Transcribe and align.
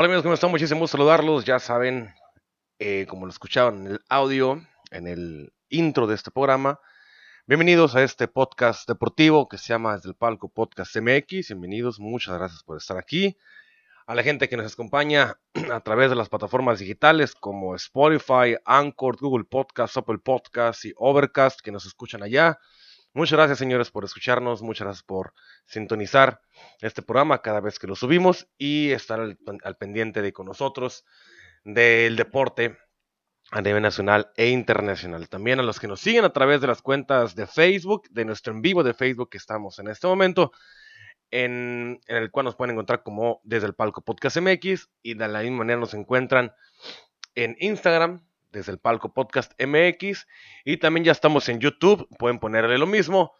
Hola 0.00 0.06
amigos, 0.06 0.22
¿cómo 0.22 0.34
están? 0.34 0.52
Muchísimo 0.52 0.78
gusto 0.78 0.96
saludarlos. 0.96 1.44
Ya 1.44 1.58
saben, 1.58 2.14
eh, 2.78 3.04
como 3.08 3.26
lo 3.26 3.32
escucharon 3.32 3.84
en 3.84 3.92
el 3.94 4.00
audio, 4.08 4.64
en 4.92 5.08
el 5.08 5.52
intro 5.70 6.06
de 6.06 6.14
este 6.14 6.30
programa, 6.30 6.78
bienvenidos 7.48 7.96
a 7.96 8.04
este 8.04 8.28
podcast 8.28 8.86
deportivo 8.86 9.48
que 9.48 9.58
se 9.58 9.70
llama 9.70 9.96
Desde 9.96 10.10
el 10.10 10.14
Palco 10.14 10.50
Podcast 10.50 10.94
MX. 10.94 11.48
Bienvenidos, 11.48 11.98
muchas 11.98 12.38
gracias 12.38 12.62
por 12.62 12.76
estar 12.76 12.96
aquí. 12.96 13.36
A 14.06 14.14
la 14.14 14.22
gente 14.22 14.48
que 14.48 14.56
nos 14.56 14.72
acompaña 14.72 15.34
a 15.72 15.80
través 15.80 16.10
de 16.10 16.14
las 16.14 16.28
plataformas 16.28 16.78
digitales 16.78 17.34
como 17.34 17.74
Spotify, 17.74 18.56
Anchor, 18.64 19.16
Google 19.16 19.46
Podcast, 19.50 19.96
Apple 19.96 20.18
Podcast 20.18 20.84
y 20.84 20.92
Overcast 20.96 21.60
que 21.60 21.72
nos 21.72 21.86
escuchan 21.86 22.22
allá. 22.22 22.60
Muchas 23.14 23.38
gracias, 23.38 23.58
señores, 23.58 23.90
por 23.90 24.04
escucharnos. 24.04 24.62
Muchas 24.62 24.86
gracias 24.86 25.02
por 25.02 25.32
sintonizar 25.66 26.40
este 26.80 27.02
programa 27.02 27.40
cada 27.40 27.60
vez 27.60 27.78
que 27.78 27.86
lo 27.86 27.96
subimos 27.96 28.48
y 28.58 28.90
estar 28.90 29.18
al, 29.18 29.76
pendiente 29.76 30.20
de 30.20 30.32
con 30.32 30.46
nosotros 30.46 31.04
del 31.64 32.16
deporte 32.16 32.76
a 33.50 33.62
nivel 33.62 33.82
nacional 33.82 34.30
e 34.36 34.50
internacional. 34.50 35.28
También 35.28 35.58
a 35.58 35.62
los 35.62 35.80
que 35.80 35.88
nos 35.88 36.00
siguen 36.00 36.24
a 36.26 36.32
través 36.32 36.60
de 36.60 36.66
las 36.66 36.82
cuentas 36.82 37.34
de 37.34 37.46
Facebook, 37.46 38.08
de 38.10 38.26
nuestro 38.26 38.52
en 38.52 38.60
vivo 38.60 38.84
de 38.84 38.92
Facebook 38.92 39.30
que 39.30 39.38
estamos 39.38 39.78
en 39.78 39.88
este 39.88 40.06
momento, 40.06 40.52
en, 41.30 42.00
en, 42.06 42.16
el 42.16 42.30
cual 42.30 42.44
nos 42.44 42.56
pueden 42.56 42.74
encontrar 42.74 43.02
como 43.02 43.40
desde 43.42 43.66
el 43.66 43.74
palco 43.74 44.02
Podcast 44.02 44.36
MX 44.36 44.90
y 45.02 45.14
de 45.14 45.28
la 45.28 45.40
misma 45.40 45.58
manera 45.58 45.80
nos 45.80 45.94
encuentran 45.94 46.52
en 47.34 47.56
Instagram, 47.58 48.22
desde 48.50 48.72
el 48.72 48.78
palco 48.78 49.12
podcast 49.12 49.52
MX. 49.60 50.26
Y 50.64 50.78
también 50.78 51.04
ya 51.04 51.12
estamos 51.12 51.48
en 51.48 51.60
YouTube, 51.60 52.08
pueden 52.18 52.38
ponerle 52.38 52.78
lo 52.78 52.86
mismo. 52.86 53.32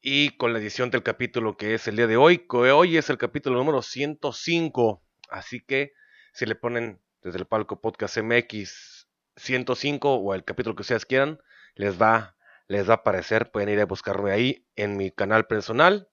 Y 0.00 0.36
con 0.36 0.52
la 0.52 0.58
edición 0.58 0.90
del 0.90 1.02
capítulo 1.02 1.56
que 1.56 1.74
es 1.74 1.88
el 1.88 1.96
día 1.96 2.06
de 2.06 2.16
hoy, 2.16 2.46
que 2.46 2.56
hoy 2.56 2.96
es 2.96 3.08
el 3.10 3.18
capítulo 3.18 3.56
número 3.56 3.82
105. 3.82 5.02
Así 5.30 5.60
que 5.60 5.92
si 6.32 6.46
le 6.46 6.54
ponen 6.54 7.00
desde 7.22 7.38
el 7.38 7.46
palco 7.46 7.80
podcast 7.80 8.18
MX 8.18 9.08
105 9.36 10.14
o 10.14 10.34
el 10.34 10.44
capítulo 10.44 10.76
que 10.76 10.82
ustedes 10.82 11.06
quieran, 11.06 11.40
les 11.74 12.00
va, 12.00 12.36
les 12.68 12.88
va 12.88 12.94
a 12.94 12.96
aparecer. 12.96 13.50
Pueden 13.50 13.70
ir 13.70 13.80
a 13.80 13.86
buscarme 13.86 14.30
ahí 14.30 14.66
en 14.76 14.96
mi 14.96 15.10
canal 15.10 15.46
personal, 15.46 16.08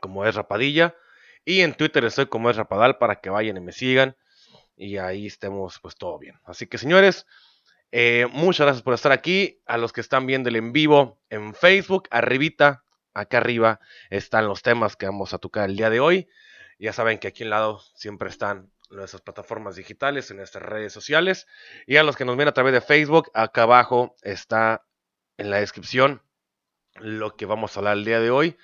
como 0.00 0.26
es 0.26 0.34
Rapadilla. 0.34 0.94
Y 1.46 1.62
en 1.62 1.72
Twitter 1.74 2.04
estoy 2.04 2.26
como 2.26 2.50
es 2.50 2.56
Rapadal 2.56 2.98
para 2.98 3.20
que 3.22 3.30
vayan 3.30 3.56
y 3.56 3.60
me 3.60 3.72
sigan 3.72 4.16
y 4.78 4.98
ahí 4.98 5.26
estemos 5.26 5.78
pues 5.80 5.96
todo 5.96 6.18
bien. 6.18 6.38
Así 6.44 6.66
que 6.66 6.78
señores, 6.78 7.26
eh, 7.90 8.26
muchas 8.30 8.66
gracias 8.66 8.82
por 8.82 8.94
estar 8.94 9.12
aquí. 9.12 9.60
A 9.66 9.76
los 9.76 9.92
que 9.92 10.00
están 10.00 10.26
viendo 10.26 10.48
el 10.48 10.56
en 10.56 10.72
vivo 10.72 11.20
en 11.30 11.54
Facebook, 11.54 12.08
arribita, 12.10 12.84
acá 13.14 13.38
arriba 13.38 13.80
están 14.10 14.46
los 14.46 14.62
temas 14.62 14.96
que 14.96 15.06
vamos 15.06 15.34
a 15.34 15.38
tocar 15.38 15.68
el 15.68 15.76
día 15.76 15.90
de 15.90 16.00
hoy. 16.00 16.28
Ya 16.78 16.92
saben 16.92 17.18
que 17.18 17.28
aquí 17.28 17.42
al 17.42 17.50
lado 17.50 17.80
siempre 17.96 18.28
están 18.28 18.70
nuestras 18.90 19.20
plataformas 19.20 19.76
digitales, 19.76 20.30
en 20.30 20.38
nuestras 20.38 20.64
redes 20.64 20.92
sociales. 20.92 21.46
Y 21.86 21.96
a 21.96 22.02
los 22.02 22.16
que 22.16 22.24
nos 22.24 22.36
ven 22.36 22.48
a 22.48 22.54
través 22.54 22.72
de 22.72 22.80
Facebook, 22.80 23.30
acá 23.34 23.64
abajo 23.64 24.14
está 24.22 24.86
en 25.36 25.50
la 25.50 25.58
descripción 25.58 26.22
lo 26.94 27.36
que 27.36 27.46
vamos 27.46 27.76
a 27.76 27.80
hablar 27.80 27.96
el 27.96 28.04
día 28.04 28.20
de 28.20 28.30
hoy. 28.30 28.56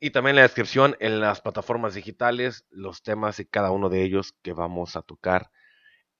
Y 0.00 0.10
también 0.10 0.32
en 0.32 0.36
la 0.36 0.42
descripción 0.42 0.96
en 1.00 1.20
las 1.20 1.40
plataformas 1.40 1.94
digitales, 1.94 2.64
los 2.70 3.02
temas 3.02 3.40
y 3.40 3.46
cada 3.46 3.72
uno 3.72 3.88
de 3.88 4.02
ellos 4.02 4.32
que 4.42 4.52
vamos 4.52 4.94
a 4.94 5.02
tocar 5.02 5.50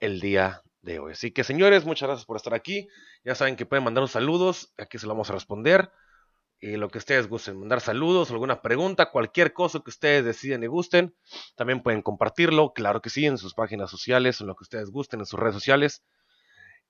el 0.00 0.20
día 0.20 0.62
de 0.82 0.98
hoy. 0.98 1.12
Así 1.12 1.30
que 1.30 1.44
señores, 1.44 1.84
muchas 1.84 2.08
gracias 2.08 2.26
por 2.26 2.36
estar 2.36 2.54
aquí. 2.54 2.88
Ya 3.24 3.34
saben 3.34 3.56
que 3.56 3.66
pueden 3.66 3.84
mandar 3.84 4.08
saludos, 4.08 4.72
aquí 4.78 4.98
se 4.98 5.06
lo 5.06 5.12
vamos 5.12 5.30
a 5.30 5.34
responder. 5.34 5.90
Y 6.60 6.76
lo 6.76 6.88
que 6.88 6.98
ustedes 6.98 7.28
gusten, 7.28 7.56
mandar 7.56 7.80
saludos, 7.80 8.32
alguna 8.32 8.62
pregunta, 8.62 9.12
cualquier 9.12 9.52
cosa 9.52 9.78
que 9.78 9.90
ustedes 9.90 10.24
deciden 10.24 10.64
y 10.64 10.66
gusten. 10.66 11.14
También 11.54 11.80
pueden 11.82 12.02
compartirlo, 12.02 12.72
claro 12.72 13.00
que 13.00 13.10
sí, 13.10 13.26
en 13.26 13.38
sus 13.38 13.54
páginas 13.54 13.90
sociales, 13.90 14.40
en 14.40 14.48
lo 14.48 14.56
que 14.56 14.64
ustedes 14.64 14.90
gusten, 14.90 15.20
en 15.20 15.26
sus 15.26 15.38
redes 15.38 15.54
sociales. 15.54 16.02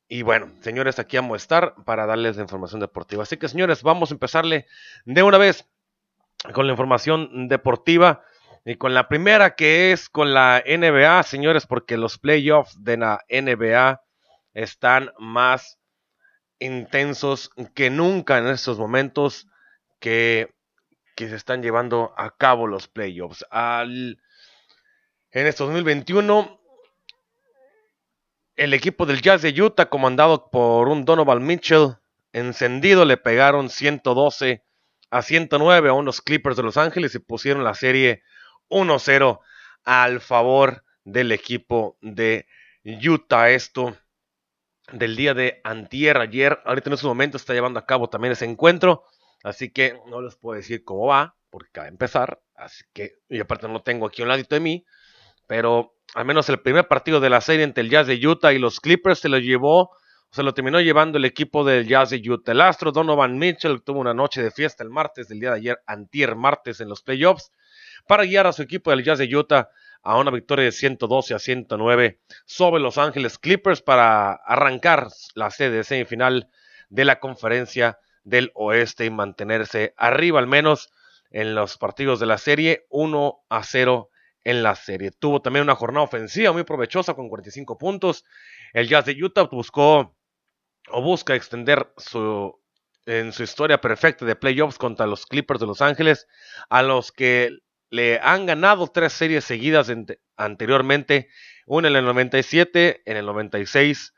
Y 0.08 0.22
bueno, 0.22 0.54
señores, 0.62 0.98
aquí 0.98 1.18
vamos 1.18 1.34
a 1.34 1.36
estar 1.36 1.74
para 1.84 2.06
darles 2.06 2.36
la 2.36 2.42
información 2.42 2.80
deportiva. 2.80 3.24
Así 3.24 3.36
que 3.36 3.46
señores, 3.46 3.82
vamos 3.82 4.10
a 4.10 4.14
empezarle 4.14 4.66
de 5.04 5.22
una 5.22 5.36
vez 5.36 5.68
con 6.52 6.66
la 6.66 6.72
información 6.72 7.48
deportiva 7.48 8.22
y 8.64 8.76
con 8.76 8.94
la 8.94 9.08
primera 9.08 9.54
que 9.54 9.92
es 9.92 10.08
con 10.08 10.34
la 10.34 10.62
NBA, 10.66 11.22
señores, 11.22 11.66
porque 11.66 11.96
los 11.96 12.18
playoffs 12.18 12.82
de 12.82 12.96
la 12.96 13.24
NBA 13.28 14.02
están 14.54 15.12
más 15.18 15.78
intensos 16.58 17.50
que 17.74 17.90
nunca 17.90 18.38
en 18.38 18.48
estos 18.48 18.78
momentos 18.78 19.46
que, 20.00 20.54
que 21.14 21.28
se 21.28 21.36
están 21.36 21.62
llevando 21.62 22.12
a 22.16 22.36
cabo 22.36 22.66
los 22.66 22.88
playoffs. 22.88 23.44
Al, 23.50 24.20
en 25.30 25.46
este 25.46 25.64
2021, 25.64 26.60
el 28.56 28.74
equipo 28.74 29.06
del 29.06 29.22
Jazz 29.22 29.42
de 29.42 29.62
Utah, 29.62 29.88
comandado 29.88 30.50
por 30.50 30.88
un 30.88 31.04
Donovan 31.04 31.44
Mitchell, 31.44 31.96
encendido, 32.32 33.04
le 33.04 33.16
pegaron 33.16 33.70
112 33.70 34.64
a 35.10 35.22
109 35.22 35.88
a 35.88 35.92
unos 35.92 36.20
Clippers 36.20 36.56
de 36.56 36.62
Los 36.62 36.76
Ángeles 36.76 37.14
y 37.14 37.18
pusieron 37.18 37.64
la 37.64 37.74
serie 37.74 38.22
1-0 38.68 39.40
al 39.84 40.20
favor 40.20 40.84
del 41.04 41.32
equipo 41.32 41.96
de 42.00 42.46
Utah. 42.84 43.50
Esto 43.50 43.96
del 44.92 45.16
día 45.16 45.34
de 45.34 45.60
antier, 45.64 46.18
ayer, 46.18 46.60
ahorita 46.64 46.90
en 46.90 46.94
este 46.94 47.06
momento 47.06 47.36
está 47.36 47.54
llevando 47.54 47.78
a 47.78 47.86
cabo 47.86 48.08
también 48.08 48.32
ese 48.32 48.44
encuentro, 48.44 49.04
así 49.42 49.70
que 49.70 49.98
no 50.06 50.22
les 50.22 50.36
puedo 50.36 50.56
decir 50.56 50.84
cómo 50.84 51.06
va, 51.06 51.36
porque 51.50 51.68
acaba 51.70 51.84
de 51.84 51.90
empezar, 51.90 52.40
así 52.54 52.84
que, 52.92 53.16
y 53.28 53.40
aparte 53.40 53.66
no 53.66 53.74
lo 53.74 53.82
tengo 53.82 54.06
aquí 54.06 54.22
a 54.22 54.24
un 54.24 54.30
ladito 54.30 54.54
de 54.54 54.60
mí, 54.60 54.84
pero 55.46 55.94
al 56.14 56.24
menos 56.24 56.48
el 56.48 56.60
primer 56.60 56.88
partido 56.88 57.20
de 57.20 57.30
la 57.30 57.40
serie 57.40 57.64
entre 57.64 57.82
el 57.82 57.90
Jazz 57.90 58.06
de 58.06 58.26
Utah 58.26 58.52
y 58.52 58.58
los 58.58 58.80
Clippers 58.80 59.18
se 59.20 59.28
lo 59.28 59.38
llevó 59.38 59.90
se 60.30 60.42
lo 60.42 60.52
terminó 60.52 60.80
llevando 60.80 61.18
el 61.18 61.24
equipo 61.24 61.64
del 61.64 61.86
Jazz 61.86 62.10
de 62.10 62.22
Utah. 62.30 62.52
El 62.52 62.60
astro 62.60 62.92
Donovan 62.92 63.38
Mitchell 63.38 63.82
tuvo 63.82 64.00
una 64.00 64.12
noche 64.12 64.42
de 64.42 64.50
fiesta 64.50 64.84
el 64.84 64.90
martes 64.90 65.28
del 65.28 65.40
día 65.40 65.50
de 65.50 65.56
ayer, 65.56 65.78
antier 65.86 66.36
martes 66.36 66.80
en 66.80 66.88
los 66.88 67.02
playoffs, 67.02 67.50
para 68.06 68.24
guiar 68.24 68.46
a 68.46 68.52
su 68.52 68.62
equipo 68.62 68.90
del 68.90 69.04
Jazz 69.04 69.18
de 69.18 69.34
Utah 69.34 69.70
a 70.02 70.18
una 70.18 70.30
victoria 70.30 70.66
de 70.66 70.72
112 70.72 71.34
a 71.34 71.38
109 71.38 72.20
sobre 72.44 72.80
Los 72.80 72.98
Ángeles 72.98 73.38
Clippers 73.38 73.82
para 73.82 74.32
arrancar 74.32 75.08
la 75.34 75.50
sede 75.50 75.82
semifinal 75.82 76.50
de 76.90 77.04
la 77.04 77.20
conferencia 77.20 77.98
del 78.22 78.52
oeste 78.54 79.06
y 79.06 79.10
mantenerse 79.10 79.94
arriba 79.96 80.38
al 80.38 80.46
menos 80.46 80.90
en 81.30 81.54
los 81.54 81.78
partidos 81.78 82.20
de 82.20 82.26
la 82.26 82.38
serie 82.38 82.86
1 82.90 83.40
a 83.48 83.62
0 83.62 84.10
en 84.44 84.62
la 84.62 84.74
serie. 84.74 85.10
Tuvo 85.10 85.42
también 85.42 85.64
una 85.64 85.74
jornada 85.74 86.04
ofensiva 86.04 86.52
muy 86.52 86.64
provechosa 86.64 87.14
con 87.14 87.28
45 87.28 87.76
puntos. 87.76 88.24
El 88.72 88.88
Jazz 88.88 89.06
de 89.06 89.22
Utah 89.22 89.44
buscó 89.44 90.14
o 90.90 91.02
busca 91.02 91.34
extender 91.34 91.92
su, 91.96 92.58
en 93.06 93.32
su 93.32 93.42
historia 93.42 93.80
perfecta 93.80 94.24
de 94.24 94.36
playoffs 94.36 94.78
contra 94.78 95.06
los 95.06 95.26
Clippers 95.26 95.60
de 95.60 95.66
Los 95.66 95.80
Ángeles, 95.80 96.26
a 96.68 96.82
los 96.82 97.12
que 97.12 97.58
le 97.90 98.20
han 98.20 98.46
ganado 98.46 98.88
tres 98.88 99.12
series 99.12 99.44
seguidas 99.44 99.90
anteriormente, 100.36 101.28
una 101.66 101.88
en 101.88 101.96
el 101.96 102.04
97, 102.04 103.02
en 103.06 103.16
el 103.16 103.26
96, 103.26 104.14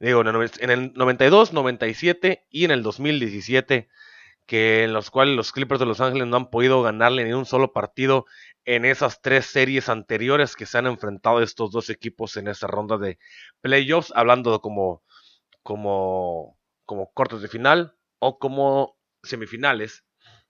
digo, 0.00 0.20
en 0.20 0.70
el 0.70 0.92
92, 0.94 1.52
97 1.52 2.46
y 2.50 2.64
en 2.64 2.70
el 2.70 2.82
2017, 2.82 3.88
que 4.46 4.84
en 4.84 4.92
los 4.92 5.10
cuales 5.10 5.34
los 5.34 5.52
Clippers 5.52 5.80
de 5.80 5.86
Los 5.86 6.00
Ángeles 6.00 6.28
no 6.28 6.36
han 6.36 6.50
podido 6.50 6.82
ganarle 6.82 7.24
ni 7.24 7.32
un 7.32 7.46
solo 7.46 7.72
partido 7.72 8.26
en 8.64 8.84
esas 8.84 9.20
tres 9.22 9.46
series 9.46 9.88
anteriores 9.88 10.56
que 10.56 10.66
se 10.66 10.78
han 10.78 10.86
enfrentado 10.86 11.42
estos 11.42 11.70
dos 11.70 11.88
equipos 11.90 12.36
en 12.36 12.48
esta 12.48 12.66
ronda 12.66 12.98
de 12.98 13.18
playoffs, 13.60 14.12
hablando 14.14 14.60
como 14.60 15.02
como, 15.66 16.56
como 16.84 17.12
de 17.16 17.48
final 17.48 17.98
o 18.20 18.38
como 18.38 18.96
semifinales 19.24 20.04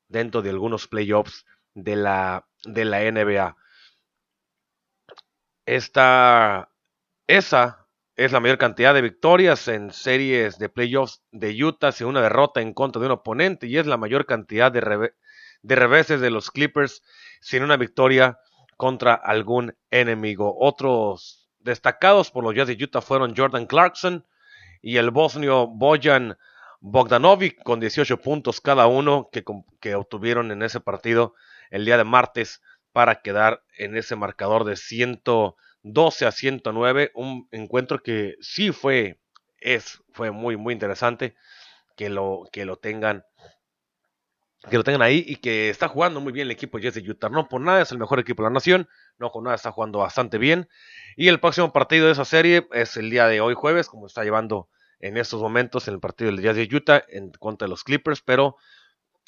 dentro 0.09 0.43
de 0.43 0.51
algunos 0.51 0.87
playoffs 0.89 1.47
de 1.73 1.97
la, 1.97 2.47
de 2.65 2.85
la 2.85 3.01
NBA. 3.11 3.57
Esta, 5.65 6.71
esa 7.27 7.89
es 8.15 8.31
la 8.31 8.41
mayor 8.41 8.59
cantidad 8.59 8.93
de 8.93 9.01
victorias 9.01 9.69
en 9.69 9.91
series 9.91 10.59
de 10.59 10.69
playoffs 10.69 11.23
de 11.33 11.65
Utah 11.65 11.93
sin 11.93 12.09
una 12.09 12.21
derrota 12.21 12.61
en 12.61 12.75
contra 12.75 13.01
de 13.01 13.07
un 13.07 13.13
oponente 13.13 13.67
y 13.69 13.79
es 13.79 13.87
la 13.87 13.97
mayor 13.97 14.27
cantidad 14.27 14.71
de, 14.71 15.13
de 15.63 15.75
reveses 15.75 16.21
de 16.21 16.31
los 16.31 16.51
Clippers 16.51 17.03
sin 17.41 17.63
una 17.63 17.79
victoria 17.79 18.39
contra 18.77 19.15
algún 19.15 19.75
enemigo. 19.91 20.55
Otros 20.61 21.49
destacados 21.59 22.31
por 22.31 22.45
los 22.45 22.55
Jazz 22.55 22.69
de 22.69 22.85
Utah 22.85 23.01
fueron 23.01 23.35
Jordan 23.35 23.65
Clarkson 23.65 24.27
y 24.87 24.99
el 24.99 25.11
bosnio 25.11 25.67
Bojan 25.67 26.39
Bogdanovic 26.79 27.61
con 27.65 27.81
18 27.81 28.19
puntos 28.19 28.61
cada 28.61 28.87
uno 28.87 29.29
que, 29.33 29.97
obtuvieron 29.97 30.53
en 30.53 30.63
ese 30.63 30.79
partido 30.79 31.35
el 31.71 31.85
día 31.85 31.97
de 31.97 32.05
martes 32.05 32.63
para 32.93 33.21
quedar 33.21 33.65
en 33.77 33.97
ese 33.97 34.15
marcador 34.15 34.63
de 34.63 34.77
112 34.77 36.27
a 36.27 36.31
109. 36.31 37.11
Un 37.15 37.49
encuentro 37.51 38.01
que 38.01 38.37
sí 38.41 38.71
fue, 38.71 39.19
es, 39.59 40.05
fue 40.13 40.31
muy, 40.31 40.57
muy 40.57 40.73
interesante 40.73 41.35
que 41.97 42.09
lo, 42.09 42.45
que 42.53 42.65
lo 42.65 42.77
tengan 42.77 43.25
que 44.71 44.77
lo 44.77 44.85
tengan 44.85 45.03
ahí 45.03 45.25
y 45.27 45.37
que 45.37 45.69
está 45.69 45.89
jugando 45.89 46.21
muy 46.21 46.33
bien 46.33 46.47
el 46.47 46.53
equipo 46.53 46.79
Jazz 46.79 46.95
de 46.95 47.11
Utah. 47.11 47.29
No 47.29 47.49
por 47.49 47.61
nada 47.61 47.83
es 47.83 47.91
el 47.91 47.99
mejor 47.99 48.21
equipo 48.21 48.43
de 48.43 48.51
la 48.51 48.55
nación, 48.55 48.89
no 49.19 49.33
por 49.33 49.43
nada 49.43 49.57
está 49.57 49.73
jugando 49.73 49.99
bastante 49.99 50.39
bien. 50.39 50.69
Y 51.17 51.27
el 51.27 51.41
próximo 51.41 51.73
partido 51.73 52.07
de 52.07 52.13
esa 52.13 52.25
serie 52.25 52.69
es 52.73 52.97
el 52.97 53.11
día 53.11 53.27
de 53.27 53.41
hoy 53.41 53.55
jueves, 53.55 53.89
como 53.89 54.07
está 54.07 54.23
llevando 54.23 54.69
en 55.01 55.17
estos 55.17 55.41
momentos 55.41 55.89
en 55.89 55.95
el 55.95 56.01
partido 56.01 56.31
del 56.31 56.43
Jazz 56.43 56.57
de 56.57 56.69
Utah 56.71 57.05
en 57.09 57.31
contra 57.33 57.67
de 57.67 57.71
los 57.71 57.85
Clippers, 57.85 58.23
pero 58.23 58.57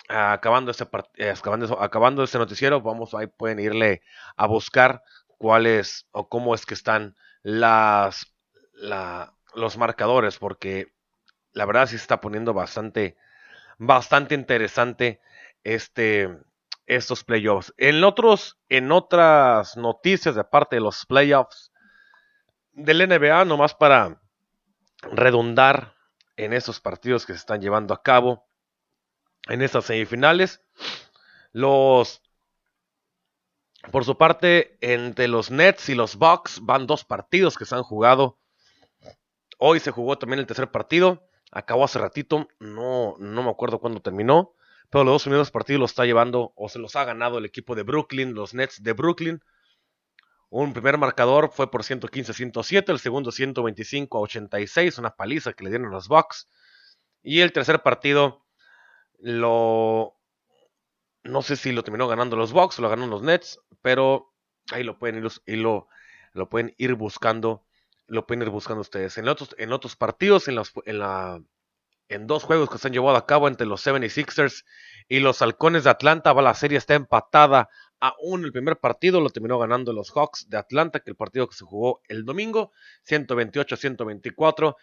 acabando 0.08 0.70
este, 0.70 0.86
eh, 1.16 1.30
acabando, 1.30 1.80
acabando 1.80 2.22
este 2.22 2.38
noticiero, 2.38 2.80
vamos 2.80 3.14
ahí 3.14 3.26
pueden 3.26 3.58
irle 3.58 4.02
a 4.36 4.46
buscar 4.46 5.02
cuáles 5.36 6.06
o 6.12 6.28
cómo 6.28 6.54
es 6.54 6.66
que 6.66 6.74
están 6.74 7.16
las 7.42 8.34
los 9.54 9.76
marcadores, 9.76 10.38
porque 10.38 10.92
la 11.52 11.66
verdad 11.66 11.86
sí 11.86 11.96
se 11.96 12.02
está 12.02 12.20
poniendo 12.20 12.54
bastante 12.54 13.16
bastante 13.78 14.34
interesante 14.34 15.20
este 15.64 16.28
estos 16.86 17.24
playoffs. 17.24 17.74
En 17.76 18.02
otros 18.04 18.58
en 18.68 18.92
otras 18.92 19.76
noticias 19.76 20.34
de 20.34 20.44
parte 20.44 20.76
de 20.76 20.80
los 20.80 21.04
playoffs 21.06 21.72
del 22.72 23.08
NBA 23.08 23.44
nomás 23.44 23.74
para 23.74 24.20
redundar 25.02 25.94
en 26.36 26.52
esos 26.52 26.80
partidos 26.80 27.26
que 27.26 27.32
se 27.32 27.38
están 27.38 27.60
llevando 27.60 27.94
a 27.94 28.02
cabo 28.02 28.46
en 29.48 29.62
estas 29.62 29.86
semifinales. 29.86 30.62
Los 31.52 32.22
por 33.92 34.04
su 34.04 34.18
parte, 34.18 34.76
entre 34.80 35.28
los 35.28 35.50
Nets 35.50 35.88
y 35.88 35.94
los 35.94 36.16
Bucks 36.16 36.60
van 36.62 36.86
dos 36.86 37.04
partidos 37.04 37.56
que 37.56 37.64
se 37.64 37.74
han 37.74 37.82
jugado. 37.82 38.38
Hoy 39.56 39.80
se 39.80 39.92
jugó 39.92 40.18
también 40.18 40.40
el 40.40 40.46
tercer 40.46 40.70
partido. 40.70 41.28
Acabó 41.52 41.84
hace 41.84 41.98
ratito. 41.98 42.48
No, 42.58 43.14
no 43.18 43.42
me 43.42 43.50
acuerdo 43.50 43.78
cuándo 43.78 44.02
terminó. 44.02 44.54
Pero 44.90 45.04
los 45.04 45.14
dos 45.14 45.22
primeros 45.22 45.50
partidos 45.50 45.80
los 45.80 45.90
está 45.92 46.04
llevando 46.04 46.52
o 46.56 46.68
se 46.68 46.78
los 46.78 46.96
ha 46.96 47.04
ganado 47.04 47.38
el 47.38 47.44
equipo 47.44 47.74
de 47.74 47.82
Brooklyn, 47.82 48.34
los 48.34 48.52
Nets 48.52 48.82
de 48.82 48.92
Brooklyn. 48.92 49.42
Un 50.50 50.72
primer 50.72 50.96
marcador 50.98 51.50
fue 51.52 51.70
por 51.70 51.82
115-107, 51.82 52.90
el 52.90 52.98
segundo 52.98 53.30
125-86, 53.30 54.98
una 54.98 55.14
paliza 55.14 55.52
que 55.52 55.64
le 55.64 55.70
dieron 55.70 55.90
los 55.90 56.08
Bucks. 56.08 56.48
Y 57.22 57.40
el 57.40 57.52
tercer 57.52 57.82
partido 57.82 58.44
lo 59.18 60.18
no 61.28 61.42
sé 61.42 61.56
si 61.56 61.72
lo 61.72 61.82
terminó 61.82 62.08
ganando 62.08 62.36
los 62.36 62.52
Bucks 62.52 62.78
o 62.78 62.82
lo 62.82 62.88
ganó 62.88 63.06
los 63.06 63.22
Nets, 63.22 63.60
pero 63.82 64.32
ahí 64.72 64.82
lo 64.82 64.98
pueden 64.98 65.24
ir, 65.46 65.58
lo, 65.58 65.88
lo 66.32 66.48
pueden 66.48 66.74
ir 66.78 66.94
buscando, 66.94 67.64
lo 68.06 68.26
pueden 68.26 68.42
ir 68.42 68.50
buscando 68.50 68.80
ustedes. 68.80 69.18
En 69.18 69.28
otros, 69.28 69.54
en 69.58 69.72
otros 69.72 69.96
partidos, 69.96 70.48
en, 70.48 70.54
los, 70.54 70.72
en, 70.86 70.98
la, 70.98 71.42
en 72.08 72.26
dos 72.26 72.44
juegos 72.44 72.70
que 72.70 72.78
se 72.78 72.88
han 72.88 72.94
llevado 72.94 73.16
a 73.16 73.26
cabo 73.26 73.48
entre 73.48 73.66
los 73.66 73.86
76ers 73.86 74.64
y 75.08 75.20
los 75.20 75.42
Halcones 75.42 75.84
de 75.84 75.90
Atlanta, 75.90 76.32
va 76.32 76.42
la 76.42 76.54
serie 76.54 76.78
está 76.78 76.94
empatada 76.94 77.68
Aún 78.00 78.44
el 78.44 78.52
primer 78.52 78.78
partido 78.78 79.20
lo 79.20 79.30
terminó 79.30 79.58
ganando 79.58 79.92
los 79.92 80.12
Hawks 80.12 80.48
de 80.48 80.56
Atlanta, 80.56 81.00
que 81.00 81.10
el 81.10 81.16
partido 81.16 81.48
que 81.48 81.56
se 81.56 81.64
jugó 81.64 82.00
el 82.08 82.24
domingo, 82.24 82.72
128-124. 83.08 84.76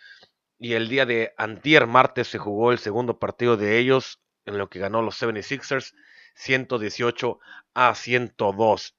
Y 0.57 0.73
el 0.73 0.89
día 0.89 1.05
de 1.05 1.33
antier 1.37 1.87
martes 1.87 2.27
se 2.27 2.37
jugó 2.37 2.71
el 2.71 2.79
segundo 2.79 3.17
partido 3.17 3.55
de 3.55 3.77
ellos, 3.77 4.21
en 4.45 4.57
lo 4.57 4.69
que 4.69 4.79
ganó 4.79 5.01
los 5.01 5.21
76ers, 5.21 5.93
118 6.35 7.39
a 7.73 7.95
102. 7.95 8.95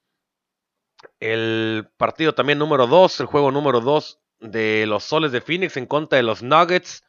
El 1.20 1.88
partido 1.98 2.34
también 2.34 2.58
número 2.58 2.86
2, 2.86 3.20
el 3.20 3.26
juego 3.26 3.50
número 3.50 3.80
2 3.80 4.20
de 4.40 4.86
los 4.86 5.04
Soles 5.04 5.32
de 5.32 5.42
Phoenix 5.42 5.76
en 5.76 5.86
contra 5.86 6.16
de 6.16 6.22
los 6.22 6.42
Nuggets 6.42 7.04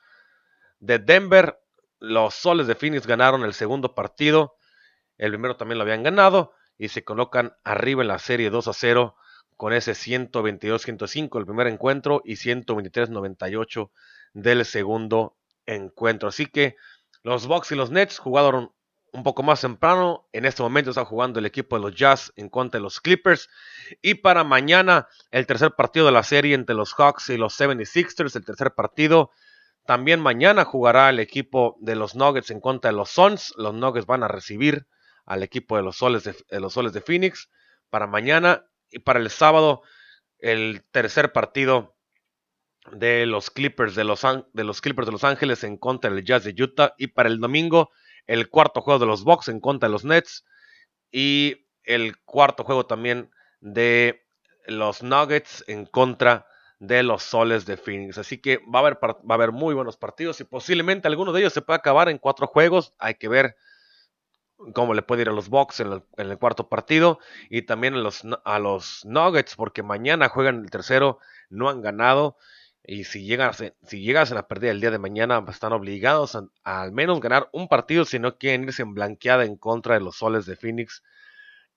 de 0.80 1.00
Denver. 1.00 1.58
Los 2.00 2.36
Soles 2.36 2.68
de 2.68 2.76
Phoenix 2.76 3.08
ganaron 3.08 3.44
el 3.44 3.54
segundo 3.54 3.96
partido. 3.96 4.58
El 5.18 5.32
primero 5.32 5.56
también 5.56 5.78
lo 5.78 5.84
habían 5.84 6.04
ganado 6.04 6.54
y 6.78 6.90
se 6.90 7.04
colocan 7.04 7.56
arriba 7.64 8.02
en 8.02 8.10
la 8.10 8.20
serie 8.20 8.50
2 8.50 8.68
a 8.68 8.74
0 8.74 9.16
con 9.56 9.74
ese 9.74 9.94
122-105 9.94 11.40
el 11.40 11.46
primer 11.46 11.68
encuentro 11.68 12.22
y 12.24 12.34
123-98 12.34 13.90
del 14.34 14.66
segundo 14.66 15.36
encuentro. 15.66 16.30
Así 16.30 16.46
que 16.46 16.76
los 17.24 17.48
Bucks 17.48 17.72
y 17.72 17.76
los 17.76 17.90
Nets 17.90 18.20
jugaron 18.20 18.72
un 19.12 19.24
poco 19.24 19.42
más 19.42 19.62
temprano. 19.62 20.28
En 20.32 20.46
este 20.46 20.62
momento 20.62 20.92
está 20.92 21.06
jugando 21.06 21.40
el 21.40 21.46
equipo 21.48 21.76
de 21.76 21.82
los 21.82 21.96
Jazz 21.96 22.32
en 22.36 22.50
contra 22.50 22.78
de 22.78 22.84
los 22.84 23.02
Clippers. 23.02 23.50
Y 24.02 24.16
para 24.16 24.44
mañana 24.44 25.08
el 25.32 25.48
tercer 25.48 25.72
partido 25.72 26.06
de 26.06 26.12
la 26.12 26.24
serie 26.24 26.54
entre 26.54 26.76
los 26.76 26.94
Hawks 26.94 27.30
y 27.30 27.38
los 27.38 27.60
76ers, 27.60 28.36
el 28.36 28.46
tercer 28.46 28.76
partido. 28.76 29.32
También 29.86 30.20
mañana 30.20 30.66
jugará 30.66 31.10
el 31.10 31.20
equipo 31.20 31.78
de 31.80 31.96
los 31.96 32.14
Nuggets 32.16 32.52
en 32.52 32.60
contra 32.60 32.92
de 32.92 32.98
los 32.98 33.10
Suns. 33.10 33.54
Los 33.58 33.74
Nuggets 33.74 34.06
van 34.06 34.22
a 34.22 34.28
recibir 34.28 34.86
al 35.28 35.44
equipo 35.44 35.78
de 35.78 35.84
los 35.84 35.98
Soles 35.98 36.24
de, 36.24 36.60
los 36.60 36.74
Soles 36.74 36.94
de 36.94 37.02
Phoenix 37.02 37.50
para 37.90 38.08
mañana 38.08 38.66
y 38.90 39.00
para 39.00 39.20
el 39.20 39.30
sábado 39.30 39.84
el 40.40 40.84
tercer 40.92 41.34
partido 41.34 41.96
de 42.94 43.26
los 43.26 43.52
Clippers 43.52 43.94
de 43.94 44.06
los, 44.06 44.22
de 44.54 44.64
los 44.64 44.82
Clippers 44.82 45.06
de 45.06 45.12
Los 45.12 45.26
Ángeles 45.26 45.64
en 45.66 45.78
contra 45.78 46.10
del 46.10 46.24
Jazz 46.24 46.46
de 46.46 46.56
Utah 46.58 46.96
y 46.98 47.08
para 47.08 47.28
el 47.28 47.40
domingo 47.40 47.92
el 48.26 48.50
cuarto 48.50 48.82
juego 48.82 49.00
de 49.00 49.06
los 49.06 49.26
Bucks 49.26 49.50
en 49.50 49.60
contra 49.60 49.90
de 49.90 49.92
los 49.92 50.06
Nets 50.06 50.46
y 51.12 51.68
el 51.84 52.18
cuarto 52.24 52.64
juego 52.64 52.86
también 52.86 53.30
de 53.60 54.26
los 54.66 55.04
Nuggets 55.04 55.66
en 55.68 55.86
contra 55.86 56.48
de 56.80 57.04
los 57.04 57.24
Soles 57.24 57.66
de 57.66 57.76
Phoenix. 57.76 58.18
Así 58.18 58.38
que 58.38 58.60
va 58.74 58.80
a 58.80 58.82
haber, 58.84 58.98
va 59.04 59.18
a 59.30 59.34
haber 59.34 59.52
muy 59.52 59.74
buenos 59.74 59.98
partidos 59.98 60.40
y 60.40 60.46
posiblemente 60.46 61.08
alguno 61.08 61.34
de 61.34 61.42
ellos 61.42 61.54
se 61.54 61.62
pueda 61.62 61.78
acabar 61.78 62.08
en 62.08 62.18
cuatro 62.18 62.48
juegos. 62.48 62.94
Hay 63.00 63.16
que 63.16 63.28
ver 63.28 63.56
cómo 64.74 64.94
le 64.94 65.02
puede 65.02 65.24
ir 65.24 65.30
a 65.30 65.34
los 65.34 65.50
Bucks 65.50 65.80
en 65.80 66.04
el, 66.18 66.38
cuarto 66.38 66.68
partido 66.68 67.20
y 67.50 67.64
también 67.64 67.96
a 67.96 68.60
los, 68.60 69.06
Nuggets 69.06 69.56
porque 69.56 69.84
mañana 69.84 70.30
juegan 70.30 70.64
el 70.64 70.72
tercero, 70.72 71.20
no 71.50 71.70
han 71.70 71.82
ganado 71.82 72.38
y 72.84 73.04
si 73.04 73.26
llegasen 73.26 74.38
a 74.38 74.48
perder 74.48 74.72
el 74.72 74.82
día 74.82 74.92
de 74.92 75.00
mañana 75.00 75.44
están 75.50 75.74
obligados 75.74 76.36
a, 76.36 76.48
al 76.64 76.92
menos 76.92 77.20
ganar 77.20 77.50
un 77.52 77.68
partido 77.68 78.06
si 78.06 78.18
no 78.18 78.38
quieren 78.38 78.64
irse 78.64 78.82
en 78.82 78.94
blanqueada 78.94 79.46
en 79.46 79.58
contra 79.58 79.96
de 79.96 80.02
los 80.02 80.18
soles 80.18 80.46
de 80.46 80.56
Phoenix 80.56 81.04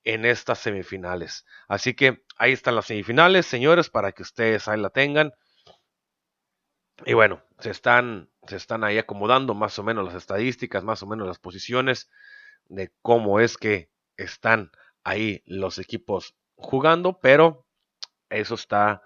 en 0.04 0.24
estas 0.24 0.58
semifinales. 0.60 1.44
Así 1.68 1.94
que 1.94 2.24
ahí 2.36 2.52
están 2.52 2.76
las 2.76 2.86
semifinales, 2.86 3.44
señores, 3.46 3.90
para 3.90 4.12
que 4.12 4.22
ustedes 4.22 4.68
ahí 4.68 4.80
la 4.80 4.90
tengan. 4.90 5.32
Y 7.04 7.14
bueno, 7.14 7.42
se 7.58 7.70
están, 7.70 8.30
se 8.46 8.56
están 8.56 8.84
ahí 8.84 8.98
acomodando 8.98 9.54
más 9.54 9.78
o 9.78 9.82
menos 9.82 10.04
las 10.04 10.14
estadísticas, 10.14 10.84
más 10.84 11.02
o 11.02 11.06
menos 11.06 11.26
las 11.26 11.38
posiciones 11.38 12.08
de 12.70 12.90
cómo 13.02 13.40
es 13.40 13.58
que 13.58 13.90
están 14.16 14.70
ahí 15.04 15.42
los 15.44 15.78
equipos 15.78 16.34
jugando, 16.56 17.18
pero 17.20 17.66
eso 18.30 18.54
está, 18.54 19.02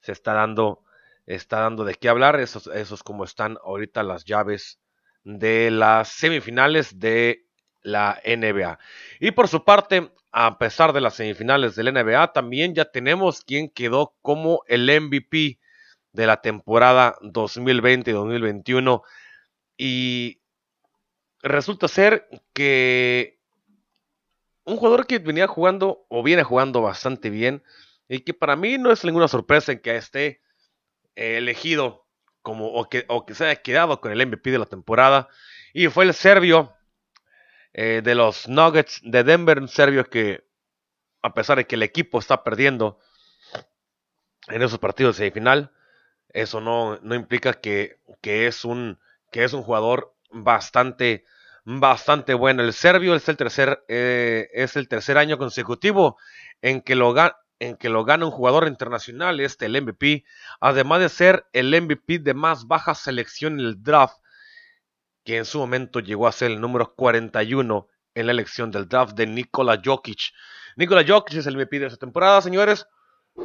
se 0.00 0.12
está 0.12 0.32
dando, 0.32 0.84
está 1.26 1.60
dando 1.60 1.84
de 1.84 1.94
qué 1.94 2.08
hablar, 2.08 2.40
eso, 2.40 2.72
eso 2.72 2.94
es 2.94 3.02
como 3.02 3.24
están 3.24 3.58
ahorita 3.62 4.02
las 4.02 4.24
llaves 4.24 4.80
de 5.24 5.70
las 5.70 6.08
semifinales 6.08 6.98
de 6.98 7.46
la 7.82 8.20
NBA. 8.24 8.78
Y 9.20 9.32
por 9.32 9.48
su 9.48 9.64
parte, 9.64 10.10
a 10.32 10.58
pesar 10.58 10.92
de 10.92 11.00
las 11.00 11.14
semifinales 11.14 11.76
del 11.76 11.92
NBA, 11.92 12.32
también 12.32 12.74
ya 12.74 12.86
tenemos 12.86 13.42
quien 13.42 13.68
quedó 13.68 14.16
como 14.22 14.62
el 14.66 14.86
MVP 14.86 15.60
de 16.12 16.26
la 16.26 16.40
temporada 16.40 17.16
2020-2021. 17.20 19.02
Y 19.76 20.41
resulta 21.42 21.88
ser 21.88 22.28
que 22.52 23.40
un 24.64 24.76
jugador 24.76 25.06
que 25.06 25.18
venía 25.18 25.46
jugando 25.46 26.06
o 26.08 26.22
viene 26.22 26.44
jugando 26.44 26.82
bastante 26.82 27.30
bien 27.30 27.62
y 28.08 28.20
que 28.20 28.34
para 28.34 28.56
mí 28.56 28.78
no 28.78 28.92
es 28.92 29.04
ninguna 29.04 29.28
sorpresa 29.28 29.72
en 29.72 29.80
que 29.80 29.96
esté 29.96 30.40
eh, 31.16 31.38
elegido 31.38 32.06
como 32.42 32.68
o 32.72 32.88
que, 32.88 33.04
o 33.08 33.26
que 33.26 33.34
se 33.34 33.44
haya 33.44 33.62
quedado 33.62 34.00
con 34.00 34.12
el 34.12 34.26
MVP 34.26 34.50
de 34.50 34.58
la 34.58 34.66
temporada. 34.66 35.28
Y 35.72 35.88
fue 35.88 36.04
el 36.04 36.14
serbio 36.14 36.74
eh, 37.72 38.02
de 38.04 38.14
los 38.14 38.48
Nuggets 38.48 39.00
de 39.02 39.24
Denver, 39.24 39.58
un 39.58 39.68
serbio 39.68 40.08
que 40.08 40.44
a 41.22 41.34
pesar 41.34 41.56
de 41.56 41.66
que 41.66 41.76
el 41.76 41.82
equipo 41.82 42.18
está 42.18 42.42
perdiendo 42.42 42.98
en 44.48 44.60
esos 44.60 44.78
partidos 44.78 45.16
de 45.16 45.24
semifinal, 45.24 45.72
eso 46.28 46.60
no, 46.60 46.98
no 47.02 47.14
implica 47.14 47.54
que, 47.54 48.00
que, 48.20 48.46
es 48.46 48.64
un, 48.64 48.98
que 49.30 49.44
es 49.44 49.52
un 49.52 49.62
jugador 49.62 50.11
bastante, 50.32 51.24
bastante 51.64 52.34
bueno. 52.34 52.62
El 52.62 52.72
serbio 52.72 53.14
es 53.14 53.28
el 53.28 53.36
tercer, 53.36 53.84
eh, 53.88 54.48
es 54.52 54.76
el 54.76 54.88
tercer 54.88 55.18
año 55.18 55.38
consecutivo 55.38 56.18
en 56.60 56.80
que, 56.80 56.94
lo, 56.94 57.14
en 57.58 57.76
que 57.76 57.88
lo 57.88 58.04
gana 58.04 58.26
un 58.26 58.30
jugador 58.30 58.66
internacional, 58.66 59.40
este 59.40 59.66
el 59.66 59.80
MVP, 59.80 60.24
además 60.60 61.00
de 61.00 61.08
ser 61.08 61.46
el 61.52 61.80
MVP 61.80 62.18
de 62.20 62.34
más 62.34 62.66
baja 62.66 62.94
selección 62.94 63.60
en 63.60 63.66
el 63.66 63.82
draft, 63.82 64.16
que 65.24 65.36
en 65.36 65.44
su 65.44 65.58
momento 65.58 66.00
llegó 66.00 66.26
a 66.26 66.32
ser 66.32 66.50
el 66.50 66.60
número 66.60 66.94
41 66.94 67.86
en 68.14 68.26
la 68.26 68.32
elección 68.32 68.70
del 68.70 68.88
draft 68.88 69.14
de 69.14 69.26
Nikola 69.26 69.80
Jokic. 69.82 70.32
Nikola 70.76 71.04
Jokic 71.06 71.38
es 71.38 71.46
el 71.46 71.56
MVP 71.56 71.78
de 71.78 71.86
esta 71.86 71.98
temporada, 71.98 72.40
señores. 72.42 72.86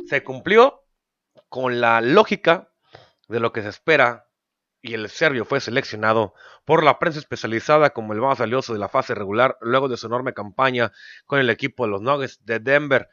Se 0.07 0.23
cumplió 0.23 0.83
con 1.49 1.79
la 1.79 2.01
lógica 2.01 2.69
de 3.27 3.39
lo 3.39 3.51
que 3.51 3.61
se 3.61 3.69
espera 3.69 4.26
y 4.81 4.93
el 4.93 5.09
serbio 5.09 5.45
fue 5.45 5.59
seleccionado 5.59 6.33
por 6.65 6.83
la 6.83 6.99
prensa 6.99 7.19
especializada 7.19 7.91
como 7.91 8.13
el 8.13 8.21
más 8.21 8.37
valioso 8.37 8.73
de 8.73 8.79
la 8.79 8.89
fase 8.89 9.15
regular 9.15 9.57
luego 9.61 9.87
de 9.87 9.97
su 9.97 10.07
enorme 10.07 10.33
campaña 10.33 10.91
con 11.25 11.39
el 11.39 11.49
equipo 11.49 11.85
de 11.85 11.91
los 11.91 12.01
Nuggets 12.01 12.45
de 12.45 12.59
Denver. 12.59 13.09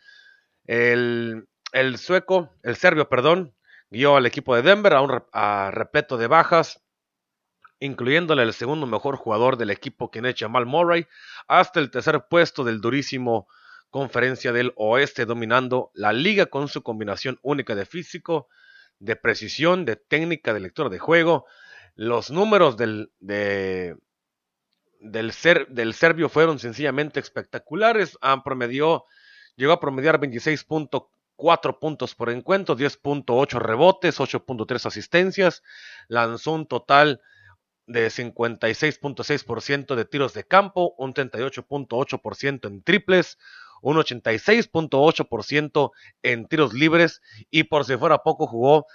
El, 0.67 1.47
sueco, 1.99 2.51
el 2.63 2.77
serbio, 2.77 3.09
perdón, 3.09 3.55
guió 3.91 4.17
al 4.17 4.27
equipo 4.27 4.55
de 4.55 4.63
Denver 4.63 4.95
a 4.95 5.01
un 5.01 5.23
repleto 5.73 6.17
de 6.17 6.27
bajas, 6.27 6.83
incluyéndole 7.81 8.43
el 8.43 8.53
segundo 8.53 8.87
mejor 8.87 9.17
jugador 9.17 9.57
del 9.57 9.71
equipo, 9.71 10.11
quien 10.11 10.27
es 10.27 10.37
Jamal 10.39 10.67
Murray, 10.67 11.07
hasta 11.49 11.81
el 11.81 11.91
tercer 11.91 12.27
puesto 12.29 12.65
del 12.65 12.81
durísimo 12.81 13.49
conferencia 13.91 14.53
del 14.53 14.73
oeste, 14.77 15.25
dominando 15.25 15.91
la 15.95 16.13
liga 16.13 16.47
con 16.47 16.69
su 16.69 16.83
combinación 16.83 17.39
única 17.43 17.75
de 17.75 17.87
físico, 17.87 18.49
de 18.99 19.17
precisión, 19.17 19.85
de 19.85 19.97
técnica 19.97 20.55
de 20.55 20.61
lectura 20.61 20.89
de 20.89 20.99
juego. 20.99 21.47
Los 21.95 22.31
números 22.31 22.77
del, 22.77 23.13
del, 23.21 23.99
ser, 25.33 25.69
del 25.69 25.95
serbio 25.95 26.29
fueron 26.29 26.59
sencillamente 26.59 27.21
espectaculares. 27.21 28.19
Llegó 29.57 29.73
a 29.73 29.81
promediar 29.81 30.21
26.4 30.21 31.79
puntos 31.79 32.15
por 32.15 32.31
encuentro, 32.31 32.77
10.8 32.77 33.59
rebotes, 33.59 34.19
8.3 34.19 34.87
asistencias. 34.87 35.63
Lanzó 36.09 36.53
un 36.53 36.67
total 36.67 37.21
de 37.87 38.09
56.6% 38.09 39.95
de 39.95 40.05
tiros 40.05 40.35
de 40.35 40.45
campo, 40.45 40.95
un 40.99 41.13
38.8% 41.15 42.67
en 42.67 42.83
triples, 42.83 43.39
un 43.85 43.99
86.8% 43.99 45.93
en 46.23 46.47
tiros 46.47 46.73
libres 46.73 47.21
y 47.51 47.65
por 47.65 47.85
si 47.85 47.99
fuera 47.99 48.17
poco 48.19 48.47
jugó 48.47 48.87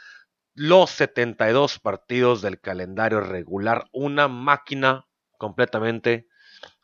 los 0.56 0.90
72 0.90 1.78
partidos 1.78 2.42
del 2.42 2.60
calendario 2.60 3.22
regular. 3.22 3.86
Una 3.92 4.28
máquina 4.28 5.06
completamente 5.38 6.26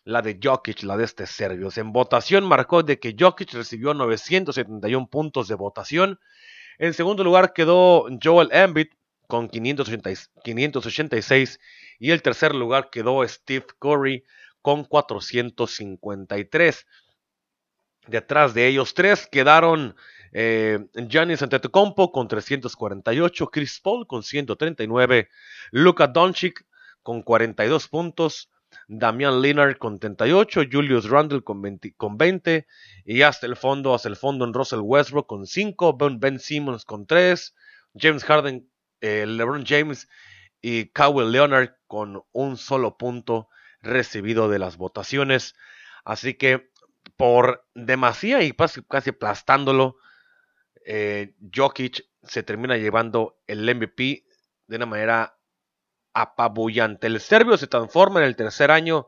la 0.03 0.21
de 0.21 0.39
Jokic, 0.41 0.83
la 0.83 0.97
de 0.97 1.05
este 1.05 1.25
serbio. 1.25 1.69
En 1.75 1.93
votación 1.93 2.45
marcó 2.45 2.83
de 2.83 2.99
que 2.99 3.15
Jokic 3.19 3.51
recibió 3.53 3.95
971 3.95 5.09
puntos 5.09 5.47
de 5.47 5.55
votación. 5.55 6.19
En 6.77 6.93
segundo 6.93 7.23
lugar 7.23 7.53
quedó 7.53 8.05
Joel 8.23 8.49
Embiid 8.51 8.89
con 9.27 9.49
586 9.49 11.59
y 11.97 12.11
el 12.11 12.21
tercer 12.21 12.53
lugar 12.53 12.91
quedó 12.91 13.27
Steve 13.27 13.65
Curry 13.79 14.23
con 14.61 14.83
453. 14.83 16.85
Detrás 18.07 18.53
de 18.53 18.67
ellos 18.67 18.93
tres 18.93 19.27
quedaron 19.27 19.95
eh, 20.31 20.85
Giannis 21.07 21.41
Antetokounmpo 21.41 22.11
con 22.11 22.27
348, 22.27 23.47
Chris 23.47 23.79
Paul 23.79 24.05
con 24.05 24.21
139, 24.21 25.29
Luka 25.71 26.07
Doncic 26.07 26.65
con 27.01 27.21
42 27.21 27.87
puntos, 27.87 28.51
Damian 28.87 29.41
Lillard 29.41 29.77
con 29.77 29.99
38, 29.99 30.63
Julius 30.71 31.09
Randle 31.09 31.41
con 31.41 31.61
20, 31.61 32.67
y 33.05 33.21
hasta 33.21 33.45
el 33.47 33.55
fondo, 33.55 33.93
hasta 33.93 34.09
el 34.09 34.15
fondo 34.15 34.45
en 34.45 34.53
Russell 34.53 34.81
Westbrook 34.81 35.27
con 35.27 35.47
5, 35.47 35.97
Ben, 36.19 36.39
Simmons 36.39 36.85
con 36.85 37.07
3, 37.07 37.55
James 37.95 38.23
Harden, 38.23 38.69
eh, 39.01 39.25
LeBron 39.25 39.65
James 39.65 40.07
y 40.61 40.87
Kawhi 40.87 41.31
Leonard 41.31 41.75
con 41.87 42.23
un 42.31 42.57
solo 42.57 42.97
punto 42.97 43.49
recibido 43.81 44.49
de 44.49 44.59
las 44.59 44.77
votaciones. 44.77 45.55
Así 46.03 46.33
que 46.33 46.71
por 47.17 47.65
demasía 47.73 48.43
y 48.43 48.51
casi, 48.51 49.09
aplastándolo, 49.09 49.97
eh, 50.85 51.35
Jokic 51.53 52.05
se 52.23 52.43
termina 52.43 52.77
llevando 52.77 53.39
el 53.47 53.63
MVP 53.63 54.25
de 54.67 54.75
una 54.75 54.85
manera 54.85 55.37
apabullante. 56.13 57.07
El 57.07 57.19
serbio 57.19 57.57
se 57.57 57.67
transforma 57.67 58.19
en 58.19 58.25
el 58.25 58.35
tercer 58.35 58.71
año, 58.71 59.07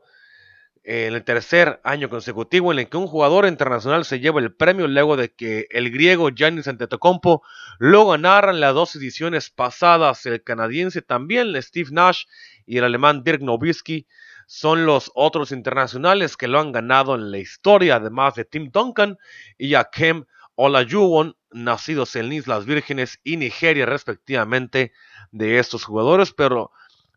en 0.84 1.14
el 1.14 1.24
tercer 1.24 1.80
año 1.84 2.08
consecutivo 2.08 2.72
en 2.72 2.78
el 2.78 2.88
que 2.88 2.96
un 2.96 3.06
jugador 3.06 3.46
internacional 3.46 4.04
se 4.04 4.20
lleva 4.20 4.40
el 4.40 4.54
premio 4.54 4.86
luego 4.86 5.16
de 5.16 5.34
que 5.34 5.66
el 5.70 5.90
griego 5.90 6.30
Giannis 6.30 6.68
Antetokounmpo 6.68 7.42
lo 7.78 8.08
ganaran 8.08 8.60
las 8.60 8.74
dos 8.74 8.94
ediciones 8.96 9.50
pasadas. 9.50 10.24
El 10.26 10.42
canadiense 10.42 11.02
también, 11.02 11.60
Steve 11.62 11.90
Nash 11.92 12.24
y 12.66 12.78
el 12.78 12.84
alemán 12.84 13.24
Dirk 13.24 13.40
Nowitzki 13.40 14.06
son 14.48 14.86
los 14.86 15.12
otros 15.14 15.52
internacionales 15.52 16.38
que 16.38 16.48
lo 16.48 16.58
han 16.58 16.72
ganado 16.72 17.14
en 17.14 17.30
la 17.30 17.36
historia, 17.36 17.96
además 17.96 18.34
de 18.34 18.46
Tim 18.46 18.70
Duncan 18.72 19.18
y 19.58 19.74
Akem 19.74 20.24
Olajuwon, 20.54 21.36
nacidos 21.50 22.16
en 22.16 22.32
Islas 22.32 22.64
Vírgenes 22.64 23.20
y 23.22 23.36
Nigeria 23.36 23.84
respectivamente 23.84 24.92
de 25.32 25.58
estos 25.58 25.84
jugadores, 25.84 26.32
pero, 26.32 26.72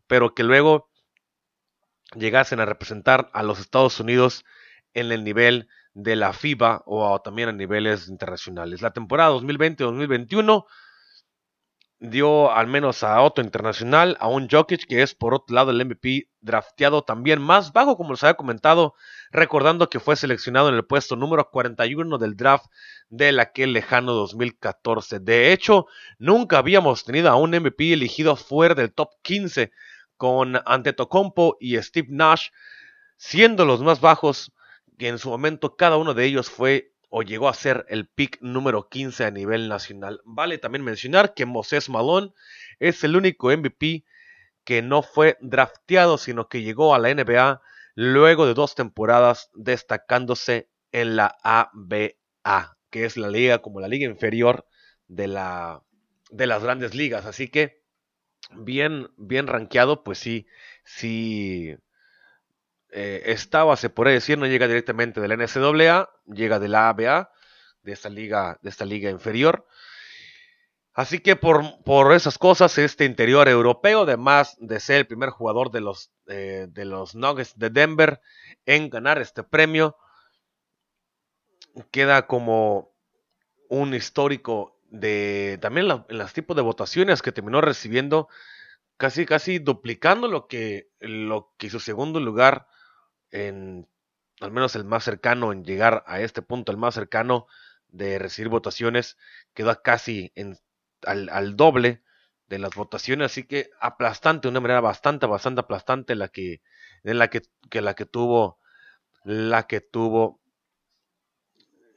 pero 0.06 0.34
que 0.34 0.42
luego 0.42 0.90
llegasen 2.14 2.60
a 2.60 2.66
representar 2.66 3.30
a 3.32 3.42
los 3.42 3.60
Estados 3.60 3.98
Unidos 3.98 4.44
en 4.92 5.10
el 5.10 5.24
nivel 5.24 5.68
de 5.94 6.16
la 6.16 6.34
FIBA 6.34 6.82
o 6.84 7.18
también 7.22 7.48
a 7.48 7.52
niveles 7.52 8.08
internacionales. 8.08 8.82
La 8.82 8.92
temporada 8.92 9.30
2020-2021 9.30 10.66
dio 12.02 12.50
al 12.50 12.66
menos 12.66 13.04
a 13.04 13.22
otro 13.22 13.44
internacional, 13.44 14.16
a 14.18 14.26
un 14.26 14.48
Jokic 14.48 14.86
que 14.86 15.02
es 15.02 15.14
por 15.14 15.34
otro 15.34 15.54
lado 15.54 15.70
el 15.70 15.84
MVP 15.84 16.28
drafteado 16.40 17.02
también 17.02 17.40
más 17.40 17.72
bajo, 17.72 17.96
como 17.96 18.10
les 18.10 18.24
había 18.24 18.34
comentado, 18.34 18.94
recordando 19.30 19.88
que 19.88 20.00
fue 20.00 20.16
seleccionado 20.16 20.68
en 20.68 20.74
el 20.74 20.84
puesto 20.84 21.14
número 21.14 21.48
41 21.50 22.18
del 22.18 22.36
draft 22.36 22.66
de 23.08 23.40
aquel 23.40 23.72
lejano 23.72 24.14
2014. 24.14 25.20
De 25.20 25.52
hecho, 25.52 25.86
nunca 26.18 26.58
habíamos 26.58 27.04
tenido 27.04 27.30
a 27.30 27.36
un 27.36 27.50
MVP 27.50 27.92
elegido 27.92 28.34
fuera 28.34 28.74
del 28.74 28.92
top 28.92 29.10
15 29.22 29.70
con 30.16 30.60
Antetokounmpo 30.66 31.56
y 31.60 31.76
Steve 31.78 32.08
Nash 32.10 32.48
siendo 33.16 33.64
los 33.64 33.80
más 33.80 34.00
bajos, 34.00 34.52
que 34.98 35.06
en 35.06 35.18
su 35.18 35.28
momento 35.30 35.76
cada 35.76 35.96
uno 35.96 36.14
de 36.14 36.24
ellos 36.24 36.50
fue 36.50 36.91
o 37.14 37.22
llegó 37.22 37.50
a 37.50 37.54
ser 37.54 37.84
el 37.90 38.08
pick 38.08 38.38
número 38.40 38.88
15 38.88 39.26
a 39.26 39.30
nivel 39.30 39.68
nacional. 39.68 40.22
Vale 40.24 40.56
también 40.56 40.82
mencionar 40.82 41.34
que 41.34 41.44
Moses 41.44 41.90
Malone 41.90 42.32
es 42.78 43.04
el 43.04 43.16
único 43.16 43.54
MVP 43.54 44.06
que 44.64 44.80
no 44.80 45.02
fue 45.02 45.36
drafteado, 45.42 46.16
sino 46.16 46.48
que 46.48 46.62
llegó 46.62 46.94
a 46.94 46.98
la 46.98 47.14
NBA 47.14 47.60
luego 47.94 48.46
de 48.46 48.54
dos 48.54 48.74
temporadas 48.74 49.50
destacándose 49.52 50.70
en 50.90 51.16
la 51.16 51.36
ABA, 51.44 52.78
que 52.88 53.04
es 53.04 53.18
la 53.18 53.28
liga 53.28 53.58
como 53.58 53.80
la 53.80 53.88
liga 53.88 54.06
inferior 54.06 54.66
de, 55.06 55.28
la, 55.28 55.82
de 56.30 56.46
las 56.46 56.62
grandes 56.62 56.94
ligas. 56.94 57.26
Así 57.26 57.48
que 57.48 57.82
bien, 58.56 59.10
bien 59.18 59.48
rankeado, 59.48 60.02
pues 60.02 60.16
sí, 60.18 60.46
sí 60.86 61.76
eh, 62.94 63.22
estaba, 63.32 63.76
se 63.76 63.88
puede 63.88 64.12
decir, 64.12 64.36
no 64.36 64.46
llega 64.46 64.68
directamente 64.68 65.20
de 65.20 65.28
la 65.28 65.36
NCAA, 65.36 66.10
llega 66.26 66.58
de 66.58 66.68
la 66.68 66.90
ABA, 66.90 67.32
de 67.82 67.92
esta 67.92 68.10
liga, 68.10 68.58
de 68.62 68.68
esta 68.68 68.84
liga 68.84 69.10
inferior. 69.10 69.66
Así 70.92 71.20
que 71.20 71.34
por, 71.34 71.82
por 71.84 72.12
esas 72.12 72.36
cosas, 72.36 72.76
este 72.76 73.06
interior 73.06 73.48
europeo, 73.48 74.02
además 74.02 74.58
de 74.60 74.78
ser 74.78 74.98
el 74.98 75.06
primer 75.06 75.30
jugador 75.30 75.70
de 75.70 75.80
los, 75.80 76.12
eh, 76.26 76.66
de 76.68 76.84
los 76.84 77.14
Nuggets 77.14 77.58
de 77.58 77.70
Denver 77.70 78.20
en 78.66 78.90
ganar 78.90 79.18
este 79.18 79.42
premio, 79.42 79.96
queda 81.90 82.26
como 82.26 82.94
un 83.70 83.94
histórico 83.94 84.78
de 84.90 85.58
también 85.62 86.04
en 86.10 86.18
los 86.18 86.34
tipos 86.34 86.54
de 86.54 86.62
votaciones 86.62 87.22
que 87.22 87.32
terminó 87.32 87.62
recibiendo, 87.62 88.28
casi 88.98 89.24
casi 89.24 89.58
duplicando 89.58 90.28
lo 90.28 90.46
que, 90.46 90.90
lo 91.00 91.54
que 91.56 91.70
su 91.70 91.80
segundo 91.80 92.20
lugar 92.20 92.66
en 93.32 93.88
al 94.42 94.50
menos 94.50 94.74
el 94.76 94.84
más 94.84 95.04
cercano 95.04 95.52
en 95.52 95.64
llegar 95.64 96.02
a 96.06 96.20
este 96.20 96.42
punto, 96.42 96.72
el 96.72 96.78
más 96.78 96.94
cercano 96.94 97.46
de 97.88 98.18
recibir 98.18 98.48
votaciones, 98.48 99.16
quedó 99.54 99.80
casi 99.82 100.32
en, 100.34 100.58
al, 101.06 101.56
doble 101.56 102.02
de 102.48 102.58
las 102.58 102.74
votaciones, 102.74 103.26
así 103.26 103.44
que 103.44 103.70
aplastante, 103.80 104.48
una 104.48 104.60
manera 104.60 104.80
bastante, 104.80 105.26
bastante 105.26 105.60
aplastante 105.60 106.14
la 106.14 106.28
que, 106.28 106.60
en 107.04 107.18
la 107.18 107.28
que, 107.28 107.42
la 107.72 107.94
que 107.94 108.04
tuvo, 108.06 108.58
la 109.24 109.66
que 109.66 109.80
tuvo 109.80 110.40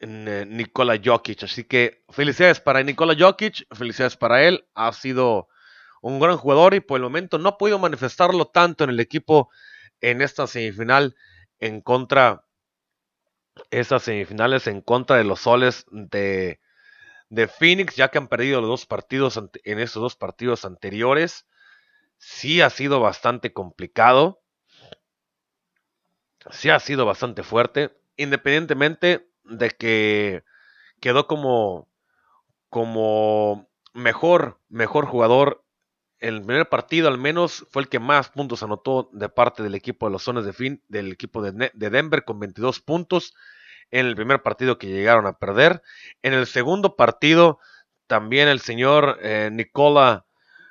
eh, 0.02 0.46
Nikola 0.48 1.00
Jokic. 1.04 1.44
Así 1.44 1.64
que 1.64 2.04
felicidades 2.10 2.60
para 2.60 2.84
Nikola 2.84 3.16
Jokic, 3.18 3.66
felicidades 3.76 4.18
para 4.18 4.44
él, 4.44 4.68
ha 4.76 4.92
sido 4.94 5.48
un 6.02 6.20
gran 6.20 6.38
jugador 6.38 6.76
y 6.76 6.82
por 6.82 6.98
el 6.98 7.04
momento 7.04 7.40
no 7.40 7.50
ha 7.50 7.58
podido 7.58 7.80
manifestarlo 7.80 8.46
tanto 8.46 8.84
en 8.84 8.92
el 8.92 9.00
equipo 9.00 9.50
en 10.02 10.22
esta 10.22 10.48
semifinal 10.48 11.16
en 11.60 11.82
contra, 11.82 12.46
estas 13.72 14.04
semifinales 14.04 14.68
en 14.68 14.82
contra 14.82 15.18
de 15.18 15.24
los 15.24 15.42
soles 15.42 15.86
de, 15.90 16.60
de 17.30 17.48
Phoenix, 17.48 17.96
ya 17.96 18.10
que 18.10 18.18
han 18.18 18.28
perdido 18.28 18.62
los 18.62 18.70
dos 18.70 18.86
partidos 18.86 19.40
en 19.64 19.80
estos 19.80 20.02
dos 20.02 20.16
partidos 20.16 20.66
anteriores. 20.66 21.48
Sí 22.18 22.62
ha 22.62 22.70
sido 22.70 23.00
bastante 23.00 23.54
complicado. 23.54 24.42
Sí 26.52 26.70
ha 26.70 26.80
sido 26.80 27.06
bastante 27.06 27.44
fuerte. 27.44 27.98
Independientemente 28.18 29.30
de 29.44 29.72
que 29.72 30.44
quedó 31.02 31.28
como, 31.28 31.90
como 32.70 33.70
mejor, 33.94 34.60
mejor 34.70 35.06
jugador. 35.06 35.65
El 36.20 36.42
primer 36.42 36.70
partido 36.70 37.08
al 37.08 37.18
menos 37.18 37.66
fue 37.70 37.82
el 37.84 37.90
que 37.90 38.00
más 38.00 38.30
puntos 38.30 38.64
anotó 38.64 39.10
de 39.12 39.30
parte 39.30 39.64
del 39.64 39.76
equipo 39.76 40.06
de 40.06 40.14
los 40.14 40.24
zonas 40.24 40.46
de 40.46 40.54
fin, 40.54 40.82
del 40.88 41.12
equipo 41.12 41.42
de, 41.42 41.72
de 41.74 41.90
Denver 41.90 42.24
con 42.24 42.40
22 42.40 42.80
puntos 42.82 43.34
en 43.92 44.06
el 44.06 44.16
primer 44.16 44.42
partido 44.42 44.78
que 44.78 44.88
llegaron 44.88 45.26
a 45.28 45.38
perder. 45.38 45.82
En 46.22 46.34
el 46.34 46.48
segundo 46.48 46.96
partido, 46.96 47.60
también 48.08 48.48
el 48.48 48.60
señor 48.60 49.20
eh, 49.22 49.50
Nikola, 49.52 50.26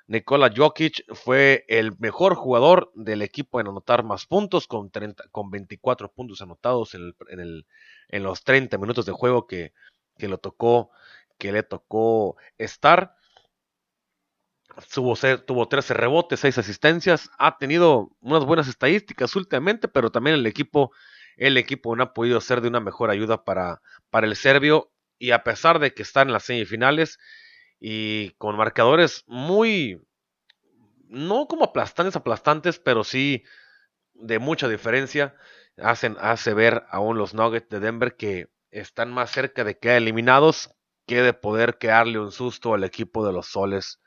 Nikola 0.07 0.53
Jokic 0.55 1.05
fue 1.15 1.65
el 1.69 1.97
mejor 1.99 2.35
jugador 2.35 2.93
del 2.95 3.23
equipo 3.23 3.61
en 3.61 3.69
anotar 3.69 4.05
más 4.05 4.27
puntos, 4.27 4.67
con, 4.67 4.91
30, 4.91 5.25
con 5.31 5.51
24 5.51 6.13
puntos 6.13 6.43
anotados 6.43 6.95
en, 6.95 7.15
el, 7.29 7.67
en, 8.09 8.23
los 8.23 8.45
30 8.45 8.77
minutos 8.79 9.07
de 9.07 9.13
juego 9.13 9.47
que, 9.47 9.73
que, 10.19 10.29
lo 10.29 10.39
tocó, 10.39 10.91
que 11.39 11.53
le 11.53 11.63
tocó 11.63 12.37
estar. 12.59 13.17
Tuvo, 14.93 15.15
tuvo 15.47 15.69
13 15.69 15.95
rebotes, 15.95 16.41
6 16.41 16.59
asistencias. 16.59 17.31
Ha 17.39 17.59
tenido 17.59 18.11
unas 18.21 18.45
buenas 18.45 18.69
estadísticas 18.69 19.35
últimamente, 19.37 19.89
pero 19.89 20.11
también 20.11 20.37
el 20.37 20.47
equipo 20.47 20.93
el 21.37 21.57
equipo 21.57 21.95
no 21.97 22.05
ha 22.05 22.15
podido 22.15 22.41
ser 22.41 22.61
de 22.61 22.69
una 22.69 22.81
mejor 22.81 23.11
ayuda 23.11 23.45
para, 23.45 23.83
para 24.11 24.27
el 24.27 24.37
serbio 24.37 24.93
y 25.19 25.33
a 25.33 25.43
pesar 25.43 25.79
de 25.79 25.95
que 25.95 26.03
está 26.03 26.23
en 26.23 26.33
las 26.33 26.45
semifinales 26.45 27.19
y 27.81 28.31
con 28.33 28.57
marcadores 28.57 29.25
muy, 29.27 30.01
no 31.09 31.47
como 31.49 31.65
aplastantes, 31.65 32.17
aplastantes, 32.17 32.79
pero 32.79 33.05
sí 33.05 33.45
de 34.15 34.39
mucha 34.39 34.69
diferencia, 34.69 35.35
hacen, 35.77 36.17
hace 36.21 36.55
ver 36.55 36.85
aún 36.89 37.19
los 37.19 37.35
Nuggets 37.35 37.69
de 37.69 37.81
Denver 37.81 38.17
que 38.17 38.49
están 38.71 39.13
más 39.13 39.31
cerca 39.31 39.65
de 39.65 39.79
quedar 39.79 39.97
eliminados 39.97 40.75
que 41.07 41.21
de 41.23 41.33
poder 41.33 41.79
quedarle 41.79 42.19
un 42.19 42.33
susto 42.33 42.75
al 42.75 42.85
equipo 42.85 43.27
de 43.27 43.33
los 43.33 43.47
soles 43.47 44.01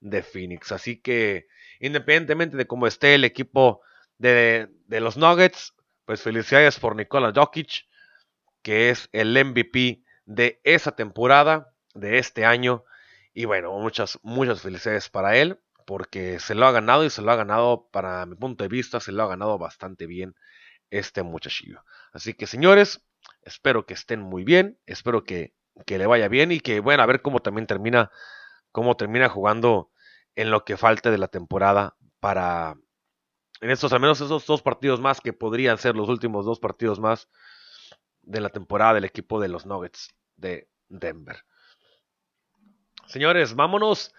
de 0.00 0.22
Phoenix. 0.22 0.72
Así 0.72 1.00
que 1.00 1.46
independientemente 1.80 2.56
de 2.56 2.66
cómo 2.66 2.86
esté 2.86 3.14
el 3.14 3.24
equipo 3.24 3.80
de, 4.18 4.68
de 4.86 5.00
los 5.00 5.16
Nuggets, 5.16 5.74
pues 6.04 6.22
felicidades 6.22 6.78
por 6.78 6.96
Nikola 6.96 7.32
Jokic, 7.34 7.86
que 8.62 8.90
es 8.90 9.08
el 9.12 9.32
MVP 9.32 10.02
de 10.24 10.60
esa 10.64 10.92
temporada, 10.96 11.72
de 11.94 12.18
este 12.18 12.44
año. 12.44 12.84
Y 13.34 13.44
bueno, 13.44 13.72
muchas, 13.78 14.18
muchas 14.22 14.62
felicidades 14.62 15.08
para 15.08 15.36
él, 15.36 15.60
porque 15.86 16.40
se 16.40 16.54
lo 16.54 16.66
ha 16.66 16.72
ganado 16.72 17.04
y 17.04 17.10
se 17.10 17.22
lo 17.22 17.30
ha 17.30 17.36
ganado, 17.36 17.88
para 17.90 18.24
mi 18.26 18.34
punto 18.36 18.64
de 18.64 18.68
vista, 18.68 19.00
se 19.00 19.12
lo 19.12 19.22
ha 19.22 19.28
ganado 19.28 19.58
bastante 19.58 20.06
bien 20.06 20.34
este 20.90 21.22
muchachillo. 21.22 21.84
Así 22.12 22.34
que 22.34 22.46
señores, 22.46 23.02
espero 23.42 23.86
que 23.86 23.94
estén 23.94 24.20
muy 24.20 24.44
bien, 24.44 24.78
espero 24.86 25.24
que, 25.24 25.54
que 25.84 25.98
le 25.98 26.06
vaya 26.06 26.28
bien 26.28 26.52
y 26.52 26.60
que, 26.60 26.80
bueno, 26.80 27.02
a 27.02 27.06
ver 27.06 27.22
cómo 27.22 27.40
también 27.40 27.66
termina, 27.66 28.10
cómo 28.76 28.94
termina 28.94 29.30
jugando 29.30 29.90
en 30.34 30.50
lo 30.50 30.66
que 30.66 30.76
falte 30.76 31.10
de 31.10 31.16
la 31.16 31.28
temporada 31.28 31.96
para, 32.20 32.76
en 33.62 33.70
estos, 33.70 33.90
al 33.94 34.00
menos 34.00 34.20
esos 34.20 34.44
dos 34.44 34.60
partidos 34.60 35.00
más 35.00 35.22
que 35.22 35.32
podrían 35.32 35.78
ser 35.78 35.96
los 35.96 36.10
últimos 36.10 36.44
dos 36.44 36.60
partidos 36.60 37.00
más 37.00 37.30
de 38.20 38.42
la 38.42 38.50
temporada 38.50 38.92
del 38.92 39.06
equipo 39.06 39.40
de 39.40 39.48
los 39.48 39.64
Nuggets 39.64 40.14
de 40.36 40.68
Denver. 40.90 41.42
Señores, 43.06 43.54
vámonos 43.54 44.12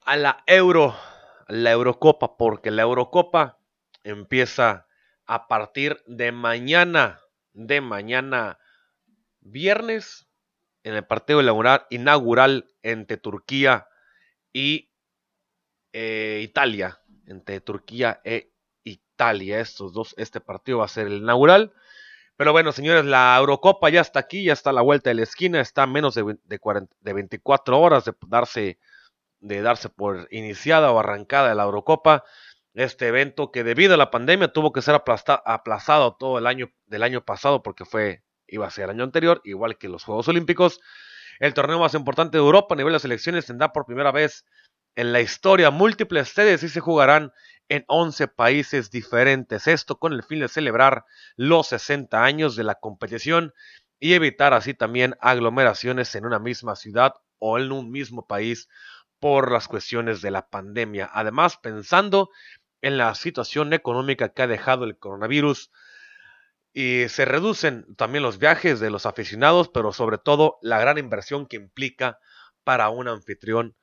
a 0.00 0.16
la 0.16 0.42
Euro, 0.46 0.96
la 1.46 1.70
Eurocopa, 1.70 2.38
porque 2.38 2.70
la 2.70 2.84
Eurocopa 2.84 3.58
empieza 4.02 4.86
a 5.26 5.46
partir 5.46 6.02
de 6.06 6.32
mañana, 6.32 7.20
de 7.52 7.82
mañana 7.82 8.58
viernes, 9.40 10.26
en 10.82 10.94
el 10.94 11.04
partido 11.06 11.40
inaugural 11.90 12.70
entre 12.82 13.16
Turquía 13.16 13.88
y 14.52 14.90
eh, 15.92 16.40
Italia 16.42 17.00
entre 17.28 17.60
Turquía 17.60 18.20
e 18.24 18.52
Italia. 18.84 19.60
Estos 19.60 19.92
dos, 19.92 20.14
este 20.18 20.40
partido 20.40 20.78
va 20.78 20.86
a 20.86 20.88
ser 20.88 21.06
el 21.06 21.18
inaugural. 21.18 21.72
Pero 22.36 22.52
bueno, 22.52 22.72
señores, 22.72 23.04
la 23.04 23.36
Eurocopa 23.38 23.90
ya 23.90 24.00
está 24.00 24.20
aquí, 24.20 24.44
ya 24.44 24.52
está 24.52 24.70
a 24.70 24.72
la 24.72 24.82
vuelta 24.82 25.10
de 25.10 25.14
la 25.14 25.22
esquina, 25.24 25.60
está 25.60 25.84
a 25.84 25.86
menos 25.86 26.14
de, 26.14 26.38
de 26.44 27.12
24 27.12 27.80
horas 27.80 28.04
de 28.04 28.14
darse, 28.28 28.78
de 29.40 29.62
darse 29.62 29.88
por 29.88 30.28
iniciada 30.30 30.92
o 30.92 30.98
arrancada 30.98 31.54
la 31.54 31.64
Eurocopa. 31.64 32.24
Este 32.74 33.08
evento 33.08 33.50
que 33.50 33.64
debido 33.64 33.94
a 33.94 33.96
la 33.96 34.10
pandemia 34.10 34.52
tuvo 34.52 34.72
que 34.72 34.82
ser 34.82 34.94
aplazado 34.94 36.16
todo 36.16 36.38
el 36.38 36.46
año 36.46 36.70
del 36.86 37.02
año 37.02 37.24
pasado 37.24 37.62
porque 37.62 37.84
fue, 37.84 38.22
iba 38.48 38.66
a 38.66 38.70
ser 38.70 38.84
el 38.84 38.90
año 38.90 39.04
anterior, 39.04 39.40
igual 39.44 39.78
que 39.78 39.88
los 39.88 40.04
Juegos 40.04 40.28
Olímpicos. 40.28 40.80
El 41.38 41.54
torneo 41.54 41.78
más 41.78 41.94
importante 41.94 42.38
de 42.38 42.42
Europa 42.42 42.74
a 42.74 42.76
nivel 42.76 42.92
de 42.92 42.98
selecciones 42.98 43.46
tendrá 43.46 43.72
por 43.72 43.86
primera 43.86 44.10
vez 44.10 44.44
en 44.96 45.12
la 45.12 45.20
historia, 45.20 45.70
múltiples 45.70 46.30
sedes 46.30 46.62
y 46.64 46.68
se 46.68 46.80
jugarán 46.80 47.32
en 47.68 47.84
11 47.86 48.28
países 48.28 48.90
diferentes. 48.90 49.68
Esto 49.68 49.98
con 49.98 50.12
el 50.12 50.24
fin 50.24 50.40
de 50.40 50.48
celebrar 50.48 51.04
los 51.36 51.68
60 51.68 52.24
años 52.24 52.56
de 52.56 52.64
la 52.64 52.74
competición 52.74 53.54
y 54.00 54.14
evitar 54.14 54.54
así 54.54 54.74
también 54.74 55.14
aglomeraciones 55.20 56.14
en 56.14 56.26
una 56.26 56.38
misma 56.38 56.74
ciudad 56.76 57.14
o 57.38 57.58
en 57.58 57.70
un 57.70 57.90
mismo 57.90 58.26
país 58.26 58.68
por 59.20 59.52
las 59.52 59.68
cuestiones 59.68 60.22
de 60.22 60.30
la 60.30 60.48
pandemia. 60.48 61.10
Además, 61.12 61.56
pensando 61.56 62.30
en 62.82 62.96
la 62.96 63.14
situación 63.14 63.72
económica 63.72 64.30
que 64.30 64.42
ha 64.42 64.46
dejado 64.46 64.84
el 64.84 64.98
coronavirus, 64.98 65.70
y 66.72 67.08
se 67.08 67.24
reducen 67.24 67.94
también 67.96 68.22
los 68.22 68.38
viajes 68.38 68.80
de 68.80 68.90
los 68.90 69.06
aficionados, 69.06 69.68
pero 69.68 69.92
sobre 69.92 70.18
todo 70.18 70.58
la 70.62 70.78
gran 70.78 70.98
inversión 70.98 71.46
que 71.46 71.56
implica 71.56 72.18
para 72.64 72.90
un 72.90 73.08
anfitrión 73.08 73.74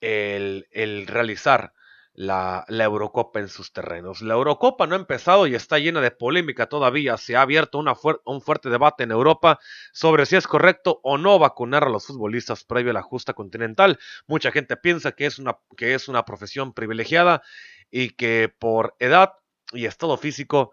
el, 0.00 1.06
realizar 1.06 1.72
la, 2.12 2.64
Eurocopa 2.68 3.40
en 3.40 3.48
sus 3.48 3.72
terrenos. 3.72 4.22
La 4.22 4.34
Eurocopa 4.34 4.86
no 4.86 4.94
ha 4.94 4.98
empezado 4.98 5.46
y 5.46 5.54
está 5.54 5.78
llena 5.78 6.00
de 6.00 6.10
polémica 6.10 6.68
todavía. 6.68 7.16
Se 7.16 7.36
ha 7.36 7.42
abierto 7.42 7.82
un 8.24 8.40
fuerte 8.40 8.70
debate 8.70 9.04
en 9.04 9.10
Europa 9.10 9.58
sobre 9.92 10.26
si 10.26 10.36
es 10.36 10.46
correcto 10.46 11.00
o 11.02 11.18
no 11.18 11.38
vacunar 11.38 11.84
a 11.84 11.90
los 11.90 12.06
futbolistas 12.06 12.64
previo 12.64 12.90
a 12.90 12.94
la 12.94 13.02
justa 13.02 13.34
continental. 13.34 13.98
Mucha 14.26 14.52
gente 14.52 14.76
piensa 14.76 15.12
que 15.12 15.26
es 15.26 15.38
una, 15.38 15.58
que 15.76 15.94
es 15.94 16.08
una 16.08 16.24
profesión 16.24 16.72
privilegiada 16.72 17.42
y 17.90 18.10
que 18.10 18.52
por 18.58 18.94
edad 18.98 19.32
y 19.72 19.86
estado 19.86 20.16
físico 20.16 20.72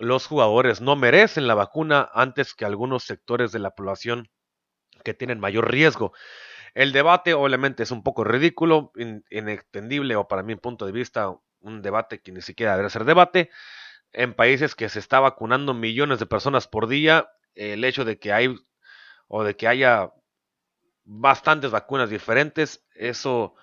los 0.00 0.26
jugadores 0.26 0.80
no 0.80 0.96
merecen 0.96 1.46
la 1.46 1.54
vacuna 1.54 2.08
antes 2.14 2.54
que 2.54 2.64
algunos 2.64 3.04
sectores 3.04 3.52
de 3.52 3.58
la 3.58 3.74
población 3.74 4.30
que 5.04 5.12
tienen 5.12 5.38
mayor 5.38 5.70
riesgo. 5.70 6.14
El 6.74 6.92
debate 6.92 7.34
obviamente 7.34 7.82
es 7.82 7.90
un 7.90 8.02
poco 8.02 8.24
ridículo, 8.24 8.92
inextendible 9.30 10.16
o 10.16 10.26
para 10.26 10.42
mi 10.42 10.56
punto 10.56 10.86
de 10.86 10.92
vista 10.92 11.36
un 11.60 11.82
debate 11.82 12.22
que 12.22 12.32
ni 12.32 12.40
siquiera 12.40 12.78
debe 12.78 12.88
ser 12.88 13.04
debate. 13.04 13.50
En 14.12 14.32
países 14.32 14.74
que 14.74 14.88
se 14.88 14.98
está 14.98 15.20
vacunando 15.20 15.74
millones 15.74 16.18
de 16.18 16.26
personas 16.26 16.66
por 16.66 16.88
día, 16.88 17.28
el 17.54 17.84
hecho 17.84 18.06
de 18.06 18.18
que 18.18 18.32
hay 18.32 18.54
o 19.28 19.44
de 19.44 19.54
que 19.54 19.68
haya 19.68 20.12
bastantes 21.04 21.70
vacunas 21.70 22.08
diferentes, 22.08 22.86
eso, 22.94 23.54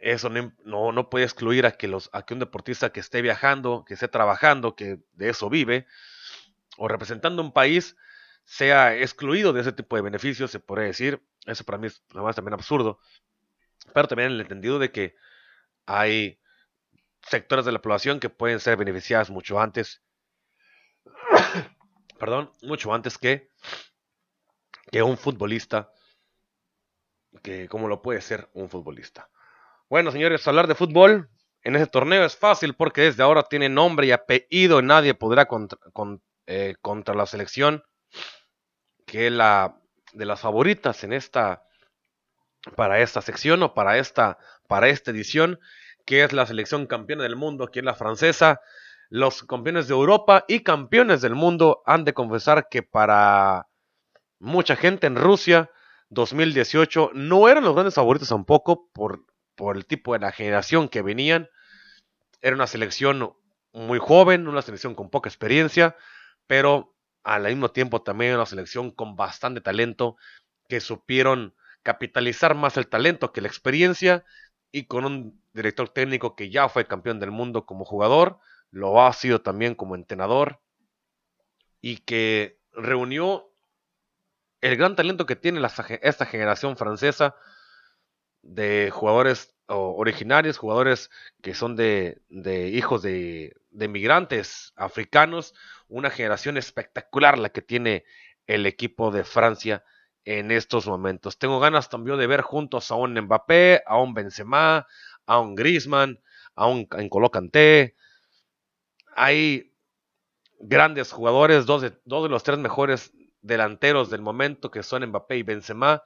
eso 0.00 0.30
no, 0.30 0.92
no, 0.92 1.10
puede 1.10 1.24
excluir 1.26 1.66
a 1.66 1.72
que, 1.72 1.86
los, 1.86 2.08
a 2.12 2.24
que 2.24 2.34
un 2.34 2.40
deportista 2.40 2.90
que 2.90 3.00
esté 3.00 3.20
viajando, 3.22 3.84
que 3.86 3.94
esté 3.94 4.08
trabajando, 4.08 4.74
que 4.74 4.98
de 5.12 5.28
eso 5.28 5.50
vive, 5.50 5.86
o 6.78 6.88
representando 6.88 7.42
un 7.42 7.52
país, 7.52 7.96
sea 8.44 8.96
excluido 8.96 9.52
de 9.52 9.60
ese 9.60 9.72
tipo 9.72 9.96
de 9.96 10.02
beneficios, 10.02 10.50
se 10.50 10.60
podría 10.60 10.86
decir. 10.86 11.22
Eso 11.46 11.64
para 11.64 11.78
mí 11.78 11.86
es 11.88 12.02
además 12.12 12.36
también 12.36 12.54
absurdo. 12.54 12.98
Pero 13.94 14.08
también 14.08 14.32
el 14.32 14.40
entendido 14.40 14.78
de 14.78 14.90
que 14.90 15.14
hay 15.86 16.40
sectores 17.22 17.64
de 17.64 17.72
la 17.72 17.82
población 17.82 18.20
que 18.20 18.30
pueden 18.30 18.60
ser 18.60 18.76
beneficiadas 18.76 19.30
mucho 19.30 19.60
antes. 19.60 20.02
perdón, 22.18 22.50
mucho 22.62 22.94
antes 22.94 23.18
que, 23.18 23.50
que 24.90 25.02
un 25.02 25.18
futbolista. 25.18 25.92
Que 27.42 27.68
como 27.68 27.86
lo 27.88 28.02
puede 28.02 28.20
ser 28.22 28.48
un 28.54 28.70
futbolista. 28.70 29.30
Bueno, 29.90 30.12
señores, 30.12 30.46
hablar 30.46 30.68
de 30.68 30.76
fútbol 30.76 31.28
en 31.64 31.74
ese 31.74 31.88
torneo 31.88 32.24
es 32.24 32.36
fácil 32.36 32.74
porque 32.74 33.00
desde 33.00 33.24
ahora 33.24 33.42
tiene 33.42 33.68
nombre 33.68 34.06
y 34.06 34.12
apellido. 34.12 34.82
Nadie 34.82 35.14
podrá 35.14 35.46
contra, 35.46 35.80
eh, 36.46 36.76
contra 36.80 37.16
la 37.16 37.26
selección 37.26 37.82
que 39.04 39.30
la 39.30 39.80
de 40.12 40.26
las 40.26 40.38
favoritas 40.38 41.02
en 41.02 41.12
esta 41.12 41.64
para 42.76 43.00
esta 43.00 43.20
sección 43.20 43.64
o 43.64 43.74
para 43.74 43.98
esta 43.98 44.38
para 44.68 44.88
esta 44.88 45.10
edición, 45.10 45.58
que 46.06 46.22
es 46.22 46.32
la 46.32 46.46
selección 46.46 46.86
campeona 46.86 47.24
del 47.24 47.34
mundo, 47.34 47.66
que 47.66 47.80
es 47.80 47.84
la 47.84 47.96
francesa. 47.96 48.60
Los 49.08 49.42
campeones 49.42 49.88
de 49.88 49.94
Europa 49.94 50.44
y 50.46 50.60
campeones 50.60 51.20
del 51.20 51.34
mundo 51.34 51.82
han 51.84 52.04
de 52.04 52.14
confesar 52.14 52.68
que 52.70 52.84
para 52.84 53.66
mucha 54.38 54.76
gente 54.76 55.08
en 55.08 55.16
Rusia 55.16 55.68
2018 56.10 57.10
no 57.14 57.48
eran 57.48 57.64
los 57.64 57.74
grandes 57.74 57.94
favoritos 57.94 58.28
tampoco 58.28 58.88
por, 58.92 59.24
por 59.60 59.76
el 59.76 59.84
tipo 59.84 60.14
de 60.14 60.20
la 60.20 60.32
generación 60.32 60.88
que 60.88 61.02
venían. 61.02 61.50
Era 62.40 62.56
una 62.56 62.66
selección 62.66 63.34
muy 63.74 63.98
joven, 63.98 64.48
una 64.48 64.62
selección 64.62 64.94
con 64.94 65.10
poca 65.10 65.28
experiencia, 65.28 65.98
pero 66.46 66.96
al 67.24 67.42
mismo 67.42 67.70
tiempo 67.70 68.00
también 68.00 68.34
una 68.36 68.46
selección 68.46 68.90
con 68.90 69.16
bastante 69.16 69.60
talento 69.60 70.16
que 70.66 70.80
supieron 70.80 71.54
capitalizar 71.82 72.54
más 72.54 72.78
el 72.78 72.88
talento 72.88 73.34
que 73.34 73.42
la 73.42 73.48
experiencia 73.48 74.24
y 74.72 74.86
con 74.86 75.04
un 75.04 75.42
director 75.52 75.90
técnico 75.90 76.36
que 76.36 76.48
ya 76.48 76.70
fue 76.70 76.86
campeón 76.86 77.20
del 77.20 77.30
mundo 77.30 77.66
como 77.66 77.84
jugador, 77.84 78.38
lo 78.70 79.02
ha 79.02 79.12
sido 79.12 79.42
también 79.42 79.74
como 79.74 79.94
entrenador 79.94 80.62
y 81.82 81.98
que 81.98 82.58
reunió 82.72 83.52
el 84.62 84.78
gran 84.78 84.96
talento 84.96 85.26
que 85.26 85.36
tiene 85.36 85.60
esta 86.00 86.24
generación 86.24 86.78
francesa 86.78 87.34
de 88.42 88.90
jugadores 88.92 89.54
originarios, 89.66 90.58
jugadores 90.58 91.10
que 91.42 91.54
son 91.54 91.76
de, 91.76 92.20
hijos 92.72 93.02
de, 93.02 93.54
de, 93.70 93.88
migrantes 93.88 94.72
africanos, 94.76 95.54
una 95.88 96.10
generación 96.10 96.56
espectacular 96.56 97.38
la 97.38 97.50
que 97.50 97.62
tiene 97.62 98.04
el 98.46 98.66
equipo 98.66 99.10
de 99.12 99.24
Francia 99.24 99.84
en 100.24 100.50
estos 100.50 100.86
momentos. 100.86 101.38
Tengo 101.38 101.60
ganas 101.60 101.88
también 101.88 102.18
de 102.18 102.26
ver 102.26 102.40
juntos 102.40 102.90
a 102.90 102.96
un 102.96 103.14
Mbappé, 103.14 103.82
a 103.86 103.98
un 103.98 104.12
Benzema, 104.12 104.86
a 105.26 105.38
un 105.38 105.54
Griezmann, 105.54 106.20
a 106.54 106.66
un 106.66 106.88
N'Golo 106.90 107.30
Kanté. 107.30 107.94
Hay 109.14 109.72
grandes 110.58 111.12
jugadores, 111.12 111.64
dos 111.66 111.82
de, 111.82 111.92
dos 112.04 112.24
de 112.24 112.28
los 112.28 112.42
tres 112.42 112.58
mejores 112.58 113.12
delanteros 113.40 114.10
del 114.10 114.20
momento 114.20 114.70
que 114.70 114.82
son 114.82 115.06
Mbappé 115.06 115.36
y 115.36 115.42
Benzema 115.42 116.02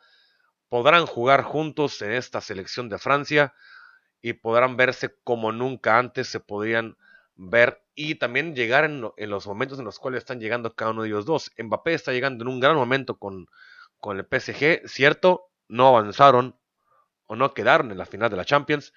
podrán 0.68 1.06
jugar 1.06 1.42
juntos 1.42 2.00
en 2.02 2.12
esta 2.12 2.40
selección 2.40 2.88
de 2.88 2.98
Francia 2.98 3.54
y 4.20 4.34
podrán 4.34 4.76
verse 4.76 5.14
como 5.24 5.52
nunca 5.52 5.98
antes 5.98 6.28
se 6.28 6.40
podrían 6.40 6.96
ver 7.36 7.82
y 7.94 8.16
también 8.16 8.54
llegar 8.54 8.84
en, 8.84 9.00
los 9.00 9.46
momentos 9.46 9.78
en 9.78 9.84
los 9.84 9.98
cuales 9.98 10.18
están 10.18 10.40
llegando 10.40 10.74
cada 10.74 10.90
uno 10.92 11.02
de 11.02 11.08
ellos 11.08 11.26
dos. 11.26 11.52
Mbappé 11.58 11.94
está 11.94 12.12
llegando 12.12 12.44
en 12.44 12.48
un 12.48 12.60
gran 12.60 12.76
momento 12.76 13.18
con, 13.18 13.46
con 14.00 14.18
el 14.18 14.24
PSG, 14.24 14.88
cierto, 14.88 15.50
no 15.68 15.88
avanzaron 15.88 16.58
o 17.26 17.36
no 17.36 17.54
quedaron 17.54 17.90
en 17.90 17.98
la 17.98 18.06
final 18.06 18.30
de 18.30 18.36
la 18.36 18.44
Champions. 18.44 18.92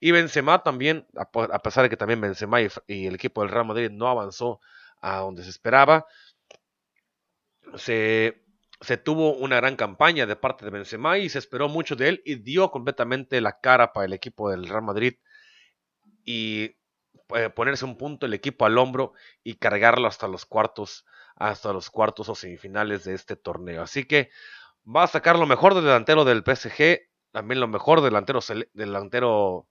Y 0.00 0.10
Benzema 0.10 0.62
también, 0.62 1.06
a 1.14 1.58
pesar 1.62 1.84
de 1.84 1.90
que 1.90 1.96
también 1.96 2.20
Benzema 2.20 2.60
y 2.60 3.06
el 3.06 3.14
equipo 3.14 3.42
del 3.42 3.50
Real 3.50 3.66
Madrid 3.66 3.90
no 3.90 4.08
avanzó 4.08 4.60
a 5.00 5.18
donde 5.18 5.44
se 5.44 5.50
esperaba, 5.50 6.06
se, 7.76 8.41
se 8.82 8.96
tuvo 8.96 9.34
una 9.34 9.56
gran 9.56 9.76
campaña 9.76 10.26
de 10.26 10.36
parte 10.36 10.64
de 10.64 10.70
Benzema 10.70 11.18
y 11.18 11.28
se 11.28 11.38
esperó 11.38 11.68
mucho 11.68 11.96
de 11.96 12.08
él 12.08 12.22
y 12.24 12.36
dio 12.36 12.70
completamente 12.70 13.40
la 13.40 13.60
cara 13.60 13.92
para 13.92 14.06
el 14.06 14.12
equipo 14.12 14.50
del 14.50 14.68
Real 14.68 14.82
Madrid 14.82 15.14
y 16.24 16.76
eh, 17.34 17.50
ponerse 17.50 17.84
un 17.84 17.96
punto 17.96 18.26
el 18.26 18.34
equipo 18.34 18.66
al 18.66 18.78
hombro 18.78 19.12
y 19.42 19.54
cargarlo 19.54 20.08
hasta 20.08 20.28
los 20.28 20.44
cuartos, 20.44 21.06
hasta 21.36 21.72
los 21.72 21.90
cuartos 21.90 22.28
o 22.28 22.34
semifinales 22.34 23.04
de 23.04 23.14
este 23.14 23.36
torneo. 23.36 23.82
Así 23.82 24.04
que 24.04 24.30
va 24.84 25.04
a 25.04 25.08
sacar 25.08 25.38
lo 25.38 25.46
mejor 25.46 25.74
del 25.74 25.84
delantero 25.84 26.24
del 26.24 26.42
PSG, 26.44 27.08
también 27.30 27.60
lo 27.60 27.68
mejor 27.68 28.00
del 28.00 28.10
delantero, 28.10 28.40
delantero 28.74 29.68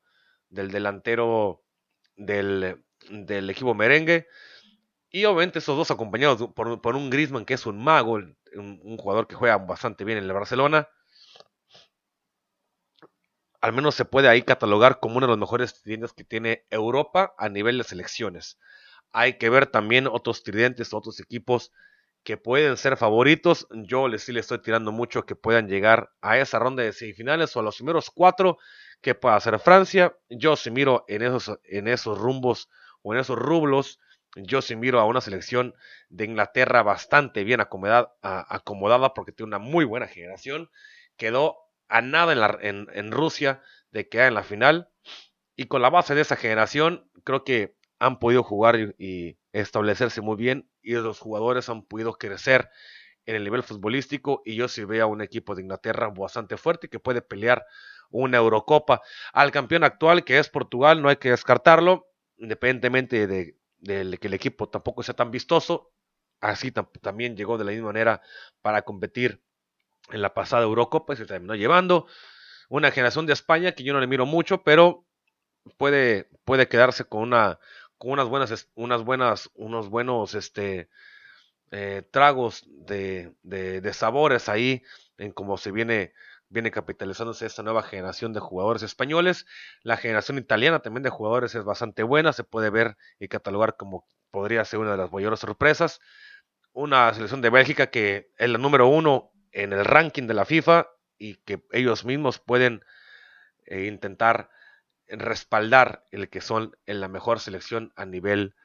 del 0.50 0.72
delantero 0.72 1.64
del, 2.16 2.84
del 3.10 3.50
equipo 3.50 3.74
merengue 3.74 4.28
y 5.12 5.26
obviamente 5.26 5.60
esos 5.60 5.76
dos 5.78 5.92
acompañados 5.92 6.50
por, 6.54 6.96
un 6.96 7.10
Griezmann 7.10 7.46
que 7.46 7.54
es 7.54 7.66
un 7.66 7.84
mago, 7.84 8.14
un, 8.56 8.98
jugador 8.98 9.28
que 9.28 9.36
juega 9.36 9.58
bastante 9.58 10.06
bien 10.06 10.18
en 10.18 10.24
el 10.24 10.34
Barcelona. 10.34 10.88
Al 13.60 13.74
menos 13.74 13.94
se 13.94 14.06
puede 14.06 14.30
ahí 14.30 14.42
catalogar 14.42 15.00
como 15.00 15.18
uno 15.18 15.28
de 15.28 15.32
los 15.32 15.38
mejores 15.38 15.82
tridentes 15.82 16.14
que 16.14 16.24
tiene 16.24 16.66
Europa 16.70 17.34
a 17.38 17.50
nivel 17.50 17.78
de 17.78 17.84
selecciones. 17.84 18.58
Hay 19.12 19.38
que 19.38 19.50
ver 19.50 19.68
también 19.68 20.08
otros 20.08 20.44
tridentes, 20.44 20.94
otros 20.94 21.20
equipos 21.20 21.72
que 22.24 22.38
pueden 22.38 22.78
ser 22.78 22.96
favoritos. 22.96 23.68
Yo 23.72 24.08
les, 24.08 24.24
sí 24.24 24.32
le 24.32 24.40
estoy 24.40 24.62
tirando 24.62 24.94
mucho 24.94 25.26
que 25.26 25.36
puedan 25.36 25.68
llegar 25.68 26.12
a 26.22 26.38
esa 26.38 26.58
ronda 26.58 26.84
de 26.84 26.94
semifinales 26.94 27.56
o 27.56 27.60
a 27.60 27.64
los 27.64 27.76
primeros 27.76 28.10
cuatro 28.10 28.58
que 29.02 29.14
pueda 29.14 29.36
hacer 29.36 29.60
Francia. 29.60 30.16
Yo 30.30 30.56
si 30.56 30.72
miro 30.72 31.04
en 31.10 31.22
esos, 31.22 31.60
en 31.66 31.90
esos 31.90 32.18
rumbos 32.18 32.70
o 33.02 33.14
en 33.14 33.20
esos 33.20 33.38
rublos 33.38 34.00
yo 34.36 34.62
sí 34.62 34.76
miro 34.76 35.00
a 35.00 35.06
una 35.06 35.22
selección 35.22 35.76
de 36.10 36.26
Inglaterra 36.26 36.84
bastante 36.84 37.44
bien 37.44 37.60
acomodada, 37.60 38.16
acomodada 38.22 39.14
porque 39.14 39.32
tiene 39.32 39.48
una 39.48 39.60
muy 39.60 39.86
buena 39.86 40.08
generación. 40.08 40.70
Quedó 41.18 41.58
a 41.90 42.02
nada 42.02 42.60
en, 42.62 42.88
en, 42.94 43.12
Rusia 43.12 43.62
de 43.92 44.08
quedar 44.08 44.30
en 44.30 44.36
la 44.36 44.44
final. 44.44 44.90
Y 45.56 45.66
con 45.66 45.82
la 45.82 45.90
base 45.90 46.16
de 46.16 46.22
esa 46.22 46.38
generación, 46.38 47.10
creo 47.24 47.44
que 47.44 47.76
han 48.00 48.20
podido 48.20 48.44
jugar 48.44 48.78
y, 48.98 49.38
establecerse 49.54 50.22
muy 50.22 50.38
bien. 50.38 50.70
Y 50.82 50.94
los 50.94 51.20
jugadores 51.20 51.68
han 51.68 51.84
podido 51.84 52.14
crecer 52.14 52.70
en 53.26 53.36
el 53.36 53.44
nivel 53.44 53.64
futbolístico. 53.64 54.42
Y 54.46 54.56
yo 54.56 54.70
sí 54.70 54.86
veo 54.86 55.04
a 55.04 55.08
un 55.08 55.22
equipo 55.22 55.56
de 55.56 55.64
Inglaterra 55.64 56.10
bastante 56.10 56.56
fuerte 56.56 56.88
que 56.88 57.00
puede 57.00 57.22
pelear 57.22 57.66
una 58.10 58.38
Eurocopa. 58.38 59.02
Al 59.34 59.52
campeón 59.52 59.84
actual, 59.84 60.24
que 60.24 60.40
es 60.40 60.50
Portugal, 60.50 61.02
no 61.02 61.10
hay 61.10 61.18
que 61.18 61.32
descartarlo. 61.32 62.08
Independientemente 62.38 63.28
de, 63.28 63.56
del 63.82 64.20
que 64.20 64.28
el 64.28 64.34
equipo 64.34 64.70
tampoco 64.70 65.04
sea 65.04 65.16
tan 65.16 65.32
vistoso. 65.32 65.92
Así 66.40 66.72
también 66.72 67.36
llegó 67.36 67.58
de 67.58 67.66
la 67.66 67.72
misma 67.72 67.88
manera 67.88 68.22
para 68.62 68.84
competir 68.84 69.44
en 70.10 70.22
la 70.22 70.34
pasada 70.34 70.64
Eurocopa 70.64 71.14
y 71.14 71.18
se 71.18 71.26
terminó 71.26 71.56
llevando. 71.56 72.08
Una 72.70 72.92
generación 72.92 73.26
de 73.26 73.34
España 73.34 73.74
que 73.74 73.84
yo 73.84 73.94
no 73.94 74.00
le 74.00 74.08
miro 74.08 74.26
mucho, 74.26 74.64
pero 74.64 75.06
puede, 75.78 76.30
puede 76.46 76.68
quedarse 76.68 77.06
con 77.06 77.22
una 77.22 77.60
con 77.98 78.12
unas 78.12 78.30
buenas, 78.30 78.68
unas 78.74 79.04
buenas, 79.04 79.52
unos 79.54 79.90
buenos 79.90 80.34
este, 80.34 80.90
eh, 81.70 82.02
tragos 82.10 82.64
de, 82.66 83.36
de, 83.44 83.80
de, 83.80 83.94
sabores 83.94 84.50
ahí 84.50 84.82
en 85.20 85.32
cómo 85.32 85.56
se 85.60 85.72
viene 85.72 86.14
viene 86.52 86.70
capitalizándose 86.70 87.46
esta 87.46 87.64
nueva 87.64 87.82
generación 87.82 88.34
de 88.34 88.42
jugadores 88.42 88.84
españoles. 88.84 89.48
La 89.84 89.98
generación 89.98 90.38
italiana 90.38 90.80
también 90.80 91.04
de 91.04 91.10
jugadores 91.10 91.56
es 91.56 91.64
bastante 91.64 92.04
buena, 92.04 92.34
se 92.34 92.44
puede 92.44 92.70
ver 92.70 92.98
y 93.20 93.30
catalogar 93.30 93.78
como 93.78 94.06
podría 94.32 94.64
ser 94.66 94.80
una 94.80 94.92
de 94.92 94.98
las 94.98 95.12
mayores 95.12 95.40
sorpresas. 95.40 96.02
Una 96.74 97.14
selección 97.14 97.42
de 97.42 97.50
Bélgica 97.50 97.88
que 97.88 98.32
es 98.38 98.50
la 98.50 98.58
número 98.58 98.88
uno 98.88 99.32
en 99.52 99.74
el 99.74 99.86
ranking 99.86 100.28
de 100.28 100.34
la 100.34 100.46
FIFA 100.46 100.88
y 101.18 101.36
que 101.36 101.64
ellos 101.72 102.06
mismos 102.06 102.40
pueden 102.40 102.84
eh, 103.66 103.86
intentar 103.86 104.50
respaldar 105.08 106.06
el 106.12 106.30
que 106.30 106.42
son 106.42 106.76
en 106.86 107.00
la 107.00 107.08
mejor 107.08 107.40
selección 107.40 107.94
a 107.96 108.06
nivel 108.06 108.56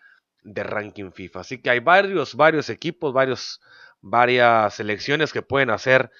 de 0.43 0.63
ranking 0.63 1.13
FIFA. 1.13 1.41
Así 1.41 1.61
que 1.61 1.71
hay 1.71 1.81
varios, 1.81 2.35
varios 2.35 2.71
equipos, 2.71 3.13
varios, 3.13 3.61
varias 4.01 4.75
selecciones 4.75 5.33
que 5.33 5.43
pueden 5.43 5.71
hacer 5.71 6.11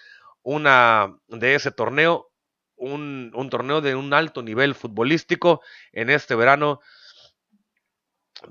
una 0.47 1.19
de 1.27 1.57
ese 1.57 1.73
torneo, 1.73 2.31
un, 2.77 3.33
torneo 3.51 3.81
de 3.81 3.97
un 3.97 4.15
alto 4.15 4.43
nivel 4.43 4.77
futbolístico 4.77 5.61
en 5.91 6.09
este 6.09 6.37
verano. 6.37 6.79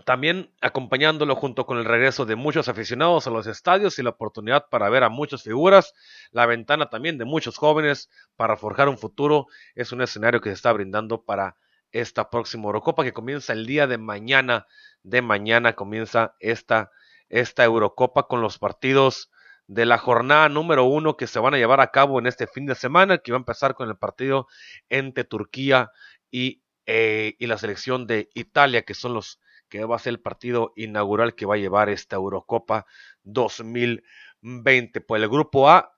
También 0.04 0.54
acompañándolo 0.60 1.38
junto 1.38 1.66
con 1.66 1.78
el 1.78 1.86
regreso 1.86 2.26
de 2.26 2.36
muchos 2.36 2.68
aficionados 2.68 3.28
a 3.28 3.30
los 3.30 3.48
estadios 3.48 3.98
y 3.98 4.04
la 4.04 4.10
oportunidad 4.10 4.68
para 4.70 4.90
ver 4.90 5.06
a 5.06 5.10
muchas 5.10 5.44
figuras, 5.44 5.94
la 6.32 6.46
ventana 6.46 6.90
también 6.90 7.18
de 7.18 7.24
muchos 7.24 7.56
jóvenes 7.56 8.10
para 8.36 8.58
forjar 8.58 8.90
un 8.90 8.98
futuro, 8.98 9.48
es 9.74 9.94
un 9.94 10.02
escenario 10.02 10.42
que 10.42 10.50
se 10.50 10.56
está 10.56 10.74
brindando 10.74 11.24
para 11.24 11.56
esta 11.94 12.30
próxima 12.30 12.66
Eurocopa 12.66 13.06
que 13.06 13.14
comienza 13.14 13.54
el 13.54 13.66
día 13.66 13.88
de 13.88 13.98
mañana. 13.98 14.68
De 15.02 15.22
mañana 15.22 15.76
comienza 15.76 16.36
esta, 16.42 16.92
esta 17.30 17.64
Eurocopa 17.64 18.28
con 18.28 18.42
los 18.42 18.60
partidos 18.60 19.32
de 19.68 19.86
la 19.86 19.98
jornada 19.98 20.50
número 20.50 20.86
uno 20.86 21.18
que 21.18 21.28
se 21.28 21.40
van 21.40 21.54
a 21.54 21.58
llevar 21.58 21.82
a 21.82 21.92
cabo 21.92 22.20
en 22.20 22.28
este 22.28 22.48
fin 22.48 22.66
de 22.66 22.76
semana, 22.76 23.18
que 23.18 23.32
va 23.32 23.38
a 23.38 23.40
empezar 23.40 23.76
con 23.76 23.90
el 23.90 23.98
partido 23.98 24.48
entre 24.90 25.24
Turquía 25.24 25.92
y, 26.32 26.64
eh, 26.86 27.36
y 27.40 27.48
la 27.48 27.58
selección 27.58 28.08
de 28.08 28.30
Italia, 28.34 28.84
que 28.84 28.94
son 28.94 29.14
los 29.14 29.40
que 29.70 29.84
va 29.86 29.96
a 29.96 30.00
ser 30.00 30.12
el 30.12 30.22
partido 30.22 30.74
inaugural 30.76 31.36
que 31.36 31.46
va 31.46 31.56
a 31.56 31.58
llevar 31.58 31.90
esta 31.90 32.16
Eurocopa 32.16 32.86
2020. 33.24 35.02
Pues 35.02 35.22
el 35.22 35.30
grupo 35.30 35.70
A, 35.70 35.96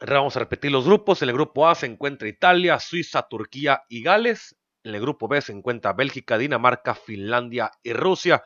vamos 0.00 0.36
a 0.36 0.40
repetir 0.40 0.70
los 0.70 0.84
grupos. 0.84 1.22
En 1.22 1.28
el 1.28 1.34
grupo 1.34 1.68
A 1.68 1.74
se 1.74 1.86
encuentra 1.86 2.28
Italia, 2.28 2.78
Suiza, 2.78 3.26
Turquía 3.28 3.82
y 3.88 4.02
Gales. 4.02 4.56
En 4.84 4.94
el 4.94 5.00
grupo 5.00 5.28
B 5.28 5.40
se 5.40 5.52
encuentra 5.52 5.94
Bélgica, 5.94 6.36
Dinamarca, 6.36 6.94
Finlandia 6.94 7.70
y 7.82 7.92
Rusia. 7.94 8.44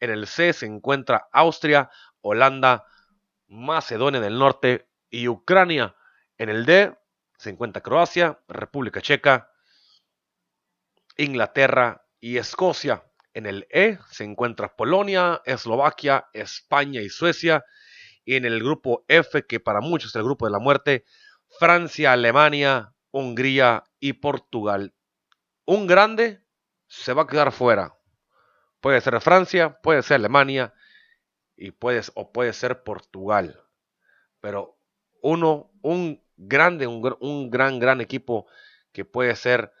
En 0.00 0.10
el 0.10 0.26
C 0.26 0.52
se 0.52 0.66
encuentra 0.66 1.28
Austria, 1.32 1.90
Holanda, 2.20 2.84
Macedonia 3.48 4.20
del 4.20 4.38
Norte 4.38 4.88
y 5.10 5.28
Ucrania. 5.28 5.94
En 6.36 6.48
el 6.48 6.66
D 6.66 6.96
se 7.38 7.50
encuentra 7.50 7.82
Croacia, 7.82 8.40
República 8.48 9.00
Checa, 9.00 9.50
Inglaterra 11.16 12.04
y 12.20 12.36
Escocia. 12.36 13.04
En 13.34 13.46
el 13.46 13.66
E 13.70 13.98
se 14.10 14.24
encuentra 14.24 14.74
Polonia, 14.76 15.40
Eslovaquia, 15.44 16.28
España 16.32 17.00
y 17.00 17.08
Suecia. 17.08 17.64
Y 18.24 18.36
en 18.36 18.44
el 18.44 18.62
grupo 18.62 19.04
F, 19.08 19.46
que 19.46 19.60
para 19.60 19.80
muchos 19.80 20.10
es 20.10 20.16
el 20.16 20.24
grupo 20.24 20.46
de 20.46 20.52
la 20.52 20.58
muerte, 20.58 21.04
Francia, 21.58 22.12
Alemania, 22.12 22.94
Hungría 23.10 23.84
y 24.00 24.14
Portugal. 24.14 24.94
Un 25.64 25.86
grande 25.86 26.42
se 26.86 27.12
va 27.12 27.22
a 27.22 27.26
quedar 27.26 27.52
fuera. 27.52 27.94
Puede 28.80 29.00
ser 29.00 29.20
Francia, 29.20 29.78
puede 29.82 30.02
ser 30.02 30.16
Alemania 30.16 30.74
y 31.58 31.72
puede, 31.72 32.00
o 32.14 32.32
puede 32.32 32.52
ser 32.52 32.82
Portugal. 32.84 33.60
Pero 34.40 34.78
uno, 35.20 35.70
un 35.82 36.22
grande, 36.36 36.86
un, 36.86 37.16
un 37.20 37.50
gran, 37.50 37.80
gran 37.80 38.00
equipo 38.00 38.46
que 38.92 39.04
puede 39.04 39.34
ser 39.36 39.72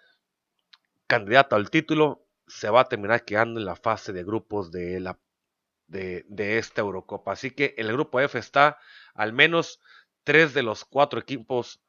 candidato 1.06 1.56
al 1.56 1.70
título, 1.70 2.26
se 2.46 2.68
va 2.68 2.80
a 2.80 2.88
terminar 2.88 3.24
quedando 3.24 3.60
en 3.60 3.66
la 3.66 3.76
fase 3.76 4.12
de 4.12 4.24
grupos 4.24 4.72
de, 4.72 5.00
la, 5.00 5.18
de, 5.86 6.26
de 6.28 6.58
esta 6.58 6.80
Eurocopa. 6.80 7.32
Así 7.32 7.52
que 7.52 7.74
en 7.78 7.86
el 7.86 7.92
grupo 7.92 8.20
F 8.20 8.38
está 8.38 8.78
al 9.14 9.32
menos 9.32 9.80
tres 10.24 10.54
de 10.54 10.62
los 10.62 10.84
cuatro 10.84 11.20
equipos 11.20 11.80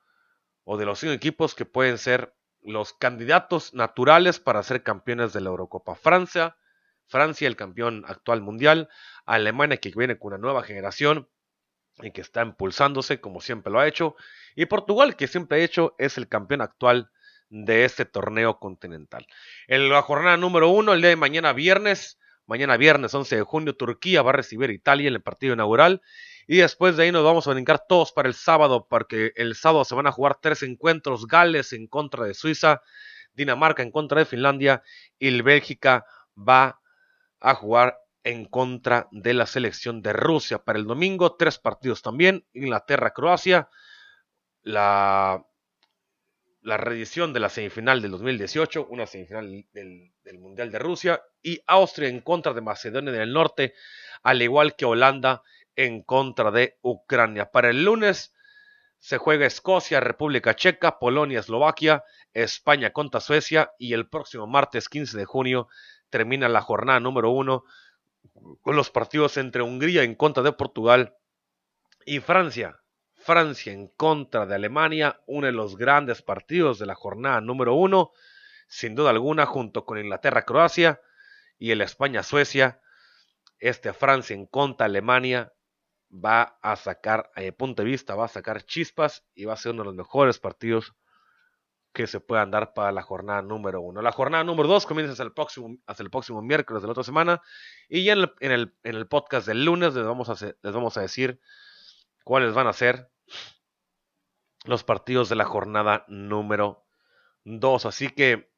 o 0.63 0.77
de 0.77 0.85
los 0.85 0.99
cinco 0.99 1.13
equipos 1.13 1.55
que 1.55 1.65
pueden 1.65 1.97
ser 1.97 2.33
los 2.61 2.93
candidatos 2.93 3.73
naturales 3.73 4.39
para 4.39 4.61
ser 4.63 4.83
campeones 4.83 5.33
de 5.33 5.41
la 5.41 5.49
Eurocopa. 5.49 5.95
Francia, 5.95 6.57
Francia, 7.09 7.47
el 7.47 7.55
campeón 7.55 8.03
actual 8.07 8.41
mundial, 8.41 8.87
Alemania 9.25 9.77
que 9.77 9.91
viene 9.95 10.17
con 10.17 10.33
una 10.33 10.41
nueva 10.41 10.63
generación 10.63 11.27
y 12.01 12.11
que 12.11 12.21
está 12.21 12.41
impulsándose 12.41 13.19
como 13.19 13.41
siempre 13.41 13.73
lo 13.73 13.79
ha 13.79 13.87
hecho, 13.87 14.15
y 14.55 14.65
Portugal 14.65 15.15
que 15.15 15.27
siempre 15.27 15.59
ha 15.59 15.63
hecho 15.63 15.95
es 15.97 16.17
el 16.17 16.27
campeón 16.27 16.61
actual 16.61 17.11
de 17.49 17.83
este 17.83 18.05
torneo 18.05 18.59
continental. 18.59 19.27
En 19.67 19.89
la 19.89 20.01
jornada 20.01 20.37
número 20.37 20.69
uno, 20.69 20.93
el 20.93 21.01
día 21.01 21.09
de 21.09 21.15
mañana 21.15 21.51
viernes, 21.51 22.19
mañana 22.45 22.77
viernes 22.77 23.13
11 23.13 23.37
de 23.37 23.41
junio, 23.41 23.75
Turquía 23.75 24.21
va 24.21 24.29
a 24.29 24.33
recibir 24.33 24.69
a 24.69 24.73
Italia 24.73 25.07
en 25.07 25.15
el 25.15 25.21
partido 25.21 25.53
inaugural 25.53 26.01
y 26.47 26.57
después 26.57 26.95
de 26.95 27.03
ahí 27.03 27.11
nos 27.11 27.23
vamos 27.23 27.47
a 27.47 27.53
brincar 27.53 27.85
todos 27.87 28.11
para 28.11 28.27
el 28.27 28.35
sábado, 28.35 28.87
porque 28.89 29.33
el 29.35 29.55
sábado 29.55 29.83
se 29.83 29.95
van 29.95 30.07
a 30.07 30.11
jugar 30.11 30.39
tres 30.41 30.63
encuentros, 30.63 31.27
Gales 31.27 31.73
en 31.73 31.87
contra 31.87 32.25
de 32.25 32.33
Suiza, 32.33 32.81
Dinamarca 33.33 33.83
en 33.83 33.91
contra 33.91 34.19
de 34.19 34.25
Finlandia 34.25 34.83
y 35.17 35.41
Bélgica 35.41 36.05
va 36.35 36.78
a 37.39 37.55
jugar 37.55 37.99
en 38.23 38.45
contra 38.45 39.07
de 39.11 39.33
la 39.33 39.45
selección 39.45 40.01
de 40.01 40.13
Rusia. 40.13 40.59
Para 40.59 40.79
el 40.79 40.85
domingo, 40.85 41.35
tres 41.35 41.57
partidos 41.57 42.01
también, 42.01 42.45
Inglaterra-Croacia, 42.53 43.69
la, 44.61 45.45
la 46.61 46.77
reedición 46.77 47.33
de 47.33 47.39
la 47.39 47.49
semifinal 47.49 48.01
del 48.01 48.11
2018, 48.11 48.87
una 48.89 49.05
semifinal 49.05 49.65
del, 49.71 50.13
del 50.23 50.39
Mundial 50.39 50.71
de 50.71 50.79
Rusia, 50.79 51.21
y 51.41 51.61
Austria 51.67 52.09
en 52.09 52.21
contra 52.21 52.53
de 52.53 52.61
Macedonia 52.61 53.11
del 53.13 53.33
Norte, 53.33 53.73
al 54.23 54.41
igual 54.41 54.75
que 54.75 54.85
Holanda 54.85 55.43
en 55.75 56.03
contra 56.03 56.51
de 56.51 56.77
Ucrania. 56.81 57.51
Para 57.51 57.69
el 57.69 57.85
lunes 57.85 58.33
se 58.97 59.17
juega 59.17 59.45
Escocia, 59.45 60.01
República 60.01 60.55
Checa, 60.55 60.99
Polonia, 60.99 61.39
Eslovaquia, 61.39 62.03
España 62.33 62.91
contra 62.91 63.21
Suecia 63.21 63.71
y 63.79 63.93
el 63.93 64.09
próximo 64.09 64.45
martes 64.45 64.89
15 64.89 65.17
de 65.17 65.25
junio 65.25 65.69
termina 66.09 66.49
la 66.49 66.61
jornada 66.61 66.99
número 66.99 67.29
uno 67.29 67.65
con 68.61 68.75
los 68.75 68.89
partidos 68.89 69.37
entre 69.37 69.61
Hungría 69.61 70.03
en 70.03 70.15
contra 70.15 70.43
de 70.43 70.53
Portugal 70.53 71.15
y 72.05 72.19
Francia. 72.19 72.79
Francia 73.15 73.73
en 73.73 73.87
contra 73.87 74.45
de 74.45 74.55
Alemania, 74.55 75.21
uno 75.27 75.47
de 75.47 75.51
los 75.51 75.77
grandes 75.77 76.21
partidos 76.21 76.79
de 76.79 76.85
la 76.85 76.95
jornada 76.95 77.41
número 77.41 77.75
uno, 77.75 78.11
sin 78.67 78.95
duda 78.95 79.09
alguna, 79.09 79.45
junto 79.45 79.85
con 79.85 79.99
Inglaterra-Croacia 79.99 81.01
y 81.57 81.71
el 81.71 81.81
España-Suecia. 81.81 82.81
Este 83.59 83.91
Francia 83.91 84.35
en 84.35 84.45
contra 84.45 84.85
de 84.85 84.91
Alemania 84.91 85.53
va 86.11 86.57
a 86.61 86.75
sacar, 86.77 87.29
a 87.35 87.41
mi 87.41 87.51
punto 87.51 87.83
de 87.83 87.89
vista, 87.89 88.15
va 88.15 88.25
a 88.25 88.29
sacar 88.29 88.63
chispas 88.63 89.25
y 89.35 89.45
va 89.45 89.53
a 89.53 89.57
ser 89.57 89.73
uno 89.73 89.81
de 89.83 89.87
los 89.87 89.95
mejores 89.95 90.39
partidos 90.39 90.95
que 91.93 92.07
se 92.07 92.19
puedan 92.19 92.51
dar 92.51 92.73
para 92.73 92.91
la 92.91 93.01
jornada 93.01 93.41
número 93.41 93.81
uno. 93.81 94.01
La 94.01 94.11
jornada 94.11 94.43
número 94.43 94.67
dos 94.67 94.85
comienza 94.85 95.11
hasta 95.11 95.23
el 95.23 95.33
próximo, 95.33 95.77
hasta 95.87 96.03
el 96.03 96.09
próximo 96.09 96.41
miércoles 96.41 96.81
de 96.81 96.87
la 96.87 96.91
otra 96.91 97.03
semana 97.03 97.41
y 97.87 98.03
ya 98.03 98.13
en 98.13 98.51
el, 98.51 98.73
en 98.83 98.95
el, 98.95 99.07
podcast 99.07 99.47
del 99.47 99.65
lunes 99.65 99.95
les 99.95 100.05
vamos, 100.05 100.29
a, 100.29 100.45
les 100.45 100.73
vamos 100.73 100.97
a 100.97 101.01
decir 101.01 101.41
cuáles 102.23 102.53
van 102.53 102.67
a 102.67 102.73
ser 102.73 103.09
los 104.65 104.83
partidos 104.83 105.29
de 105.29 105.35
la 105.35 105.45
jornada 105.45 106.05
número 106.07 106.85
dos. 107.43 107.85
Así 107.85 108.09
que 108.09 108.51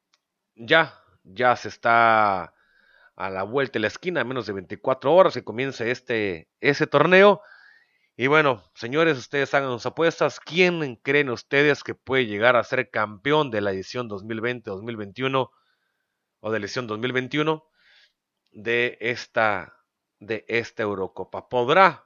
ya, 0.55 0.93
ya 1.23 1.55
se 1.55 1.69
está 1.69 2.53
a 3.15 3.29
la 3.29 3.43
vuelta 3.43 3.73
de 3.73 3.81
la 3.81 3.87
esquina, 3.87 4.23
menos 4.23 4.45
de 4.47 4.53
24 4.53 5.13
horas 5.13 5.33
que 5.33 5.43
comience 5.43 5.89
este, 5.91 6.49
ese 6.59 6.87
torneo. 6.87 7.41
Y 8.15 8.27
bueno, 8.27 8.63
señores, 8.75 9.17
ustedes 9.17 9.53
hagan 9.53 9.71
sus 9.71 9.85
apuestas. 9.85 10.39
¿Quién 10.39 10.95
creen 10.97 11.29
ustedes 11.29 11.83
que 11.83 11.95
puede 11.95 12.25
llegar 12.25 12.55
a 12.55 12.63
ser 12.63 12.89
campeón 12.89 13.51
de 13.51 13.61
la 13.61 13.71
edición 13.71 14.09
2020-2021 14.09 15.49
o 16.39 16.51
de 16.51 16.59
la 16.59 16.65
edición 16.65 16.87
2021 16.87 17.63
de 18.51 18.97
esta, 19.01 19.77
de 20.19 20.45
esta 20.47 20.83
Eurocopa? 20.83 21.49
¿Podrá 21.49 22.05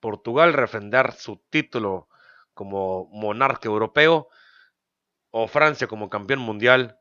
Portugal 0.00 0.52
refrendar 0.52 1.12
su 1.14 1.44
título 1.50 2.08
como 2.54 3.08
monarca 3.12 3.68
europeo 3.68 4.28
o 5.30 5.48
Francia 5.48 5.86
como 5.86 6.10
campeón 6.10 6.40
mundial 6.40 6.98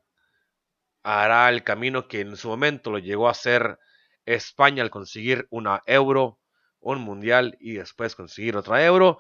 hará 1.03 1.49
el 1.49 1.63
camino 1.63 2.07
que 2.07 2.21
en 2.21 2.35
su 2.35 2.49
momento 2.49 2.91
lo 2.91 2.99
llegó 2.99 3.27
a 3.27 3.31
hacer 3.31 3.79
España 4.25 4.83
al 4.83 4.89
conseguir 4.89 5.47
una 5.49 5.81
euro, 5.85 6.39
un 6.79 7.01
mundial 7.01 7.57
y 7.59 7.73
después 7.73 8.15
conseguir 8.15 8.57
otra 8.57 8.83
euro, 8.85 9.19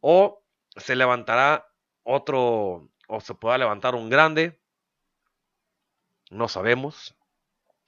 o 0.00 0.44
se 0.76 0.96
levantará 0.96 1.68
otro, 2.02 2.90
o 3.08 3.20
se 3.20 3.34
podrá 3.34 3.58
levantar 3.58 3.94
un 3.94 4.08
grande, 4.08 4.60
no 6.30 6.48
sabemos, 6.48 7.16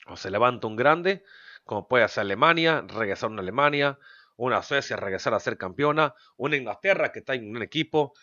o 0.06 0.16
se 0.16 0.30
levanta 0.30 0.66
un 0.66 0.76
grande, 0.76 1.24
como 1.64 1.88
puede 1.88 2.08
ser 2.08 2.22
Alemania, 2.22 2.84
regresar 2.88 3.28
a 3.28 3.32
una 3.32 3.42
Alemania, 3.42 3.98
una 4.36 4.62
Suecia 4.62 4.96
regresar 4.96 5.34
a 5.34 5.40
ser 5.40 5.58
campeona, 5.58 6.14
una 6.36 6.56
Inglaterra 6.56 7.12
que 7.12 7.20
está 7.20 7.34
en 7.34 7.54
un 7.54 7.62
equipo, 7.62 8.14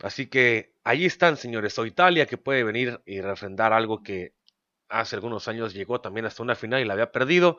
Así 0.00 0.28
que 0.28 0.74
allí 0.84 1.06
están, 1.06 1.36
señores. 1.36 1.78
O 1.78 1.86
Italia 1.86 2.26
que 2.26 2.38
puede 2.38 2.64
venir 2.64 3.00
y 3.04 3.20
refrendar 3.20 3.72
algo 3.72 4.02
que 4.02 4.34
hace 4.88 5.16
algunos 5.16 5.48
años 5.48 5.74
llegó 5.74 6.00
también 6.00 6.26
hasta 6.26 6.42
una 6.42 6.54
final 6.54 6.80
y 6.80 6.84
la 6.84 6.94
había 6.94 7.12
perdido. 7.12 7.58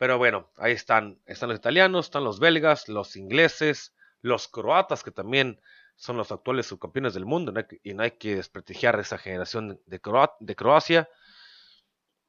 Pero 0.00 0.16
bueno, 0.16 0.50
ahí 0.56 0.72
están. 0.72 1.20
Están 1.26 1.50
los 1.50 1.58
italianos, 1.58 2.06
están 2.06 2.24
los 2.24 2.40
belgas, 2.40 2.88
los 2.88 3.16
ingleses, 3.16 3.94
los 4.22 4.48
croatas 4.48 5.04
que 5.04 5.10
también 5.10 5.60
son 5.94 6.16
los 6.16 6.32
actuales 6.32 6.64
subcampeones 6.64 7.12
del 7.12 7.26
mundo 7.26 7.52
y 7.82 7.92
no 7.92 8.02
hay 8.02 8.12
que 8.12 8.36
desprestigiar 8.36 8.98
esa 8.98 9.18
generación 9.18 9.78
de, 9.84 10.00
de 10.40 10.56
Croacia. 10.56 11.10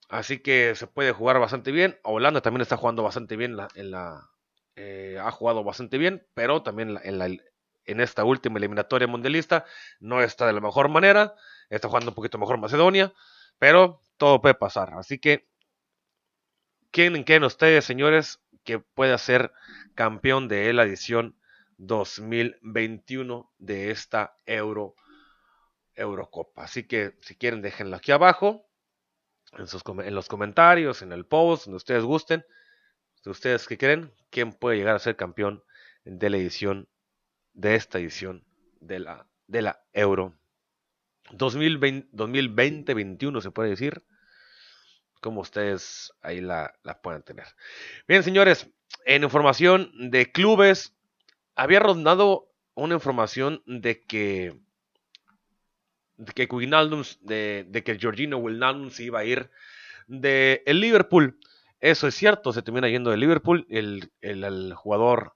Así 0.10 0.40
que 0.40 0.76
se 0.76 0.86
puede 0.88 1.14
jugar 1.14 1.40
bastante 1.40 1.72
bien. 1.72 1.98
Holanda 2.04 2.42
también 2.42 2.62
está 2.62 2.76
jugando 2.76 3.04
bastante 3.04 3.38
bien 3.38 3.56
en 3.76 3.92
la, 3.92 4.30
eh, 4.76 5.18
ha 5.22 5.32
jugado 5.32 5.64
bastante 5.64 5.98
bien, 5.98 6.28
pero 6.34 6.64
también 6.64 7.00
en 7.06 7.20
la, 7.20 7.28
en 7.28 8.02
esta 8.02 8.26
última 8.26 8.58
eliminatoria 8.58 9.08
mundialista. 9.08 9.64
No 10.02 10.22
está 10.22 10.46
de 10.46 10.52
la 10.52 10.60
mejor 10.60 10.90
manera, 10.90 11.36
está 11.70 11.88
jugando 11.88 12.12
un 12.12 12.16
poquito 12.16 12.38
mejor 12.38 12.58
Macedonia, 12.58 13.14
pero 13.60 14.02
todo 14.18 14.42
puede 14.42 14.56
pasar. 14.56 14.94
Así 14.96 15.20
que, 15.20 15.48
¿quién 16.92 17.24
creen 17.24 17.44
ustedes, 17.44 17.86
señores, 17.86 18.42
que 18.64 18.80
pueda 18.80 19.18
ser 19.18 19.52
campeón 19.96 20.48
de 20.48 20.72
la 20.74 20.84
edición 20.84 21.36
2021 21.78 23.52
de 23.58 23.92
esta 23.92 24.36
Euro, 24.46 24.96
Eurocopa? 25.96 26.64
Así 26.64 26.84
que, 26.84 27.18
si 27.22 27.36
quieren, 27.36 27.62
déjenlo 27.62 27.96
aquí 27.96 28.12
abajo. 28.12 28.68
En, 29.54 30.16
los 30.16 30.30
comentarios, 30.30 31.02
en 31.02 31.12
el 31.12 31.26
post, 31.26 31.66
donde 31.66 31.78
ustedes 31.78 32.04
gusten, 32.04 32.46
ustedes 33.26 33.68
que 33.68 33.78
creen, 33.78 34.14
quién 34.30 34.54
puede 34.54 34.78
llegar 34.78 34.96
a 34.96 35.00
ser 35.00 35.18
campeón 35.18 35.64
de 36.06 36.30
la 36.30 36.38
edición 36.38 36.88
de 37.54 37.76
esta 37.76 38.00
edición 38.00 38.46
de 38.80 39.00
la, 39.00 39.28
de 39.48 39.62
la 39.62 39.84
Euro 39.92 40.38
2020-21 41.38 43.42
se 43.42 43.52
puede 43.52 43.70
decir, 43.70 44.04
como 45.22 45.42
ustedes 45.42 46.14
ahí 46.22 46.42
la, 46.42 46.74
la 46.84 47.02
pueden 47.02 47.24
tener. 47.24 47.46
Bien, 48.08 48.24
señores, 48.24 48.70
en 49.06 49.24
información 49.24 49.92
de 50.12 50.32
clubes, 50.32 50.94
había 51.56 51.80
rondado 51.80 52.50
una 52.74 52.96
información 52.96 53.64
de 53.66 54.02
que 54.02 54.60
de 56.18 56.34
que 56.34 56.48
de, 57.22 57.66
de 57.68 57.84
que 57.84 57.98
Georgino 57.98 58.38
Wijnaldum 58.38 58.92
se 58.92 59.04
iba 59.04 59.20
a 59.20 59.26
ir 59.26 59.50
de 60.08 60.62
el 60.66 60.80
Liverpool. 60.80 61.40
Eso 61.80 62.08
es 62.08 62.14
cierto, 62.14 62.54
se 62.54 62.62
termina 62.62 62.90
yendo 62.90 63.10
de 63.10 63.18
Liverpool. 63.18 63.66
El, 63.70 64.12
el, 64.22 64.44
el 64.44 64.74
jugador 64.76 65.34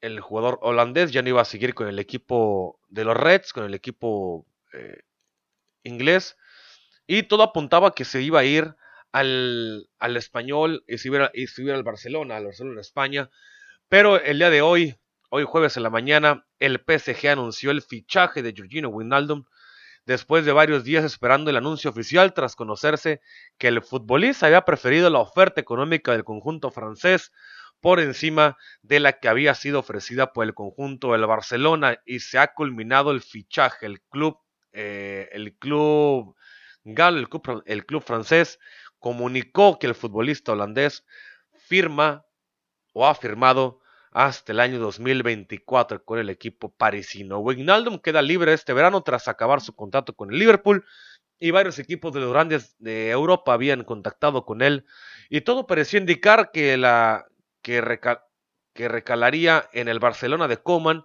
el 0.00 0.20
jugador 0.20 0.58
holandés 0.62 1.12
ya 1.12 1.22
no 1.22 1.28
iba 1.28 1.42
a 1.42 1.46
seguir 1.46 1.74
con 1.74 1.88
el 1.88 1.98
equipo 1.98 2.80
de 2.88 3.04
los 3.04 3.16
Reds, 3.16 3.52
con 3.52 3.64
el 3.64 3.74
equipo 3.74 4.46
eh, 4.72 5.02
inglés. 5.82 6.36
Y 7.06 7.24
todo 7.24 7.42
apuntaba 7.42 7.94
que 7.94 8.04
se 8.04 8.22
iba 8.22 8.40
a 8.40 8.44
ir 8.44 8.74
al, 9.12 9.88
al 9.98 10.16
español 10.16 10.84
y 10.86 10.98
se, 10.98 11.08
iba, 11.08 11.30
y 11.34 11.70
al 11.70 11.82
Barcelona, 11.82 12.36
al 12.36 12.44
Barcelona 12.46 12.80
España, 12.80 13.30
Pero 13.88 14.20
el 14.20 14.38
día 14.38 14.50
de 14.50 14.62
hoy, 14.62 14.96
hoy 15.30 15.44
jueves 15.44 15.76
en 15.76 15.84
la 15.84 15.90
mañana, 15.90 16.46
el 16.58 16.82
PSG 16.86 17.28
anunció 17.28 17.70
el 17.70 17.82
fichaje 17.82 18.42
de 18.42 18.52
Georgino 18.52 18.88
Wijnaldum 18.88 19.44
después 20.06 20.44
de 20.44 20.52
varios 20.52 20.84
días 20.84 21.04
esperando 21.04 21.50
el 21.50 21.56
anuncio 21.56 21.90
oficial 21.90 22.32
tras 22.32 22.56
conocerse 22.56 23.20
que 23.58 23.68
el 23.68 23.82
futbolista 23.82 24.46
había 24.46 24.64
preferido 24.64 25.10
la 25.10 25.18
oferta 25.18 25.60
económica 25.60 26.12
del 26.12 26.24
conjunto 26.24 26.70
francés 26.70 27.32
por 27.80 28.00
encima 28.00 28.56
de 28.82 29.00
la 29.00 29.18
que 29.18 29.28
había 29.28 29.54
sido 29.54 29.80
ofrecida 29.80 30.32
por 30.32 30.44
el 30.44 30.54
conjunto 30.54 31.12
del 31.12 31.26
Barcelona 31.26 32.00
y 32.06 32.20
se 32.20 32.38
ha 32.38 32.54
culminado 32.54 33.10
el 33.10 33.20
fichaje. 33.20 33.86
El 33.86 34.00
club, 34.02 34.38
eh, 34.72 35.28
el 35.32 35.56
club 35.56 36.36
Gal, 36.88 37.28
el 37.66 37.84
club, 37.84 38.02
francés, 38.04 38.60
comunicó 39.00 39.78
que 39.80 39.88
el 39.88 39.96
futbolista 39.96 40.52
holandés 40.52 41.04
firma 41.52 42.24
o 42.92 43.08
ha 43.08 43.14
firmado 43.16 43.80
hasta 44.12 44.52
el 44.52 44.60
año 44.60 44.78
2024 44.78 46.04
con 46.04 46.20
el 46.20 46.30
equipo 46.30 46.72
parisino. 46.72 47.40
Wijnaldum 47.40 47.98
queda 47.98 48.22
libre 48.22 48.52
este 48.52 48.72
verano 48.72 49.02
tras 49.02 49.26
acabar 49.26 49.60
su 49.60 49.74
contrato 49.74 50.14
con 50.14 50.30
el 50.30 50.38
Liverpool 50.38 50.84
y 51.40 51.50
varios 51.50 51.80
equipos 51.80 52.12
de 52.12 52.20
los 52.20 52.32
grandes 52.32 52.76
de 52.78 53.10
Europa 53.10 53.52
habían 53.52 53.82
contactado 53.82 54.44
con 54.44 54.62
él 54.62 54.86
y 55.28 55.40
todo 55.40 55.66
parecía 55.66 55.98
indicar 55.98 56.52
que 56.52 56.76
la 56.76 57.26
que 57.62 57.80
recalaría 58.88 59.68
en 59.72 59.88
el 59.88 59.98
Barcelona 59.98 60.46
de 60.46 60.58
Coman 60.58 61.04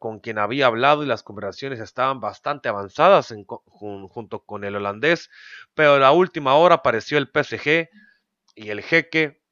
con 0.00 0.18
quien 0.18 0.38
había 0.38 0.66
hablado 0.66 1.02
y 1.02 1.06
las 1.06 1.22
conversaciones 1.22 1.78
estaban 1.78 2.20
bastante 2.20 2.68
avanzadas 2.68 3.32
junto 3.46 4.44
con 4.44 4.64
el 4.64 4.76
holandés, 4.76 5.30
pero 5.74 5.94
a 5.94 5.98
la 5.98 6.12
última 6.12 6.54
hora 6.54 6.76
apareció 6.76 7.18
el 7.18 7.28
PSG 7.28 7.88
y 8.56 8.70
el 8.70 8.82
jeque 8.82 9.42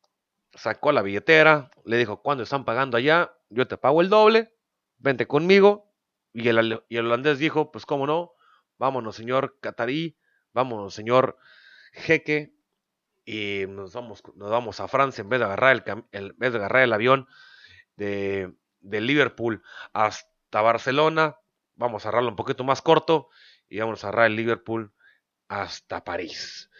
sacó 0.54 0.90
la 0.90 1.02
billetera, 1.02 1.70
le 1.85 1.98
dijo, 1.98 2.20
¿cuándo 2.22 2.42
están 2.42 2.64
pagando 2.64 2.96
allá? 2.96 3.33
Yo 3.48 3.68
te 3.68 3.76
pago 3.76 4.00
el 4.00 4.09
doble, 4.09 4.52
vente 4.98 5.26
conmigo. 5.26 5.92
Y 6.33 6.48
el, 6.48 6.83
y 6.88 6.96
el 6.96 7.06
holandés 7.06 7.38
dijo, 7.38 7.72
pues 7.72 7.87
cómo 7.87 8.06
no, 8.06 8.33
vámonos 8.78 9.16
señor 9.16 9.59
Catarí, 9.61 10.16
vámonos 10.52 10.94
señor 10.94 11.37
Jeque, 11.92 12.54
y 13.24 13.64
nos 13.68 13.92
vamos, 13.94 14.22
nos 14.35 14.50
vamos 14.50 14.80
a 14.80 14.88
Francia 14.88 15.22
en 15.22 15.28
vez 15.28 15.40
de 15.40 15.46
agarrar 15.46 15.72
el, 15.72 16.06
en 16.12 16.35
vez 16.38 16.52
de 16.52 16.59
agarrar 16.59 16.83
el 16.83 16.92
avión 16.92 17.28
de, 17.96 18.52
de, 18.80 19.00
Liverpool 19.00 19.62
hasta 19.92 20.60
Barcelona, 20.60 21.36
vamos 21.74 22.04
a 22.04 22.08
agarrarlo 22.08 22.30
un 22.30 22.36
poquito 22.36 22.64
más 22.64 22.82
corto 22.82 23.28
y 23.68 23.78
vamos 23.78 24.04
a 24.04 24.08
agarrar 24.08 24.26
el 24.26 24.36
Liverpool 24.36 24.92
hasta 25.48 26.04
París. 26.04 26.70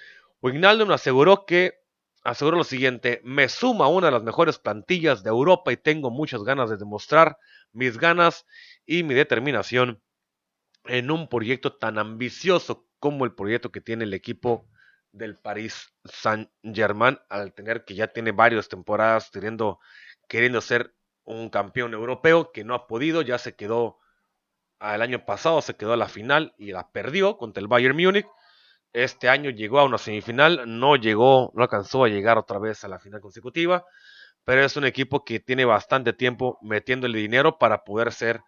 Wijnaldum 0.43 0.91
aseguró 0.91 1.45
que 1.47 1.81
aseguro 2.23 2.59
lo 2.59 2.65
siguiente, 2.65 3.21
me 3.25 3.49
suma 3.49 3.89
una 3.89 4.07
de 4.07 4.13
las 4.13 4.23
mejores 4.23 4.59
plantillas 4.59 5.23
de 5.23 5.31
Europa 5.31 5.73
y 5.73 5.77
tengo 5.77 6.11
muchas 6.11 6.43
ganas 6.43 6.71
de 6.71 6.77
demostrar 6.77 7.39
mis 7.73 7.99
ganas 7.99 8.47
y 8.87 9.03
mi 9.03 9.15
determinación 9.15 10.03
en 10.85 11.11
un 11.11 11.29
proyecto 11.29 11.77
tan 11.77 11.99
ambicioso 11.99 12.87
como 12.99 13.25
el 13.25 13.35
proyecto 13.35 13.73
que 13.73 13.81
tiene 13.81 14.05
el 14.05 14.15
equipo 14.15 14.69
del 15.13 15.37
Paris 15.37 15.93
Saint-Germain, 16.05 17.19
al 17.29 17.53
tener 17.53 17.85
que 17.85 17.95
ya 17.95 18.09
tiene 18.09 18.33
varias 18.33 18.69
temporadas 18.69 19.31
queriendo 20.29 20.61
ser 20.61 20.95
un 21.31 21.49
campeón 21.51 21.95
europeo 21.95 22.53
que 22.53 22.65
no 22.65 22.75
ha 22.75 22.87
podido, 22.87 23.23
ya 23.23 23.39
se 23.39 23.55
quedó 23.55 23.99
el 24.81 25.03
año 25.03 25.25
pasado, 25.25 25.61
se 25.63 25.77
quedó 25.77 25.93
a 25.93 25.97
la 25.97 26.09
final 26.09 26.55
y 26.59 26.73
la 26.73 26.91
perdió 26.91 27.37
contra 27.37 27.61
el 27.61 27.69
Bayern 27.69 27.97
Múnich. 27.97 28.27
Este 28.93 29.29
año 29.29 29.51
llegó 29.51 29.79
a 29.79 29.85
una 29.85 29.99
semifinal, 29.99 30.63
no 30.67 30.97
llegó, 30.97 31.53
no 31.55 31.63
alcanzó 31.63 32.05
a 32.05 32.09
llegar 32.09 32.39
otra 32.39 32.59
vez 32.59 32.83
a 32.85 32.89
la 32.89 32.99
final 32.99 33.21
consecutiva, 33.21 33.85
pero 34.45 34.65
es 34.65 34.77
un 34.77 34.85
equipo 34.85 35.25
que 35.25 35.39
tiene 35.39 35.65
bastante 35.65 36.13
tiempo 36.13 36.59
metiéndole 36.63 37.19
dinero 37.19 37.59
para 37.59 37.85
poder 37.85 38.13
ser, 38.13 38.41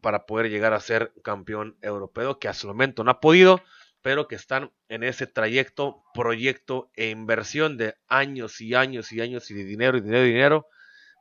para 0.00 0.24
poder 0.24 0.50
llegar 0.50 0.72
a 0.72 0.80
ser 0.80 1.12
campeón 1.22 1.76
europeo, 1.82 2.38
que 2.38 2.48
hasta 2.48 2.66
el 2.66 2.72
momento 2.72 3.04
no 3.04 3.10
ha 3.10 3.20
podido, 3.20 3.60
pero 4.02 4.28
que 4.28 4.36
están 4.36 4.72
en 4.88 5.04
ese 5.04 5.26
trayecto, 5.26 6.02
proyecto 6.14 6.90
e 6.94 7.10
inversión 7.10 7.76
de 7.76 7.96
años 8.08 8.60
y 8.62 8.74
años 8.74 9.12
y 9.12 9.20
años 9.20 9.50
y 9.50 9.54
de 9.54 9.64
dinero 9.64 9.98
y 9.98 10.00
dinero 10.00 10.24
y 10.24 10.28
dinero, 10.28 10.66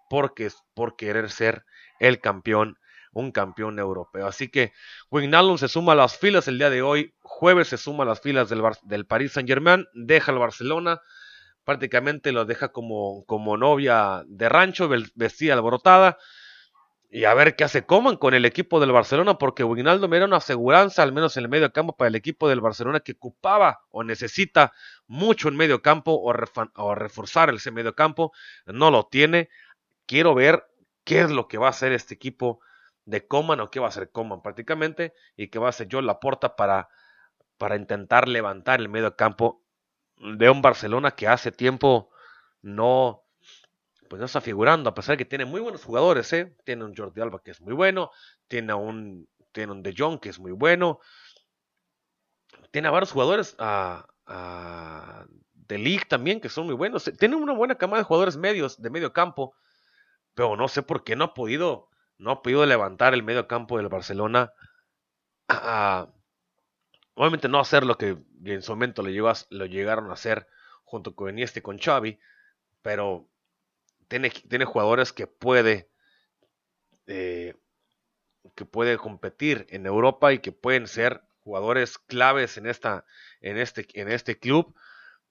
porque 0.10 0.50
por 0.74 0.98
querer 0.98 1.30
ser 1.30 1.64
el 2.00 2.20
campeón 2.20 2.78
un 3.12 3.32
campeón 3.32 3.80
europeo. 3.80 4.28
Así 4.28 4.50
que 4.50 4.74
Wijnaldum 5.12 5.58
se 5.58 5.68
suma 5.68 5.94
a 5.94 5.96
las 5.96 6.18
filas 6.18 6.48
el 6.48 6.58
día 6.58 6.70
de 6.70 6.82
hoy, 6.82 7.14
jueves 7.22 7.70
se 7.70 7.78
suma 7.78 8.04
a 8.04 8.08
las 8.08 8.22
filas 8.22 8.50
del, 8.50 8.62
del 8.84 9.06
Paris 9.06 9.34
Saint 9.34 9.50
Germain, 9.50 9.86
deja 9.94 10.32
el 10.32 10.38
Barcelona, 10.38 11.02
prácticamente 11.64 12.32
lo 12.32 12.46
deja 12.46 12.70
como, 12.70 13.26
como 13.26 13.58
novia 13.58 14.24
de 14.28 14.50
rancho, 14.50 14.90
vestida 15.16 15.54
alborotada. 15.54 16.18
Y 17.12 17.24
a 17.26 17.34
ver 17.34 17.56
qué 17.56 17.64
hace 17.64 17.88
Coman 17.88 18.18
con 18.18 18.36
el 18.36 18.46
equipo 18.46 18.80
del 18.80 18.92
Barcelona, 18.92 19.40
porque 19.40 19.64
Wijnaldum 19.64 20.14
era 20.14 20.26
una 20.26 20.38
aseguranza, 20.38 21.02
al 21.02 21.12
menos 21.12 21.36
en 21.38 21.44
el 21.44 21.50
medio 21.50 21.72
campo, 21.74 21.98
para 21.98 22.08
el 22.08 22.16
equipo 22.16 22.48
del 22.48 22.62
Barcelona 22.62 23.00
que 23.00 23.14
ocupaba 23.14 23.82
o 23.90 24.04
necesita 24.04 24.74
mucho 25.08 25.50
en 25.50 25.56
medio 25.56 25.82
campo 25.82 26.12
o, 26.12 26.32
o 26.76 26.96
reforzar 26.96 27.52
ese 27.52 27.72
medio 27.72 27.96
campo. 27.96 28.32
No 28.68 28.92
lo 28.92 29.08
tiene. 29.08 29.50
Quiero 30.10 30.34
ver 30.34 30.68
qué 31.04 31.22
es 31.22 31.30
lo 31.30 31.48
que 31.48 31.60
va 31.60 31.68
a 31.68 31.70
hacer 31.70 31.92
este 31.92 32.16
equipo 32.16 32.62
de 33.06 33.28
Coman 33.28 33.60
o 33.60 33.70
qué 33.70 33.80
va 33.80 33.86
a 33.86 33.90
hacer 33.90 34.10
Coman 34.10 34.42
prácticamente 34.42 35.14
y 35.38 35.50
qué 35.50 35.60
va 35.60 35.68
a 35.68 35.70
hacer 35.70 35.94
la 35.94 36.02
Laporta 36.02 36.56
para, 36.56 36.90
para 37.60 37.76
intentar 37.76 38.28
levantar 38.28 38.80
el 38.80 38.90
medio 38.90 39.16
campo 39.16 39.64
de 40.18 40.50
un 40.50 40.64
Barcelona 40.64 41.12
que 41.12 41.28
hace 41.28 41.52
tiempo 41.52 42.10
no 42.64 43.24
pues 44.10 44.20
no 44.20 44.26
está 44.26 44.42
figurando, 44.42 44.90
a 44.90 44.96
pesar 44.96 45.14
de 45.14 45.24
que 45.24 45.30
tiene 45.30 45.46
muy 45.46 45.62
buenos 45.62 45.84
jugadores, 45.84 46.34
¿eh? 46.34 46.58
Tiene 46.66 46.86
un 46.86 46.96
Jordi 46.96 47.22
Alba 47.22 47.44
que 47.44 47.52
es 47.52 47.62
muy 47.62 47.76
bueno, 47.76 48.10
tiene 48.48 48.74
un, 48.74 49.30
tiene 49.52 49.74
un 49.74 49.84
De 49.84 49.94
Jong 49.96 50.20
que 50.20 50.30
es 50.30 50.40
muy 50.40 50.54
bueno, 50.54 51.02
tiene 52.72 52.88
a 52.88 52.92
varios 52.92 53.12
jugadores 53.12 53.56
a, 53.60 54.08
de 55.54 55.78
League 55.78 56.06
también 56.10 56.42
que 56.42 56.50
son 56.50 56.66
muy 56.66 56.74
buenos, 56.74 57.12
tiene 57.20 57.36
una 57.36 57.54
buena 57.54 57.76
cama 57.76 57.98
de 58.00 58.04
jugadores 58.04 58.38
medios, 58.38 58.82
de 58.82 58.90
medio 58.90 59.14
campo, 59.14 59.54
pero 60.40 60.56
no 60.56 60.70
sé 60.70 60.84
por 60.84 61.04
qué 61.04 61.18
no 61.18 61.26
ha 61.26 61.34
podido 61.34 61.90
no 62.18 62.32
ha 62.32 62.42
podido 62.42 62.66
levantar 62.66 63.14
el 63.14 63.24
medio 63.24 63.46
campo 63.46 63.76
del 63.76 63.90
Barcelona 63.90 64.54
obviamente 67.14 67.50
no 67.50 67.60
hacer 67.60 67.84
lo 67.84 67.98
que 67.98 68.18
en 68.46 68.62
su 68.62 68.72
momento 68.72 69.04
lo, 69.04 69.34
lo 69.50 69.66
llegaron 69.66 70.10
a 70.10 70.14
hacer 70.14 70.48
junto 70.86 71.14
con 71.14 71.30
Iniesta 71.30 71.60
y 71.60 71.62
con 71.62 71.78
Xavi, 71.78 72.20
pero 72.82 73.28
tiene, 74.08 74.30
tiene 74.30 74.64
jugadores 74.64 75.12
que 75.12 75.28
puede 75.28 75.90
eh, 77.08 77.56
que 78.56 78.64
puede 78.64 78.98
competir 78.98 79.68
en 79.72 79.86
Europa 79.86 80.32
y 80.32 80.40
que 80.40 80.54
pueden 80.54 80.88
ser 80.88 81.22
jugadores 81.42 81.98
claves 81.98 82.56
en 82.56 82.66
esta 82.66 83.04
en 83.42 83.58
este 83.58 83.86
en 84.00 84.10
este 84.10 84.40
club, 84.40 84.74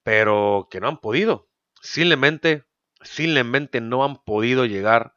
pero 0.03 0.69
que 0.71 0.81
no 0.81 0.89
han 0.89 1.01
podido. 1.01 1.49
Simplemente 1.81 2.68
simplemente 3.03 3.81
no 3.81 4.05
han 4.05 4.17
podido 4.17 4.65
llegar 4.67 5.15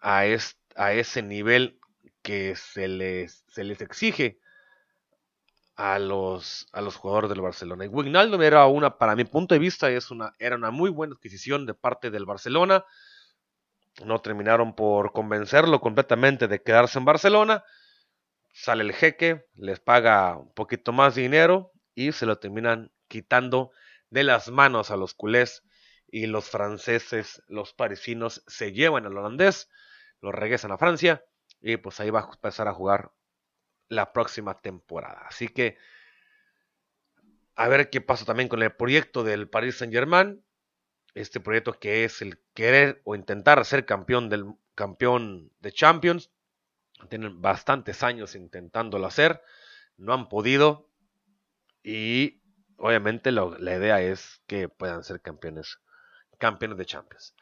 a 0.00 0.24
a 0.76 0.92
ese 0.92 1.22
nivel 1.22 1.78
que 2.22 2.54
se 2.54 2.88
les, 2.88 3.44
se 3.48 3.64
les 3.64 3.80
exige 3.80 4.38
a 5.76 5.98
los, 5.98 6.66
a 6.72 6.80
los 6.80 6.96
jugadores 6.96 7.30
del 7.30 7.40
Barcelona. 7.40 7.84
Y 7.84 7.88
Wijnaldum 7.88 8.42
era 8.42 8.66
una, 8.66 8.98
para 8.98 9.16
mi 9.16 9.24
punto 9.24 9.54
de 9.54 9.58
vista, 9.58 9.90
es 9.90 10.10
una, 10.10 10.34
era 10.38 10.56
una 10.56 10.70
muy 10.70 10.90
buena 10.90 11.14
adquisición 11.14 11.66
de 11.66 11.74
parte 11.74 12.10
del 12.10 12.26
Barcelona. 12.26 12.84
No 14.04 14.20
terminaron 14.20 14.74
por 14.74 15.12
convencerlo 15.12 15.80
completamente 15.80 16.48
de 16.48 16.62
quedarse 16.62 16.98
en 16.98 17.04
Barcelona. 17.04 17.64
Sale 18.52 18.82
el 18.82 18.92
jeque, 18.92 19.46
les 19.54 19.80
paga 19.80 20.36
un 20.36 20.52
poquito 20.52 20.92
más 20.92 21.14
dinero 21.14 21.72
y 21.94 22.12
se 22.12 22.26
lo 22.26 22.38
terminan 22.38 22.90
quitando 23.08 23.70
de 24.10 24.24
las 24.24 24.48
manos 24.48 24.90
a 24.90 24.96
los 24.96 25.14
culés 25.14 25.62
y 26.10 26.26
los 26.26 26.48
franceses, 26.48 27.42
los 27.48 27.72
parisinos 27.72 28.42
se 28.46 28.72
llevan 28.72 29.06
al 29.06 29.16
holandés 29.16 29.68
lo 30.20 30.32
regresan 30.32 30.72
a 30.72 30.78
Francia 30.78 31.24
y 31.60 31.76
pues 31.76 32.00
ahí 32.00 32.10
va 32.10 32.20
a 32.20 32.30
empezar 32.30 32.68
a 32.68 32.74
jugar 32.74 33.12
la 33.88 34.12
próxima 34.12 34.60
temporada. 34.60 35.26
Así 35.28 35.48
que 35.48 35.78
a 37.54 37.68
ver 37.68 37.90
qué 37.90 38.00
pasa 38.00 38.24
también 38.24 38.48
con 38.48 38.62
el 38.62 38.72
proyecto 38.72 39.24
del 39.24 39.48
Paris 39.48 39.78
Saint 39.78 39.92
Germain. 39.92 40.44
Este 41.14 41.40
proyecto 41.40 41.72
que 41.72 42.04
es 42.04 42.22
el 42.22 42.40
querer 42.54 43.00
o 43.04 43.14
intentar 43.14 43.64
ser 43.64 43.86
campeón 43.86 44.28
del 44.28 44.44
campeón 44.74 45.52
de 45.60 45.72
Champions. 45.72 46.30
Tienen 47.08 47.40
bastantes 47.40 48.02
años 48.02 48.34
intentándolo 48.34 49.06
hacer. 49.06 49.42
No 49.96 50.12
han 50.12 50.28
podido. 50.28 50.88
Y 51.82 52.42
obviamente 52.76 53.32
la 53.32 53.76
idea 53.76 54.00
es 54.02 54.42
que 54.46 54.68
puedan 54.68 55.02
ser 55.02 55.20
campeones, 55.20 55.78
campeones 56.38 56.78
de 56.78 56.86
Champions. 56.86 57.34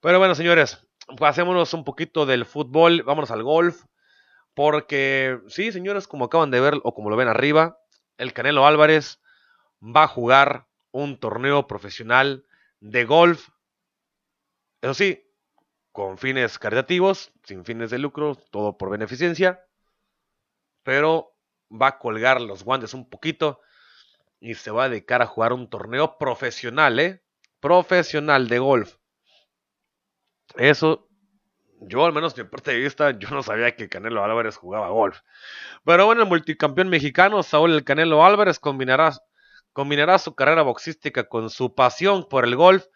Pero 0.00 0.18
bueno, 0.18 0.34
señores, 0.34 0.86
pasémonos 1.18 1.74
un 1.74 1.84
poquito 1.84 2.26
del 2.26 2.46
fútbol, 2.46 3.02
vámonos 3.02 3.30
al 3.30 3.42
golf, 3.42 3.84
porque 4.54 5.40
sí, 5.48 5.72
señores, 5.72 6.08
como 6.08 6.26
acaban 6.26 6.50
de 6.50 6.60
ver 6.60 6.80
o 6.82 6.94
como 6.94 7.10
lo 7.10 7.16
ven 7.16 7.28
arriba, 7.28 7.78
el 8.16 8.32
Canelo 8.32 8.66
Álvarez 8.66 9.20
va 9.82 10.04
a 10.04 10.08
jugar 10.08 10.66
un 10.90 11.20
torneo 11.20 11.66
profesional 11.66 12.46
de 12.80 13.04
golf. 13.04 13.48
Eso 14.80 14.94
sí, 14.94 15.26
con 15.92 16.18
fines 16.18 16.58
caritativos, 16.58 17.32
sin 17.44 17.64
fines 17.64 17.90
de 17.90 17.98
lucro, 17.98 18.36
todo 18.50 18.78
por 18.78 18.90
beneficencia, 18.90 19.64
pero 20.82 21.36
va 21.70 21.88
a 21.88 21.98
colgar 21.98 22.40
los 22.40 22.64
guantes 22.64 22.94
un 22.94 23.08
poquito 23.08 23.60
y 24.38 24.54
se 24.54 24.70
va 24.70 24.84
a 24.84 24.88
dedicar 24.88 25.22
a 25.22 25.26
jugar 25.26 25.52
un 25.52 25.68
torneo 25.68 26.18
profesional, 26.18 26.98
¿eh? 27.00 27.25
Profesional 27.60 28.48
de 28.48 28.58
golf. 28.58 28.96
Eso, 30.56 31.08
yo 31.80 32.04
al 32.04 32.12
menos 32.12 32.36
mi 32.36 32.44
parte 32.44 32.72
de 32.72 32.78
vista, 32.78 33.18
yo 33.18 33.30
no 33.30 33.42
sabía 33.42 33.74
que 33.76 33.88
Canelo 33.88 34.24
Álvarez 34.24 34.56
jugaba 34.56 34.88
golf. 34.90 35.20
Pero 35.84 36.06
bueno, 36.06 36.22
el 36.22 36.28
multicampeón 36.28 36.88
mexicano 36.88 37.42
Saúl 37.42 37.72
El 37.72 37.84
Canelo 37.84 38.24
Álvarez 38.24 38.58
combinará, 38.58 39.12
combinará 39.72 40.18
su 40.18 40.34
carrera 40.34 40.62
boxística 40.62 41.28
con 41.28 41.50
su 41.50 41.74
pasión 41.74 42.28
por 42.28 42.44
el 42.44 42.56
golf 42.56 42.86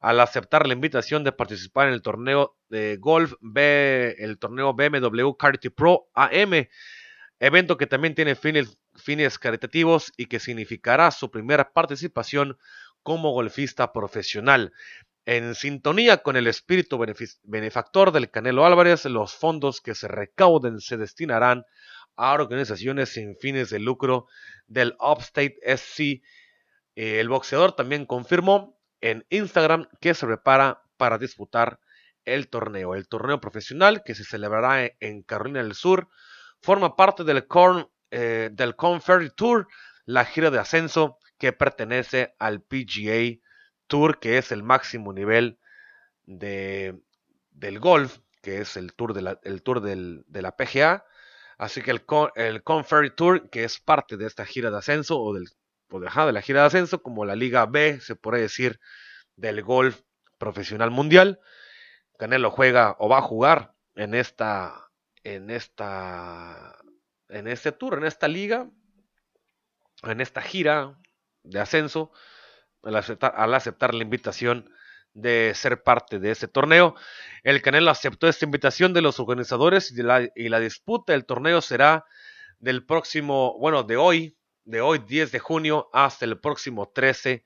al 0.00 0.20
aceptar 0.20 0.66
la 0.66 0.74
invitación 0.74 1.24
de 1.24 1.32
participar 1.32 1.88
en 1.88 1.94
el 1.94 2.02
torneo 2.02 2.58
de 2.68 2.98
golf 2.98 3.32
B, 3.40 4.14
el 4.18 4.38
torneo 4.38 4.74
BMW 4.74 5.32
Carity 5.38 5.70
Pro 5.70 6.10
AM, 6.12 6.68
evento 7.38 7.78
que 7.78 7.86
también 7.86 8.14
tiene 8.14 8.34
fines, 8.34 8.76
fines 8.94 9.38
caritativos 9.38 10.12
y 10.18 10.26
que 10.26 10.40
significará 10.40 11.10
su 11.10 11.30
primera 11.30 11.72
participación 11.72 12.58
como 13.04 13.30
golfista 13.30 13.92
profesional. 13.92 14.72
En 15.26 15.54
sintonía 15.54 16.18
con 16.18 16.36
el 16.36 16.48
espíritu 16.48 16.98
benefactor 17.44 18.10
del 18.10 18.30
Canelo 18.30 18.66
Álvarez, 18.66 19.04
los 19.04 19.34
fondos 19.34 19.80
que 19.80 19.94
se 19.94 20.08
recauden 20.08 20.80
se 20.80 20.96
destinarán 20.96 21.64
a 22.16 22.32
organizaciones 22.32 23.10
sin 23.10 23.36
fines 23.36 23.70
de 23.70 23.78
lucro 23.78 24.26
del 24.66 24.96
Upstate 24.98 25.56
SC. 25.62 26.22
El 26.96 27.28
boxeador 27.28 27.76
también 27.76 28.06
confirmó 28.06 28.78
en 29.00 29.24
Instagram 29.30 29.88
que 30.00 30.14
se 30.14 30.26
prepara 30.26 30.82
para 30.96 31.18
disputar 31.18 31.80
el 32.24 32.48
torneo. 32.48 32.94
El 32.94 33.06
torneo 33.06 33.40
profesional 33.40 34.02
que 34.04 34.14
se 34.14 34.24
celebrará 34.24 34.90
en 35.00 35.22
Carolina 35.22 35.62
del 35.62 35.74
Sur 35.74 36.08
forma 36.60 36.96
parte 36.96 37.24
del 37.24 37.46
Corn, 37.46 37.88
eh, 38.10 38.50
Tour, 39.36 39.68
la 40.06 40.24
gira 40.24 40.50
de 40.50 40.58
ascenso 40.58 41.18
que 41.44 41.52
pertenece 41.52 42.34
al 42.38 42.62
PGA 42.62 43.38
Tour, 43.86 44.18
que 44.18 44.38
es 44.38 44.50
el 44.50 44.62
máximo 44.62 45.12
nivel 45.12 45.58
de, 46.24 46.98
del 47.50 47.80
golf, 47.80 48.20
que 48.40 48.62
es 48.62 48.78
el 48.78 48.94
tour 48.94 49.12
de 49.12 49.20
la, 49.20 49.38
tour 49.62 49.82
de 49.82 50.42
la 50.42 50.56
PGA. 50.56 51.04
Así 51.58 51.82
que 51.82 51.90
el, 51.90 52.02
el 52.36 52.62
Tour, 53.14 53.50
que 53.50 53.64
es 53.64 53.78
parte 53.78 54.16
de 54.16 54.26
esta 54.26 54.46
gira 54.46 54.70
de 54.70 54.78
ascenso 54.78 55.20
o 55.20 55.34
del 55.34 55.50
de 56.00 56.32
la 56.32 56.42
gira 56.42 56.62
de 56.62 56.66
ascenso, 56.66 57.02
como 57.02 57.26
la 57.26 57.36
Liga 57.36 57.66
B, 57.66 58.00
se 58.00 58.16
puede 58.16 58.40
decir, 58.40 58.80
del 59.36 59.62
golf 59.62 60.00
profesional 60.38 60.90
mundial. 60.90 61.40
Canelo 62.18 62.50
juega 62.50 62.96
o 62.98 63.08
va 63.10 63.18
a 63.18 63.22
jugar 63.22 63.74
en 63.94 64.14
esta, 64.14 64.90
en 65.22 65.50
esta, 65.50 66.78
en 67.28 67.48
este 67.48 67.70
tour, 67.70 67.98
en 67.98 68.04
esta 68.04 68.28
liga, 68.28 68.70
en 70.02 70.20
esta 70.20 70.40
gira 70.40 70.98
de 71.44 71.60
ascenso, 71.60 72.12
al 72.82 72.96
aceptar, 72.96 73.94
la 73.94 74.02
invitación 74.02 74.68
de 75.14 75.52
ser 75.54 75.82
parte 75.82 76.18
de 76.18 76.32
ese 76.32 76.48
torneo. 76.48 76.94
El 77.44 77.62
Canelo 77.62 77.90
aceptó 77.90 78.28
esta 78.28 78.44
invitación 78.44 78.92
de 78.92 79.00
los 79.00 79.20
organizadores 79.20 79.92
y 79.92 80.02
la, 80.02 80.28
y 80.34 80.48
la 80.48 80.60
disputa 80.60 81.12
del 81.12 81.24
torneo 81.24 81.60
será 81.60 82.04
del 82.58 82.84
próximo, 82.84 83.56
bueno, 83.58 83.84
de 83.84 83.96
hoy, 83.96 84.36
de 84.64 84.80
hoy 84.80 84.98
10 84.98 85.32
de 85.32 85.38
junio 85.38 85.88
hasta 85.92 86.24
el 86.24 86.40
próximo 86.40 86.90
13, 86.92 87.44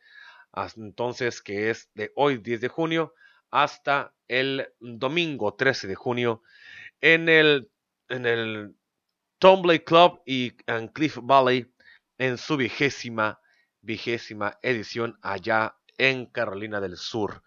entonces 0.77 1.43
que 1.43 1.71
es 1.71 1.91
de 1.95 2.13
hoy 2.17 2.39
10 2.39 2.61
de 2.61 2.69
junio 2.69 3.15
hasta 3.51 4.15
el 4.29 4.69
domingo 4.81 5.55
13 5.55 5.89
de 5.89 5.95
junio 5.95 6.43
en 7.01 7.29
el, 7.29 7.71
en 8.09 8.27
el 8.27 8.75
Club 9.41 10.21
y 10.27 10.57
en 10.67 10.89
Cliff 10.89 11.19
Valley 11.23 11.73
en 12.19 12.39
su 12.39 12.57
vigésima, 12.57 13.41
vigésima 13.89 14.59
edición 14.61 15.19
allá 15.23 15.77
en 15.97 16.27
Carolina 16.27 16.79
del 16.79 16.99
Sur. 16.99 17.43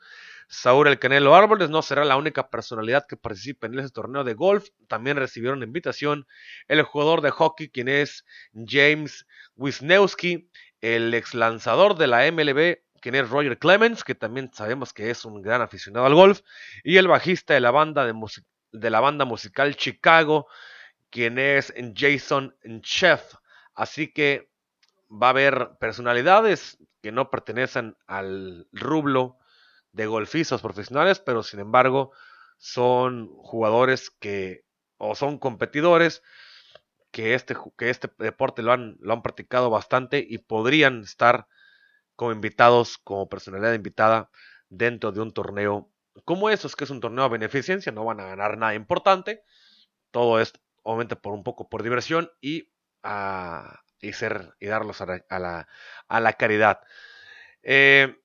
Saúl 0.49 0.87
El 0.87 0.99
Canelo 0.99 1.35
Árboles 1.35 1.69
no 1.69 1.83
será 1.83 2.03
la 2.03 2.17
única 2.17 2.49
personalidad 2.49 3.05
que 3.07 3.15
participe 3.15 3.67
en 3.67 3.79
ese 3.79 3.91
torneo 3.91 4.25
de 4.25 4.33
golf. 4.33 4.67
También 4.87 5.15
recibieron 5.15 5.63
invitación 5.63 6.27
el 6.67 6.81
jugador 6.81 7.21
de 7.21 7.29
hockey, 7.29 7.69
quien 7.69 7.87
es 7.87 8.25
James 8.53 9.25
Wisniewski, 9.55 10.49
el 10.81 11.13
ex 11.13 11.35
lanzador 11.35 11.95
de 11.95 12.07
la 12.07 12.29
MLB, 12.29 12.79
quien 12.99 13.15
es 13.15 13.29
Roger 13.29 13.59
Clemens, 13.59 14.03
que 14.03 14.15
también 14.15 14.51
sabemos 14.51 14.93
que 14.93 15.11
es 15.11 15.23
un 15.23 15.41
gran 15.41 15.61
aficionado 15.61 16.07
al 16.07 16.15
golf, 16.15 16.41
y 16.83 16.97
el 16.97 17.07
bajista 17.07 17.53
de 17.53 17.61
la 17.61 17.71
banda, 17.71 18.05
de, 18.05 18.89
la 18.89 18.99
banda 18.99 19.25
musical 19.25 19.75
Chicago, 19.75 20.47
quien 21.11 21.37
es 21.37 21.73
Jason 21.95 22.55
Chef. 22.81 23.35
Así 23.73 24.11
que 24.11 24.50
va 25.11 25.27
a 25.27 25.29
haber 25.31 25.77
personalidades 25.79 26.77
que 27.01 27.11
no 27.11 27.29
pertenecen 27.29 27.97
al 28.07 28.67
rublo 28.71 29.37
de 29.91 30.07
golfistas 30.07 30.61
profesionales, 30.61 31.19
pero 31.19 31.43
sin 31.43 31.59
embargo 31.59 32.11
son 32.57 33.27
jugadores 33.37 34.09
que 34.09 34.63
o 34.97 35.15
son 35.15 35.37
competidores 35.39 36.21
que 37.11 37.33
este, 37.33 37.55
que 37.77 37.89
este 37.89 38.09
deporte 38.19 38.61
lo 38.61 38.71
han, 38.71 38.97
lo 39.01 39.13
han 39.13 39.21
practicado 39.21 39.69
bastante 39.69 40.25
y 40.27 40.37
podrían 40.37 41.01
estar 41.01 41.47
como 42.15 42.31
invitados, 42.31 42.97
como 42.99 43.27
personalidad 43.27 43.73
invitada 43.73 44.29
dentro 44.69 45.11
de 45.11 45.21
un 45.21 45.33
torneo 45.33 45.91
como 46.25 46.49
esos, 46.49 46.75
que 46.75 46.83
es 46.83 46.89
un 46.89 46.99
torneo 46.99 47.23
a 47.23 47.29
beneficencia, 47.29 47.91
no 47.91 48.05
van 48.05 48.19
a 48.19 48.27
ganar 48.27 48.57
nada 48.57 48.75
importante, 48.75 49.43
todo 50.11 50.39
es 50.39 50.53
obviamente 50.83 51.15
por 51.15 51.33
un 51.33 51.43
poco 51.43 51.69
por 51.69 51.83
diversión 51.83 52.29
y, 52.41 52.69
a, 53.03 53.81
y 54.01 54.13
ser 54.13 54.55
y 54.59 54.67
darlos 54.67 55.01
a 55.01 55.05
la, 55.05 55.67
a 56.07 56.19
la, 56.19 56.33
caridad. 56.33 56.79
Eh, 57.63 58.15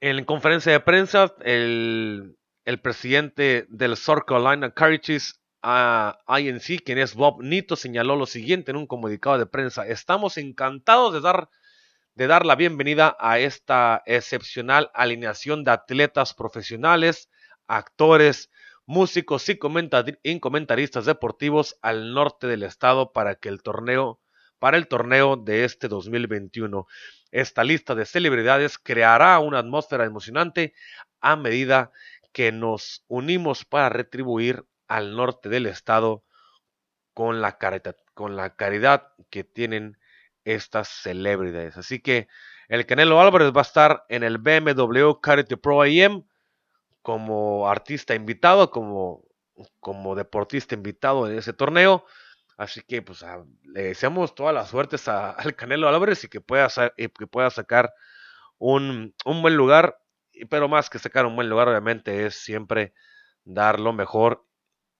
en 0.00 0.24
conferencia 0.24 0.72
de 0.72 0.80
prensa, 0.80 1.34
el, 1.40 2.36
presidente 2.82 3.66
del 3.68 3.96
South 3.96 4.22
Carolina 4.26 4.70
Carities 4.72 5.40
a 5.62 6.18
INC, 6.38 6.82
quien 6.84 6.98
es 6.98 7.14
Bob 7.14 7.42
Nito, 7.42 7.76
señaló 7.76 8.16
lo 8.16 8.26
siguiente 8.26 8.70
en 8.70 8.76
un 8.76 8.86
comunicado 8.86 9.38
de 9.38 9.46
prensa. 9.46 9.86
Estamos 9.86 10.36
encantados 10.36 11.12
de 11.12 11.20
dar, 11.20 11.48
de 12.14 12.26
dar 12.26 12.46
la 12.46 12.56
bienvenida 12.56 13.16
a 13.18 13.38
esta 13.38 14.02
excepcional 14.06 14.90
alineación 14.94 15.64
de 15.64 15.72
atletas 15.72 16.34
profesionales, 16.34 17.28
actores, 17.66 18.50
músicos 18.86 19.48
y, 19.48 19.58
y 20.22 20.40
comentaristas 20.40 21.06
deportivos 21.06 21.78
al 21.82 22.12
norte 22.14 22.46
del 22.46 22.62
estado 22.62 23.12
para 23.12 23.36
que 23.36 23.48
el 23.48 23.62
torneo, 23.62 24.20
para 24.60 24.76
el 24.76 24.86
torneo 24.86 25.36
de 25.36 25.64
este 25.64 25.88
2021. 25.88 26.86
Esta 27.32 27.64
lista 27.64 27.96
de 27.96 28.06
celebridades 28.06 28.78
creará 28.78 29.36
una 29.40 29.58
atmósfera 29.58 30.04
emocionante 30.04 30.74
a 31.20 31.34
medida 31.34 31.90
que 32.32 32.52
nos 32.52 33.04
unimos 33.08 33.64
para 33.64 33.88
retribuir 33.88 34.64
al 34.86 35.16
norte 35.16 35.48
del 35.48 35.66
estado 35.66 36.24
con 37.14 37.40
la, 37.40 37.58
caridad, 37.58 37.96
con 38.14 38.36
la 38.36 38.54
caridad 38.54 39.08
que 39.30 39.42
tienen 39.42 39.98
estas 40.44 40.88
celebridades. 40.88 41.76
Así 41.76 42.00
que 42.00 42.28
el 42.68 42.86
Canelo 42.86 43.20
Álvarez 43.20 43.52
va 43.54 43.60
a 43.60 43.62
estar 43.62 44.04
en 44.08 44.22
el 44.22 44.38
BMW 44.38 45.12
Charity 45.24 45.56
Pro 45.56 45.82
AM 45.82 46.24
como 47.02 47.68
artista 47.68 48.14
invitado, 48.14 48.70
como, 48.70 49.24
como 49.80 50.14
deportista 50.14 50.74
invitado 50.74 51.28
en 51.28 51.38
ese 51.38 51.52
torneo. 51.52 52.04
Así 52.60 52.82
que 52.82 53.00
pues 53.00 53.24
le 53.62 53.84
deseamos 53.84 54.34
todas 54.34 54.52
las 54.52 54.68
suertes 54.68 55.08
al 55.08 55.56
Canelo 55.56 55.88
Álvarez 55.88 56.24
y 56.24 56.28
que 56.28 56.42
pueda, 56.42 56.68
que 56.94 57.26
pueda 57.26 57.48
sacar 57.48 57.94
un, 58.58 59.14
buen 59.24 59.56
lugar. 59.56 59.98
Pero 60.50 60.68
más 60.68 60.90
que 60.90 60.98
sacar 60.98 61.24
un 61.24 61.36
buen 61.36 61.48
lugar, 61.48 61.68
obviamente, 61.68 62.26
es 62.26 62.34
siempre 62.34 62.92
dar 63.44 63.80
lo 63.80 63.94
mejor 63.94 64.44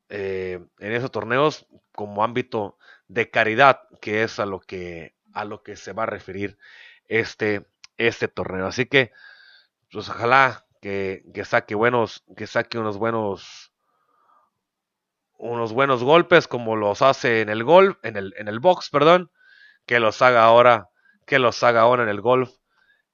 eh, 0.08 0.64
en 0.78 0.92
esos 0.92 1.10
torneos 1.10 1.66
como 1.92 2.24
ámbito 2.24 2.78
de 3.08 3.30
caridad, 3.30 3.82
que 4.00 4.22
es 4.22 4.40
a 4.40 4.46
lo 4.46 4.60
que, 4.60 5.14
a 5.34 5.44
lo 5.44 5.62
que 5.62 5.76
se 5.76 5.92
va 5.92 6.04
a 6.04 6.06
referir 6.06 6.56
este, 7.08 7.66
este 7.98 8.28
torneo. 8.28 8.68
Así 8.68 8.86
que, 8.86 9.12
pues 9.92 10.08
ojalá 10.08 10.64
que, 10.80 11.24
que 11.34 11.44
saque 11.44 11.74
buenos, 11.74 12.24
que 12.38 12.46
saque 12.46 12.78
unos 12.78 12.96
buenos 12.96 13.69
unos 15.40 15.72
buenos 15.72 16.04
golpes 16.04 16.46
como 16.46 16.76
los 16.76 17.02
hace 17.02 17.40
en 17.40 17.48
el 17.48 17.64
golf, 17.64 17.96
en 18.02 18.16
el, 18.16 18.34
en 18.36 18.48
el 18.48 18.60
box, 18.60 18.90
perdón, 18.90 19.30
que 19.86 19.98
los 19.98 20.20
haga 20.22 20.44
ahora, 20.44 20.90
que 21.26 21.38
los 21.38 21.62
haga 21.62 21.80
ahora 21.80 22.02
en 22.02 22.10
el 22.10 22.20
golf, 22.20 22.50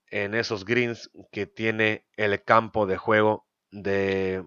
en 0.08 0.34
esos 0.34 0.64
greens 0.64 1.10
que 1.30 1.46
tiene 1.46 2.06
el 2.16 2.42
campo 2.42 2.86
de 2.86 2.96
juego 2.96 3.46
de 3.70 4.44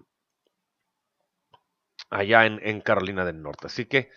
allá 2.10 2.44
en, 2.44 2.80
Carolina 2.82 3.24
del 3.24 3.42
Norte. 3.42 3.66
Así 3.66 3.86
que 3.86 4.10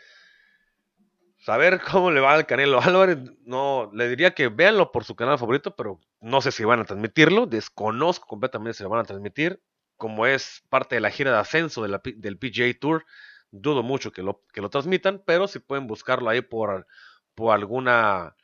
saber 1.38 1.82
cómo 1.92 2.12
le 2.12 2.20
va 2.20 2.34
al 2.34 2.46
Canelo 2.46 2.82
Álvarez, 2.82 3.18
no 3.46 3.90
le 3.94 4.10
diría 4.10 4.34
que 4.34 4.50
véanlo 4.50 4.92
por 4.92 5.06
su 5.06 5.16
canal 5.16 5.40
favorito, 5.40 5.76
pero 5.76 6.00
no 6.20 6.42
sé 6.42 6.52
si 6.52 6.66
van 6.66 6.82
a 6.82 6.86
transmitirlo, 6.86 7.46
desconozco 7.46 8.28
completamente 8.28 8.78
si 8.78 8.84
lo 8.84 8.90
van 8.90 9.02
a 9.02 9.06
transmitir 9.06 9.62
como 9.96 10.26
es 10.26 10.64
parte 10.70 10.96
de 10.96 11.02
la 11.02 11.12
gira 11.12 11.32
de 11.32 11.38
ascenso 11.38 11.82
del 11.82 12.38
PGA 12.38 12.78
Tour, 12.78 13.06
dudo 13.54 13.84
mucho 13.84 14.12
que 14.12 14.24
lo, 14.24 14.42
que 14.52 14.62
lo 14.62 14.70
transmitan, 14.70 15.22
pero 15.26 15.48
si 15.48 15.60
pueden 15.60 15.86
buscarlo 15.86 16.30
ahí 16.30 16.42
por, 16.42 16.88
por, 17.36 17.54
alguna, 17.54 18.36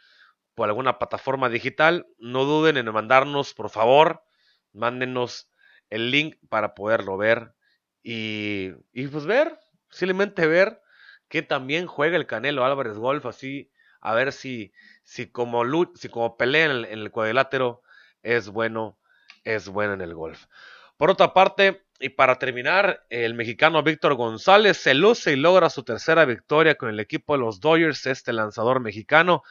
por 0.54 0.70
alguna 0.70 1.00
plataforma 1.00 1.50
digital, 1.50 2.08
no 2.20 2.46
duden 2.46 2.78
en 2.78 2.92
mandarnos, 2.94 3.56
por 3.56 3.72
favor, 3.72 4.24
mándenos 4.72 5.50
el 5.90 6.12
link 6.12 6.38
para 6.48 6.76
poderlo 6.76 7.18
ver 7.18 7.56
y, 8.04 8.70
y 8.94 9.08
pues 9.08 9.26
ver, 9.26 9.60
simplemente 9.90 10.46
ver 10.46 10.80
que 11.28 11.42
también 11.42 11.88
juega 11.88 12.16
el 12.16 12.28
Canelo 12.28 12.64
Álvarez 12.64 12.98
Golf, 12.98 13.26
así 13.26 13.72
a 14.02 14.14
ver 14.14 14.32
si, 14.32 14.72
si, 15.04 15.32
como, 15.32 15.64
si 15.96 16.10
como 16.10 16.38
pelea 16.38 16.66
en 16.66 16.72
el, 16.72 16.86
en 16.86 17.00
el 17.00 17.12
cuadrilátero 17.12 17.82
es 18.22 18.50
bueno, 18.50 19.00
es 19.44 19.70
bueno 19.70 19.94
en 19.94 20.02
el 20.02 20.14
golf. 20.14 20.46
Por 20.98 21.10
otra 21.10 21.34
parte, 21.34 21.84
y 22.00 22.10
para 22.10 22.40
terminar, 22.40 23.06
el 23.10 23.34
mexicano 23.34 23.84
Víctor 23.84 24.16
González 24.16 24.78
se 24.78 24.94
luce 24.94 25.34
y 25.34 25.36
logra 25.36 25.70
su 25.70 25.84
tercera 25.84 26.24
victoria 26.24 26.76
con 26.76 26.90
el 26.90 27.00
equipo 27.00 27.34
de 27.34 27.40
los 27.40 27.60
Dodgers, 27.60 28.06
este 28.06 28.32
lanzador 28.32 28.80
mexicano. 28.80 29.44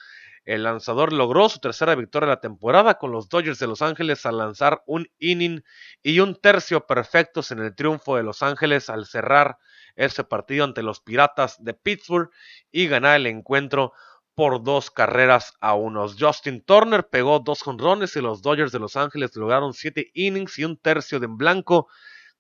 El 0.46 0.62
lanzador 0.62 1.12
logró 1.12 1.51
su 1.51 1.59
tercera 1.59 1.94
victoria 1.94 2.28
de 2.28 2.34
la 2.36 2.40
temporada 2.40 2.94
con 2.96 3.12
los 3.12 3.28
Dodgers 3.28 3.59
de 3.59 3.66
Los 3.66 3.82
Ángeles 3.82 4.24
al 4.24 4.38
lanzar 4.38 4.82
un 4.86 5.07
inning 5.18 5.62
y 6.03 6.20
un 6.20 6.36
tercio 6.40 6.86
perfectos 6.86 7.51
en 7.51 7.59
el 7.59 7.74
triunfo 7.74 8.16
de 8.16 8.22
Los 8.22 8.42
Ángeles 8.42 8.88
al 8.88 9.05
cerrar 9.05 9.59
ese 9.94 10.24
partido 10.24 10.64
ante 10.64 10.82
los 10.82 11.01
Piratas 11.01 11.62
de 11.62 11.74
Pittsburgh 11.74 12.30
y 12.72 12.86
ganar 12.86 13.16
el 13.16 13.26
encuentro 13.26 13.92
por 14.34 14.62
dos 14.62 14.90
carreras 14.90 15.53
a 15.61 15.74
unos. 15.74 16.16
Justin 16.18 16.62
Turner 16.62 17.07
pegó 17.09 17.40
dos 17.40 17.61
jonrones 17.61 18.16
y 18.16 18.22
los 18.22 18.40
Dodgers 18.40 18.72
de 18.72 18.78
Los 18.78 18.96
Ángeles 18.96 19.36
lograron 19.36 19.74
siete 19.74 20.11
innings 20.14 20.59
y 20.59 20.64
un 20.64 20.78
tercio 20.78 21.20
de 21.20 21.26
en 21.26 21.36
blanco 21.36 21.88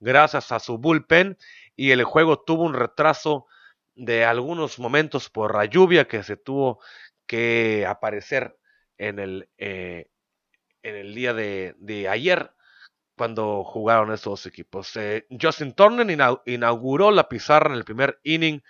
gracias 0.00 0.52
a 0.52 0.58
su 0.58 0.78
bullpen 0.78 1.38
y 1.76 1.90
el 1.90 2.04
juego 2.04 2.40
tuvo 2.40 2.64
un 2.64 2.74
retraso 2.74 3.46
de 3.94 4.24
algunos 4.24 4.78
momentos 4.78 5.28
por 5.28 5.56
la 5.56 5.64
lluvia 5.64 6.06
que 6.06 6.22
se 6.22 6.36
tuvo 6.36 6.80
que 7.26 7.84
aparecer 7.86 8.56
en 8.96 9.18
el, 9.18 9.48
eh, 9.58 10.10
en 10.82 10.96
el 10.96 11.14
día 11.14 11.34
de, 11.34 12.08
ayer 12.08 12.52
cuando 13.16 13.64
jugaron 13.64 14.12
estos 14.12 14.46
equipos. 14.46 14.94
Eh, 14.96 15.26
Justin 15.40 15.72
Turner 15.72 16.40
inauguró 16.46 17.10
la 17.10 17.28
pizarra 17.28 17.70
en 17.70 17.76
el 17.76 17.84
primer 17.84 18.20
inning, 18.22 18.62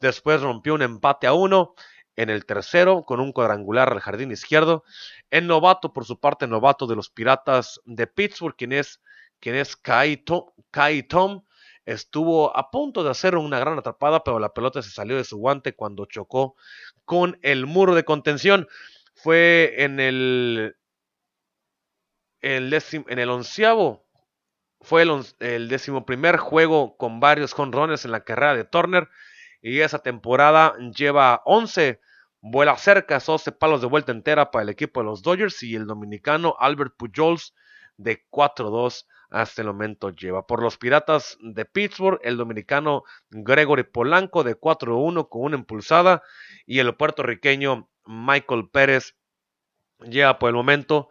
después 0.00 0.40
rompió 0.40 0.74
un 0.74 0.82
empate 0.82 1.26
a 1.26 1.32
uno 1.32 1.74
en 2.18 2.30
el 2.30 2.46
tercero 2.46 3.04
con 3.04 3.20
un 3.20 3.32
cuadrangular 3.32 3.92
al 3.92 4.00
jardín 4.00 4.32
izquierdo. 4.32 4.84
El 5.30 5.46
novato, 5.46 5.92
por 5.92 6.04
su 6.04 6.18
parte, 6.18 6.46
novato 6.48 6.86
de 6.86 6.96
los 6.96 7.10
Piratas 7.10 7.80
de 7.84 8.06
Pittsburgh, 8.08 8.56
quien 8.56 8.72
es, 8.72 9.00
quien 9.40 9.54
es 9.56 9.76
Kai, 9.76 10.16
Tom, 10.16 11.44
estuvo 11.84 12.56
a 12.56 12.70
punto 12.70 13.04
de 13.04 13.10
hacer 13.10 13.36
una 13.36 13.58
gran 13.58 13.78
atrapada, 13.78 14.24
pero 14.24 14.38
la 14.38 14.52
pelota 14.52 14.82
se 14.82 14.90
salió 14.90 15.16
de 15.16 15.24
su 15.24 15.38
guante 15.38 15.74
cuando 15.74 16.06
chocó 16.06 16.56
con 17.04 17.38
el 17.42 17.66
muro 17.66 17.94
de 17.94 18.04
contención. 18.04 18.68
Fue 19.14 19.74
en 19.78 20.00
el, 20.00 20.76
el 22.40 22.72
en 22.92 23.18
el 23.18 23.30
onceavo, 23.30 24.06
fue 24.80 25.02
el, 25.02 25.24
el 25.40 25.68
décimo 25.68 26.06
primer 26.06 26.36
juego 26.36 26.96
con 26.96 27.20
varios 27.20 27.52
jonrones 27.52 28.04
en 28.04 28.12
la 28.12 28.24
carrera 28.24 28.54
de 28.54 28.64
Turner 28.64 29.08
y 29.60 29.80
esa 29.80 29.98
temporada 29.98 30.76
lleva 30.94 31.42
11 31.44 32.00
vuela 32.40 32.76
cerca, 32.76 33.18
12 33.18 33.52
palos 33.52 33.80
de 33.80 33.86
vuelta 33.88 34.12
entera 34.12 34.50
para 34.50 34.62
el 34.62 34.68
equipo 34.68 35.00
de 35.00 35.06
los 35.06 35.22
Dodgers 35.22 35.62
y 35.62 35.74
el 35.74 35.86
dominicano 35.86 36.54
Albert 36.58 36.94
Pujols 36.96 37.54
de 37.96 38.24
4-2 38.30 39.06
hasta 39.30 39.62
el 39.62 39.68
momento 39.68 40.10
lleva. 40.10 40.46
Por 40.46 40.62
los 40.62 40.78
Piratas 40.78 41.38
de 41.40 41.64
Pittsburgh, 41.64 42.20
el 42.22 42.36
dominicano 42.36 43.04
Gregory 43.30 43.84
Polanco 43.84 44.44
de 44.44 44.58
4-1 44.58 45.28
con 45.28 45.42
una 45.42 45.56
impulsada 45.56 46.22
y 46.66 46.78
el 46.78 46.94
puertorriqueño 46.94 47.88
Michael 48.06 48.68
Pérez 48.70 49.16
lleva 50.00 50.38
por 50.38 50.48
el 50.48 50.54
momento 50.54 51.10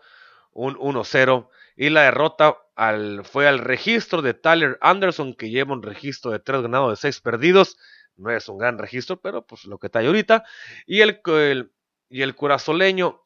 un 0.52 0.76
1-0 0.76 1.50
y 1.76 1.90
la 1.90 2.04
derrota 2.04 2.58
al, 2.76 3.24
fue 3.24 3.48
al 3.48 3.60
registro 3.60 4.22
de 4.22 4.34
Tyler 4.34 4.78
Anderson 4.82 5.36
que 5.36 5.50
lleva 5.50 5.74
un 5.74 5.84
registro 5.84 6.32
de 6.32 6.40
3 6.40 6.64
ganados 6.64 6.92
de 6.92 6.96
6 6.96 7.22
perdidos. 7.22 7.78
No 8.16 8.32
es 8.32 8.50
un 8.50 8.58
gran 8.58 8.80
registro, 8.80 9.22
pero 9.22 9.46
pues 9.46 9.66
lo 9.66 9.78
que 9.78 9.88
está 9.88 10.00
ahí 10.00 10.08
ahorita. 10.08 10.44
Y 10.88 11.02
el, 11.02 11.22
y 12.10 12.22
el 12.24 12.36
curazoleño, 12.36 13.22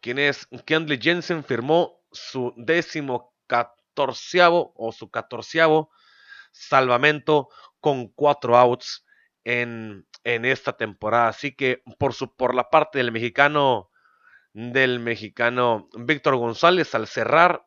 quien 0.00 0.20
es 0.20 0.46
Kendley 0.64 1.00
Jensen, 1.02 1.42
firmó 1.42 2.00
su 2.12 2.54
décimo 2.56 3.31
catorceavo 3.52 4.72
o 4.76 4.92
su 4.92 5.10
catorceavo 5.10 5.90
salvamento 6.50 7.48
con 7.80 8.08
cuatro 8.08 8.56
outs 8.56 9.04
en, 9.44 10.06
en, 10.24 10.44
esta 10.44 10.76
temporada. 10.76 11.28
Así 11.28 11.54
que 11.54 11.82
por, 11.98 12.14
su, 12.14 12.34
por 12.34 12.54
la 12.54 12.70
parte 12.70 12.98
del 12.98 13.12
mexicano, 13.12 13.90
del 14.52 15.00
mexicano 15.00 15.88
Víctor 15.98 16.36
González, 16.36 16.94
al 16.94 17.06
cerrar, 17.06 17.66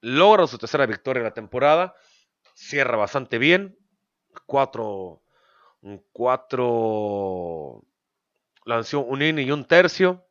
logra 0.00 0.46
su 0.46 0.58
tercera 0.58 0.86
victoria 0.86 1.22
de 1.22 1.28
la 1.28 1.34
temporada. 1.34 1.94
Cierra 2.54 2.96
bastante 2.96 3.38
bien. 3.38 3.78
Cuatro, 4.46 5.22
cuatro, 6.12 7.84
lanzó 8.64 9.00
un 9.00 9.22
inning 9.22 9.46
y 9.46 9.50
un 9.50 9.64
tercio 9.64 10.26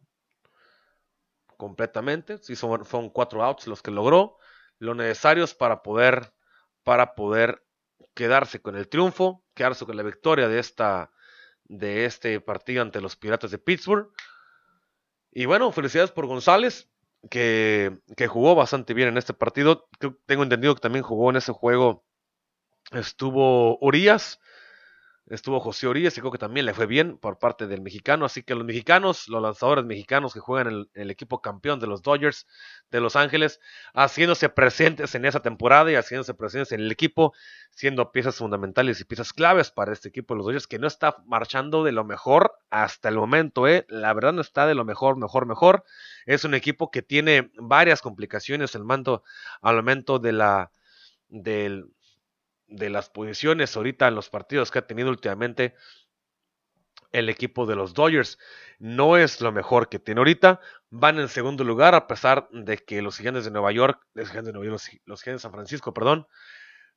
completamente. 1.57 2.37
Sí, 2.39 2.55
son, 2.55 2.85
fueron 2.85 3.09
cuatro 3.09 3.43
outs 3.43 3.67
los 3.67 3.81
que 3.81 3.91
logró, 3.91 4.37
lo 4.79 4.95
necesarios 4.95 5.53
para 5.53 5.81
poder, 5.81 6.33
para 6.83 7.15
poder 7.15 7.65
quedarse 8.13 8.61
con 8.61 8.75
el 8.75 8.87
triunfo, 8.87 9.43
quedarse 9.53 9.85
con 9.85 9.97
la 9.97 10.03
victoria 10.03 10.47
de, 10.47 10.59
esta, 10.59 11.11
de 11.63 12.05
este 12.05 12.39
partido 12.41 12.81
ante 12.81 13.01
los 13.01 13.15
Piratas 13.15 13.51
de 13.51 13.57
Pittsburgh. 13.57 14.11
Y 15.31 15.45
bueno, 15.45 15.71
felicidades 15.71 16.11
por 16.11 16.27
González, 16.27 16.89
que, 17.29 17.99
que 18.15 18.27
jugó 18.27 18.55
bastante 18.55 18.93
bien 18.93 19.09
en 19.09 19.17
este 19.17 19.33
partido. 19.33 19.89
Tengo 20.25 20.43
entendido 20.43 20.75
que 20.75 20.81
también 20.81 21.03
jugó 21.03 21.29
en 21.29 21.37
ese 21.37 21.51
juego. 21.51 22.05
Estuvo 22.91 23.77
Urias, 23.79 24.39
Estuvo 25.27 25.59
José 25.59 25.87
Orías 25.87 26.15
y 26.15 26.21
creo 26.21 26.31
que 26.31 26.37
también 26.37 26.67
le 26.67 26.75
fue 26.75 26.85
bien 26.85 27.17
por 27.17 27.39
parte 27.39 27.65
del 27.65 27.81
mexicano. 27.81 28.25
Así 28.25 28.43
que 28.43 28.53
los 28.53 28.63
mexicanos, 28.63 29.27
los 29.27 29.41
lanzadores 29.41 29.83
mexicanos 29.83 30.35
que 30.35 30.39
juegan 30.39 30.67
en 30.67 30.87
el, 30.93 31.09
equipo 31.09 31.41
campeón 31.41 31.79
de 31.79 31.87
los 31.87 32.03
Dodgers 32.03 32.45
de 32.91 32.99
Los 32.99 33.15
Ángeles, 33.15 33.59
haciéndose 33.95 34.49
presentes 34.49 35.15
en 35.15 35.25
esa 35.25 35.39
temporada 35.39 35.91
y 35.91 35.95
haciéndose 35.95 36.35
presentes 36.35 36.73
en 36.73 36.81
el 36.81 36.91
equipo, 36.91 37.33
siendo 37.71 38.11
piezas 38.11 38.35
fundamentales 38.35 39.01
y 39.01 39.05
piezas 39.05 39.33
claves 39.33 39.71
para 39.71 39.93
este 39.93 40.09
equipo 40.09 40.35
de 40.35 40.37
los 40.37 40.45
Dodgers 40.45 40.67
que 40.67 40.77
no 40.77 40.85
está 40.85 41.17
marchando 41.25 41.83
de 41.83 41.91
lo 41.91 42.03
mejor 42.03 42.53
hasta 42.69 43.09
el 43.09 43.15
momento. 43.15 43.67
¿eh? 43.67 43.87
La 43.89 44.13
verdad 44.13 44.33
no 44.33 44.41
está 44.41 44.67
de 44.67 44.75
lo 44.75 44.85
mejor, 44.85 45.17
mejor, 45.17 45.47
mejor. 45.47 45.85
Es 46.27 46.43
un 46.43 46.53
equipo 46.53 46.91
que 46.91 47.01
tiene 47.01 47.51
varias 47.55 48.03
complicaciones 48.03 48.75
el 48.75 48.83
mando 48.83 49.23
al 49.63 49.77
momento 49.77 50.19
de 50.19 50.33
la, 50.33 50.71
del, 51.29 51.94
de 52.75 52.89
las 52.89 53.09
posiciones 53.09 53.75
ahorita 53.75 54.07
en 54.07 54.15
los 54.15 54.29
partidos 54.29 54.69
que 54.69 54.79
ha 54.79 54.87
tenido 54.87 55.09
últimamente 55.09 55.75
el 57.11 57.29
equipo 57.29 57.65
de 57.65 57.75
los 57.75 57.93
Dodgers. 57.93 58.37
No 58.77 59.17
es 59.17 59.39
lo 59.41 59.51
mejor 59.51 59.87
que 59.87 59.99
tiene 59.99 60.19
ahorita. 60.19 60.59
Van 60.89 61.19
en 61.19 61.29
segundo 61.29 61.63
lugar 61.63 61.95
a 61.95 62.07
pesar 62.07 62.49
de 62.51 62.77
que 62.77 63.01
los 63.01 63.17
gigantes 63.17 63.45
de 63.45 63.51
Nueva 63.51 63.71
York, 63.71 64.05
los 64.13 64.29
gigantes 64.29 64.53
de, 64.53 64.59
los, 64.59 64.83
gigantes 65.21 65.23
de 65.25 65.39
San 65.39 65.51
Francisco, 65.51 65.93
perdón, 65.93 66.27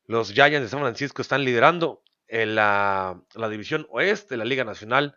los 0.05 0.33
Giants 0.33 0.63
de 0.63 0.69
San 0.69 0.81
Francisco 0.81 1.23
están 1.23 1.45
liderando 1.45 2.03
en 2.27 2.55
la, 2.55 3.23
la 3.35 3.49
división 3.49 3.87
oeste 3.91 4.35
de 4.35 4.39
la 4.39 4.45
Liga 4.45 4.65
Nacional 4.65 5.17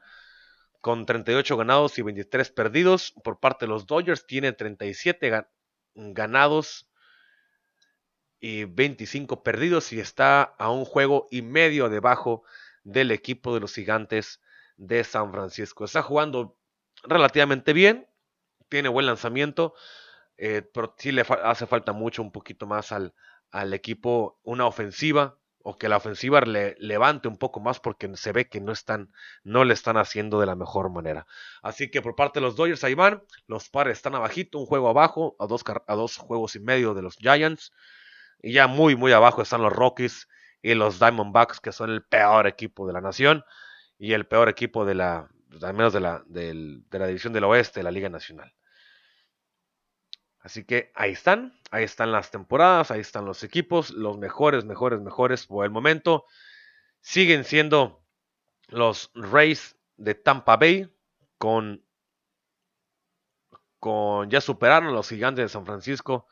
con 0.82 1.06
38 1.06 1.58
ganados 1.58 1.98
y 1.98 2.04
23 2.04 2.52
perdidos. 2.52 3.14
Por 3.24 3.40
parte 3.40 3.66
de 3.66 3.70
los 3.70 3.88
Dodgers 3.88 4.28
tiene 4.28 4.54
37 4.54 5.46
ganados 5.96 6.91
y 8.42 8.66
25 8.66 9.44
perdidos 9.44 9.94
y 9.94 10.00
está 10.00 10.42
a 10.42 10.72
un 10.72 10.84
juego 10.84 11.28
y 11.30 11.44
medio 11.44 11.88
debajo 11.90 12.44
del 12.84 13.12
equipo 13.12 13.54
de 13.54 13.60
los 13.60 13.74
gigantes 13.74 14.42
de 14.78 15.04
San 15.04 15.32
Francisco. 15.32 15.86
Está 15.86 16.02
jugando 16.02 16.58
relativamente 17.04 17.72
bien, 17.72 18.08
tiene 18.68 18.90
buen 18.90 19.06
lanzamiento, 19.06 19.76
eh, 20.38 20.64
pero 20.74 20.96
sí 20.98 21.12
le 21.12 21.24
hace 21.44 21.68
falta 21.68 21.94
mucho, 21.94 22.24
un 22.24 22.32
poquito 22.32 22.66
más 22.66 22.92
al, 22.92 23.14
al, 23.52 23.76
equipo, 23.76 24.40
una 24.44 24.66
ofensiva 24.66 25.38
o 25.64 25.78
que 25.78 25.88
la 25.88 25.98
ofensiva 25.98 26.42
le 26.42 26.76
levante 26.80 27.28
un 27.28 27.38
poco 27.38 27.60
más 27.60 27.80
porque 27.80 28.10
se 28.16 28.32
ve 28.32 28.50
que 28.50 28.60
no 28.60 28.72
están, 28.72 29.14
no 29.44 29.64
le 29.66 29.76
están 29.76 29.98
haciendo 29.98 30.40
de 30.40 30.48
la 30.48 30.56
mejor 30.56 30.90
manera. 30.90 31.28
Así 31.62 31.92
que 31.92 32.02
por 32.02 32.16
parte 32.16 32.40
de 32.40 32.46
los 32.48 32.56
Dodgers 32.56 32.84
ahí 32.84 32.96
van, 32.96 33.22
los 33.46 33.70
pares 33.70 33.98
están 33.98 34.16
abajito, 34.16 34.58
un 34.58 34.66
juego 34.66 34.90
abajo, 34.90 35.36
a 35.38 35.46
dos, 35.46 35.64
a 35.86 35.94
dos 35.94 36.18
juegos 36.18 36.56
y 36.56 36.60
medio 36.60 36.96
de 36.96 37.04
los 37.04 37.18
Giants. 37.18 37.72
Y 38.42 38.54
ya 38.54 38.68
muy, 38.68 38.96
muy 38.96 39.12
abajo 39.12 39.42
están 39.42 39.62
los 39.62 39.74
Rockies 39.74 40.28
y 40.62 40.74
los 40.74 41.00
Diamondbacks, 41.00 41.60
que 41.60 41.72
son 41.72 41.90
el 41.90 42.04
peor 42.04 42.48
equipo 42.48 42.88
de 42.88 42.94
la 42.94 43.02
nación 43.02 43.44
y 43.98 44.14
el 44.14 44.26
peor 44.26 44.50
equipo 44.50 44.86
de 44.86 44.96
la, 44.96 45.30
al 45.62 45.74
menos 45.74 45.94
de 45.94 46.00
la, 46.00 46.24
de 46.26 46.82
la 46.92 47.08
división 47.08 47.34
del 47.34 47.44
oeste 47.44 47.80
de 47.80 47.84
la 47.84 47.92
Liga 47.92 48.10
Nacional. 48.10 48.54
Así 50.40 50.64
que 50.64 50.92
ahí 50.96 51.12
están, 51.12 51.54
ahí 51.70 51.84
están 51.84 52.12
las 52.12 52.32
temporadas, 52.32 52.90
ahí 52.90 53.00
están 53.00 53.26
los 53.26 53.44
equipos, 53.44 53.92
los 53.92 54.18
mejores, 54.18 54.66
mejores, 54.66 55.00
mejores 55.00 55.46
por 55.46 55.66
el 55.66 55.72
momento. 55.72 56.26
Siguen 57.00 57.44
siendo 57.44 58.04
los 58.68 59.12
Rays 59.14 59.78
de 59.98 60.16
Tampa 60.16 60.58
Bay 60.58 60.92
con, 61.38 61.86
con 63.80 64.32
ya 64.32 64.42
superaron 64.42 64.94
los 64.94 65.10
gigantes 65.10 65.46
de 65.46 65.50
San 65.50 65.66
Francisco 65.66 66.28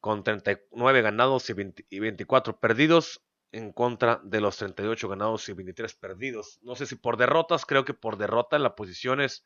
con 0.00 0.24
39 0.24 1.02
ganados 1.02 1.50
y, 1.50 2.00
24 2.00 2.58
perdidos 2.58 3.22
en 3.52 3.72
contra 3.72 4.20
de 4.24 4.40
los 4.40 4.56
38 4.56 5.08
ganados 5.08 5.48
y 5.48 5.52
23 5.52 5.94
perdidos. 5.94 6.58
No 6.62 6.74
sé 6.74 6.86
si 6.86 6.96
por 6.96 7.16
derrotas, 7.16 7.66
creo 7.66 7.84
que 7.84 7.94
por 7.94 8.16
derrota 8.16 8.56
en 8.56 8.62
las 8.62 8.72
posiciones 8.72 9.44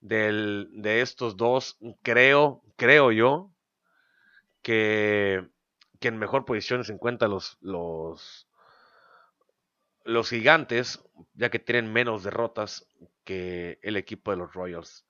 de 0.00 1.00
estos 1.00 1.36
dos, 1.36 1.78
creo, 2.02 2.62
creo 2.76 3.12
yo, 3.12 3.52
que, 4.62 5.48
que 5.98 6.08
en 6.08 6.18
mejor 6.18 6.44
posición 6.44 6.84
se 6.84 6.92
encuentran 6.92 7.30
los, 7.30 7.56
los, 7.60 8.48
los 10.04 10.28
gigantes, 10.28 11.02
ya 11.34 11.50
que 11.50 11.58
tienen 11.58 11.92
menos 11.92 12.22
derrotas 12.22 12.86
que 13.24 13.78
el 13.82 13.96
equipo 13.96 14.30
de 14.30 14.36
los 14.36 14.52
Royals. 14.52 15.06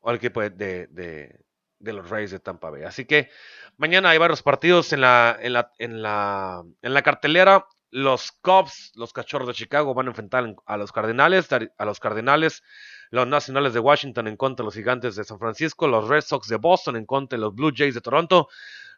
O 0.00 0.10
el 0.10 0.16
equipo 0.16 0.40
de, 0.40 0.50
de 0.88 1.46
los 1.80 2.08
Rays 2.08 2.30
de 2.30 2.40
Tampa 2.40 2.70
Bay. 2.70 2.84
Así 2.84 3.04
que 3.04 3.30
mañana 3.76 4.10
hay 4.10 4.18
varios 4.18 4.42
partidos 4.42 4.92
en 4.92 5.00
la, 5.00 5.36
en 5.40 5.52
la, 5.52 5.72
en 5.78 6.02
la, 6.02 6.64
en 6.82 6.94
la 6.94 7.02
cartelera. 7.02 7.66
Los 7.90 8.32
Cubs, 8.32 8.92
los 8.96 9.12
Cachorros 9.12 9.48
de 9.48 9.54
Chicago 9.54 9.94
van 9.94 10.06
a 10.06 10.10
enfrentar 10.10 10.54
a 10.66 10.76
los 10.76 10.92
Cardenales, 10.92 11.48
a 11.52 11.84
los 11.84 12.00
Cardenales, 12.00 12.62
los 13.10 13.26
Nacionales 13.26 13.74
de 13.74 13.80
Washington 13.80 14.26
en 14.26 14.36
contra 14.36 14.62
de 14.62 14.66
los 14.66 14.74
Gigantes 14.74 15.16
de 15.16 15.24
San 15.24 15.38
Francisco, 15.38 15.86
los 15.86 16.08
Red 16.08 16.22
Sox 16.22 16.48
de 16.48 16.56
Boston 16.56 16.96
en 16.96 17.06
contra 17.06 17.36
de 17.36 17.42
los 17.42 17.54
Blue 17.54 17.72
Jays 17.74 17.94
de 17.94 18.00
Toronto, 18.00 18.48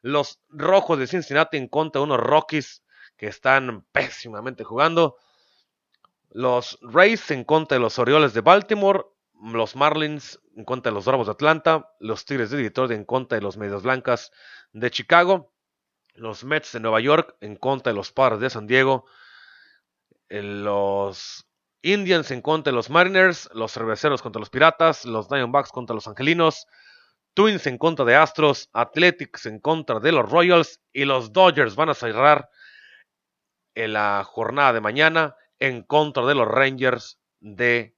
los 0.03 0.41
Rojos 0.49 0.99
de 0.99 1.07
Cincinnati 1.07 1.59
en 1.59 1.69
contra 1.69 2.01
de 2.01 2.05
unos 2.05 2.19
Rockies 2.19 2.83
que 3.17 3.27
están 3.27 3.85
pésimamente 3.93 4.65
jugando, 4.65 5.17
los 6.31 6.79
Rays 6.83 7.31
en 7.31 7.45
contra 7.45 7.77
de 7.77 7.81
los 7.81 7.99
Orioles 7.99 8.33
de 8.33 8.41
Baltimore, 8.41 9.05
los 9.41 9.77
Marlins 9.77 10.41
en 10.57 10.65
contra 10.65 10.91
de 10.91 10.95
los 10.95 11.05
Bravos 11.05 11.27
de 11.27 11.33
Atlanta, 11.33 11.93
los 12.01 12.25
Tigres 12.25 12.51
de 12.51 12.63
Detroit 12.63 12.91
en 12.93 13.05
contra 13.05 13.37
de 13.37 13.43
los 13.43 13.57
Medias 13.57 13.83
Blancas 13.83 14.33
de 14.73 14.91
Chicago, 14.91 15.53
los 16.15 16.45
Mets 16.45 16.73
de 16.73 16.81
Nueva 16.81 17.01
York 17.01 17.37
en 17.41 17.57
contra 17.57 17.93
de 17.93 17.97
los 17.97 18.13
Padres 18.13 18.41
de 18.41 18.51
San 18.51 18.67
Diego, 18.67 19.07
eh, 20.29 20.43
los 20.43 21.47
Indians 21.83 22.31
en 22.31 22.43
contra 22.43 22.73
de 22.73 22.77
los 22.77 22.91
Mariners, 22.91 23.49
los 23.55 23.73
Cerveceros 23.73 24.23
contra 24.23 24.41
los 24.41 24.51
Piratas, 24.51 25.05
los 25.05 25.29
Diamondbacks 25.29 25.71
contra 25.71 25.95
los 25.95 26.09
Angelinos, 26.09 26.67
Twins 27.35 27.67
en 27.69 27.79
contra 27.79 28.05
de 28.05 28.17
Astros, 28.17 28.69
Athletics 28.73 29.47
en 29.47 29.61
contra 29.61 30.01
de 30.01 30.11
los 30.11 30.29
Royals 30.29 30.81
y 30.93 31.05
los 31.05 31.33
Dodgers 31.33 31.77
van 31.77 31.89
a 31.89 31.95
cerrar 31.95 32.51
en 33.77 33.93
la 33.93 34.25
jornada 34.25 34.73
de 34.73 34.81
mañana 34.81 35.37
en 35.61 35.83
contra 35.83 36.27
de 36.27 36.35
los 36.35 36.49
Rangers 36.49 37.21
de 37.39 37.97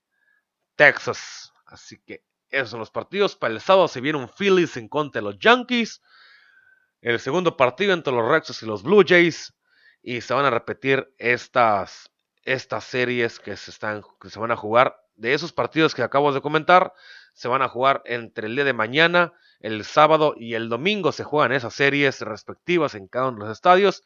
Texas. 0.81 1.53
Así 1.66 1.99
que 2.07 2.24
esos 2.49 2.70
son 2.70 2.81
los 2.81 2.91
partidos. 2.91 3.37
Para 3.37 3.53
el 3.53 3.61
sábado 3.61 3.87
se 3.87 4.01
viene 4.01 4.18
un 4.18 4.31
Phillies 4.31 4.78
en 4.78 4.89
contra 4.89 5.20
de 5.20 5.26
los 5.26 5.39
Yankees. 5.39 6.01
El 7.03 7.20
segundo 7.20 7.59
partido 7.59 7.93
entre 7.93 8.14
los 8.14 8.26
Rexos 8.26 8.62
y 8.62 8.66
los 8.66 8.83
Blue 8.83 9.05
Jays. 9.07 9.53
Y 10.01 10.22
se 10.22 10.33
van 10.33 10.47
a 10.47 10.51
repetir 10.51 11.12
estas, 11.18 12.11
estas 12.45 12.85
series 12.85 13.39
que 13.39 13.59
se, 13.59 13.70
están, 13.70 14.03
que 14.18 14.31
se 14.31 14.39
van 14.39 14.53
a 14.53 14.57
jugar. 14.57 14.97
De 15.16 15.35
esos 15.35 15.53
partidos 15.53 15.95
que 15.95 16.03
acabo 16.03 16.33
de 16.33 16.41
comentar, 16.41 16.95
se 17.35 17.49
van 17.49 17.61
a 17.61 17.68
jugar 17.68 18.01
entre 18.07 18.47
el 18.47 18.55
día 18.55 18.64
de 18.64 18.72
mañana, 18.72 19.35
el 19.61 19.85
sábado 19.85 20.33
y 20.35 20.55
el 20.55 20.70
domingo. 20.70 21.12
Se 21.12 21.24
juegan 21.24 21.53
esas 21.53 21.74
series 21.74 22.22
respectivas 22.22 22.95
en 22.95 23.07
cada 23.07 23.28
uno 23.28 23.41
de 23.41 23.49
los 23.51 23.59
estadios. 23.59 24.03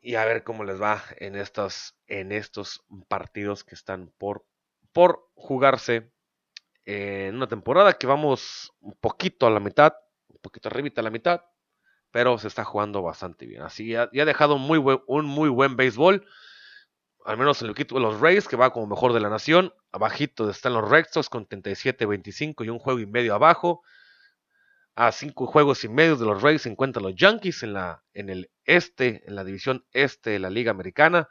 Y 0.00 0.16
a 0.16 0.24
ver 0.24 0.42
cómo 0.42 0.64
les 0.64 0.82
va 0.82 1.04
en 1.18 1.36
estos, 1.36 1.94
en 2.08 2.32
estos 2.32 2.82
partidos 3.06 3.62
que 3.62 3.76
están 3.76 4.12
por 4.18 4.44
por 4.92 5.30
jugarse 5.34 6.12
en 6.84 7.36
una 7.36 7.46
temporada 7.46 7.92
que 7.94 8.06
vamos 8.06 8.72
un 8.80 8.94
poquito 9.00 9.46
a 9.46 9.50
la 9.50 9.60
mitad, 9.60 9.94
un 10.28 10.38
poquito 10.40 10.68
arriba 10.68 10.90
a 10.96 11.02
la 11.02 11.10
mitad, 11.10 11.42
pero 12.10 12.38
se 12.38 12.48
está 12.48 12.64
jugando 12.64 13.02
bastante 13.02 13.46
bien. 13.46 13.62
Así 13.62 13.90
ya, 13.90 14.02
ha 14.02 14.24
dejado 14.24 14.58
muy 14.58 14.82
un 15.06 15.24
muy 15.26 15.48
buen 15.48 15.76
béisbol, 15.76 16.26
al 17.24 17.36
menos 17.36 17.60
en 17.62 17.66
el 17.66 17.72
equipo 17.72 17.96
de 17.96 18.02
los 18.02 18.20
Rays, 18.20 18.48
que 18.48 18.56
va 18.56 18.72
como 18.72 18.86
mejor 18.86 19.12
de 19.12 19.20
la 19.20 19.28
nación. 19.28 19.72
Abajito 19.92 20.50
están 20.50 20.74
los 20.74 20.88
Red 20.88 21.06
con 21.30 21.46
37-25 21.46 22.64
y 22.64 22.68
un 22.70 22.78
juego 22.78 22.98
y 22.98 23.06
medio 23.06 23.34
abajo. 23.34 23.82
A 24.96 25.12
cinco 25.12 25.46
juegos 25.46 25.84
y 25.84 25.88
medio 25.88 26.16
de 26.16 26.26
los 26.26 26.42
Rays 26.42 26.62
se 26.62 26.68
encuentran 26.68 27.04
los 27.04 27.14
Yankees 27.14 27.62
en, 27.62 27.74
la, 27.74 28.02
en 28.12 28.28
el 28.28 28.50
este, 28.64 29.22
en 29.26 29.36
la 29.36 29.44
división 29.44 29.86
este 29.92 30.30
de 30.30 30.38
la 30.40 30.50
Liga 30.50 30.72
Americana. 30.72 31.28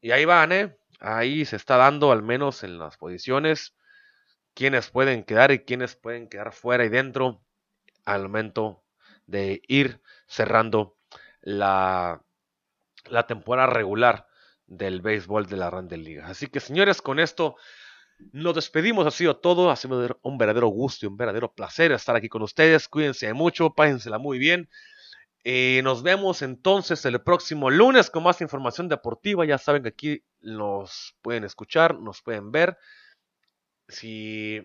Y 0.00 0.12
ahí 0.12 0.24
van, 0.24 0.52
¿eh? 0.52 0.77
Ahí 1.00 1.44
se 1.44 1.56
está 1.56 1.76
dando, 1.76 2.12
al 2.12 2.22
menos 2.22 2.64
en 2.64 2.78
las 2.78 2.96
posiciones, 2.96 3.74
quienes 4.54 4.90
pueden 4.90 5.24
quedar 5.24 5.52
y 5.52 5.60
quienes 5.60 5.96
pueden 5.96 6.28
quedar 6.28 6.52
fuera 6.52 6.84
y 6.84 6.88
dentro 6.88 7.42
al 8.04 8.22
momento 8.24 8.84
de 9.26 9.62
ir 9.68 10.00
cerrando 10.26 10.98
la, 11.40 12.22
la 13.06 13.26
temporada 13.26 13.68
regular 13.68 14.26
del 14.66 15.00
béisbol 15.00 15.46
de 15.46 15.56
la 15.56 15.70
Grande 15.70 15.96
Liga. 15.96 16.26
Así 16.28 16.48
que 16.48 16.60
señores, 16.60 17.02
con 17.02 17.20
esto 17.20 17.56
nos 18.32 18.54
despedimos. 18.54 19.06
Ha 19.06 19.10
sido 19.10 19.38
todo. 19.38 19.70
Ha 19.70 19.76
sido 19.76 20.18
un 20.22 20.38
verdadero 20.38 20.68
gusto 20.68 21.06
y 21.06 21.08
un 21.08 21.16
verdadero 21.16 21.52
placer 21.54 21.92
estar 21.92 22.16
aquí 22.16 22.28
con 22.28 22.42
ustedes. 22.42 22.88
Cuídense 22.88 23.32
mucho, 23.34 23.74
pásensela 23.74 24.18
muy 24.18 24.38
bien. 24.38 24.68
Y 25.50 25.80
nos 25.82 26.02
vemos 26.02 26.42
entonces 26.42 27.02
el 27.06 27.22
próximo 27.22 27.70
lunes 27.70 28.10
con 28.10 28.22
más 28.22 28.42
información 28.42 28.86
deportiva. 28.86 29.46
Ya 29.46 29.56
saben 29.56 29.82
que 29.82 29.88
aquí 29.88 30.22
nos 30.42 31.16
pueden 31.22 31.42
escuchar, 31.42 31.98
nos 31.98 32.20
pueden 32.20 32.52
ver. 32.52 32.76
Si, 33.88 34.60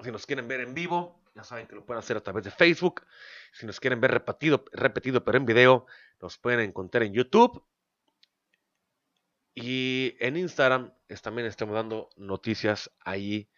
si 0.00 0.12
nos 0.12 0.26
quieren 0.26 0.46
ver 0.46 0.60
en 0.60 0.72
vivo, 0.72 1.20
ya 1.34 1.42
saben 1.42 1.66
que 1.66 1.74
lo 1.74 1.84
pueden 1.84 1.98
hacer 1.98 2.16
a 2.16 2.20
través 2.20 2.44
de 2.44 2.52
Facebook. 2.52 3.04
Si 3.52 3.66
nos 3.66 3.80
quieren 3.80 4.00
ver 4.00 4.12
repetido, 4.12 4.64
repetido 4.70 5.24
pero 5.24 5.36
en 5.36 5.46
video, 5.46 5.86
nos 6.20 6.38
pueden 6.38 6.60
encontrar 6.60 7.02
en 7.02 7.12
YouTube. 7.12 7.64
Y 9.52 10.14
en 10.20 10.36
Instagram 10.36 10.92
también 11.24 11.48
estamos 11.48 11.74
dando 11.74 12.08
noticias 12.16 12.88
ahí, 13.00 13.48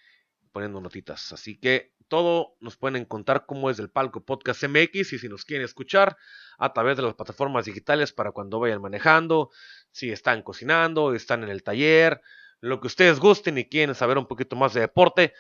poniendo 0.52 0.80
notitas. 0.80 1.34
Así 1.34 1.58
que 1.58 1.92
todo 2.12 2.56
nos 2.60 2.76
pueden 2.76 2.96
encontrar 2.96 3.46
como 3.46 3.70
es 3.70 3.78
el 3.78 3.88
Palco 3.88 4.22
Podcast 4.22 4.64
MX 4.64 5.14
y 5.14 5.18
si 5.18 5.30
nos 5.30 5.46
quieren 5.46 5.64
escuchar 5.64 6.18
a 6.58 6.70
través 6.74 6.98
de 6.98 7.02
las 7.02 7.14
plataformas 7.14 7.64
digitales 7.64 8.12
para 8.12 8.32
cuando 8.32 8.60
vayan 8.60 8.82
manejando, 8.82 9.48
si 9.92 10.12
están 10.12 10.42
cocinando, 10.42 11.14
están 11.14 11.42
en 11.42 11.48
el 11.48 11.62
taller, 11.62 12.20
lo 12.60 12.82
que 12.82 12.88
ustedes 12.88 13.18
gusten 13.18 13.56
y 13.56 13.64
quieren 13.64 13.94
saber 13.94 14.18
un 14.18 14.26
poquito 14.26 14.56
más 14.56 14.74
de 14.74 14.82
deporte 14.82 15.32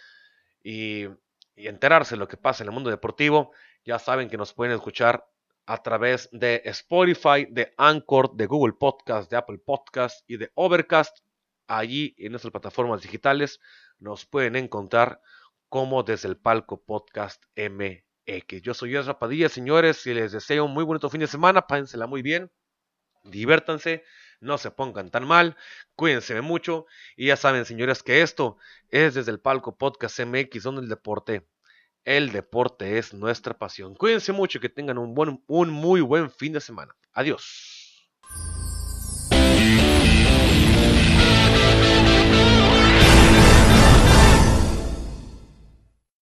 y, 0.64 1.08
enterarse 1.56 2.14
de 2.14 2.20
lo 2.20 2.26
que 2.26 2.38
pasa 2.38 2.64
en 2.64 2.70
el 2.70 2.74
mundo 2.74 2.88
deportivo, 2.88 3.52
ya 3.84 3.98
saben 3.98 4.30
que 4.30 4.38
nos 4.38 4.54
pueden 4.54 4.74
escuchar 4.74 5.28
a 5.66 5.82
través 5.82 6.30
de 6.32 6.62
Spotify, 6.64 7.46
de 7.50 7.74
Anchor, 7.76 8.34
de 8.34 8.46
Google 8.46 8.72
Podcast, 8.80 9.30
de 9.30 9.36
Apple 9.36 9.58
Podcast 9.58 10.24
y 10.26 10.38
de 10.38 10.50
Overcast. 10.54 11.18
Allí 11.66 12.14
en 12.16 12.32
nuestras 12.32 12.50
plataformas 12.50 13.02
digitales 13.02 13.60
nos 13.98 14.24
pueden 14.24 14.56
encontrar 14.56 15.20
como 15.72 16.02
desde 16.02 16.28
el 16.28 16.36
palco 16.36 16.84
podcast 16.84 17.42
MX. 17.56 18.60
Yo 18.60 18.74
soy 18.74 18.94
Ezra 18.94 19.18
Padilla, 19.18 19.48
señores, 19.48 20.06
y 20.06 20.12
les 20.12 20.30
deseo 20.30 20.66
un 20.66 20.74
muy 20.74 20.84
bonito 20.84 21.08
fin 21.08 21.20
de 21.20 21.26
semana, 21.26 21.66
pásensela 21.66 22.06
muy 22.06 22.20
bien, 22.20 22.52
diviértanse, 23.24 24.04
no 24.38 24.58
se 24.58 24.70
pongan 24.70 25.10
tan 25.10 25.26
mal, 25.26 25.56
cuídense 25.94 26.38
mucho, 26.42 26.84
y 27.16 27.28
ya 27.28 27.36
saben, 27.36 27.64
señores, 27.64 28.02
que 28.02 28.20
esto 28.20 28.58
es 28.90 29.14
desde 29.14 29.30
el 29.32 29.40
palco 29.40 29.78
podcast 29.78 30.20
MX, 30.20 30.62
donde 30.62 30.82
el 30.82 30.90
deporte, 30.90 31.48
el 32.04 32.32
deporte 32.32 32.98
es 32.98 33.14
nuestra 33.14 33.58
pasión. 33.58 33.94
Cuídense 33.94 34.32
mucho 34.32 34.58
y 34.58 34.60
que 34.60 34.68
tengan 34.68 34.98
un, 34.98 35.14
buen, 35.14 35.42
un 35.46 35.70
muy 35.70 36.02
buen 36.02 36.30
fin 36.30 36.52
de 36.52 36.60
semana. 36.60 36.94
Adiós. 37.14 37.81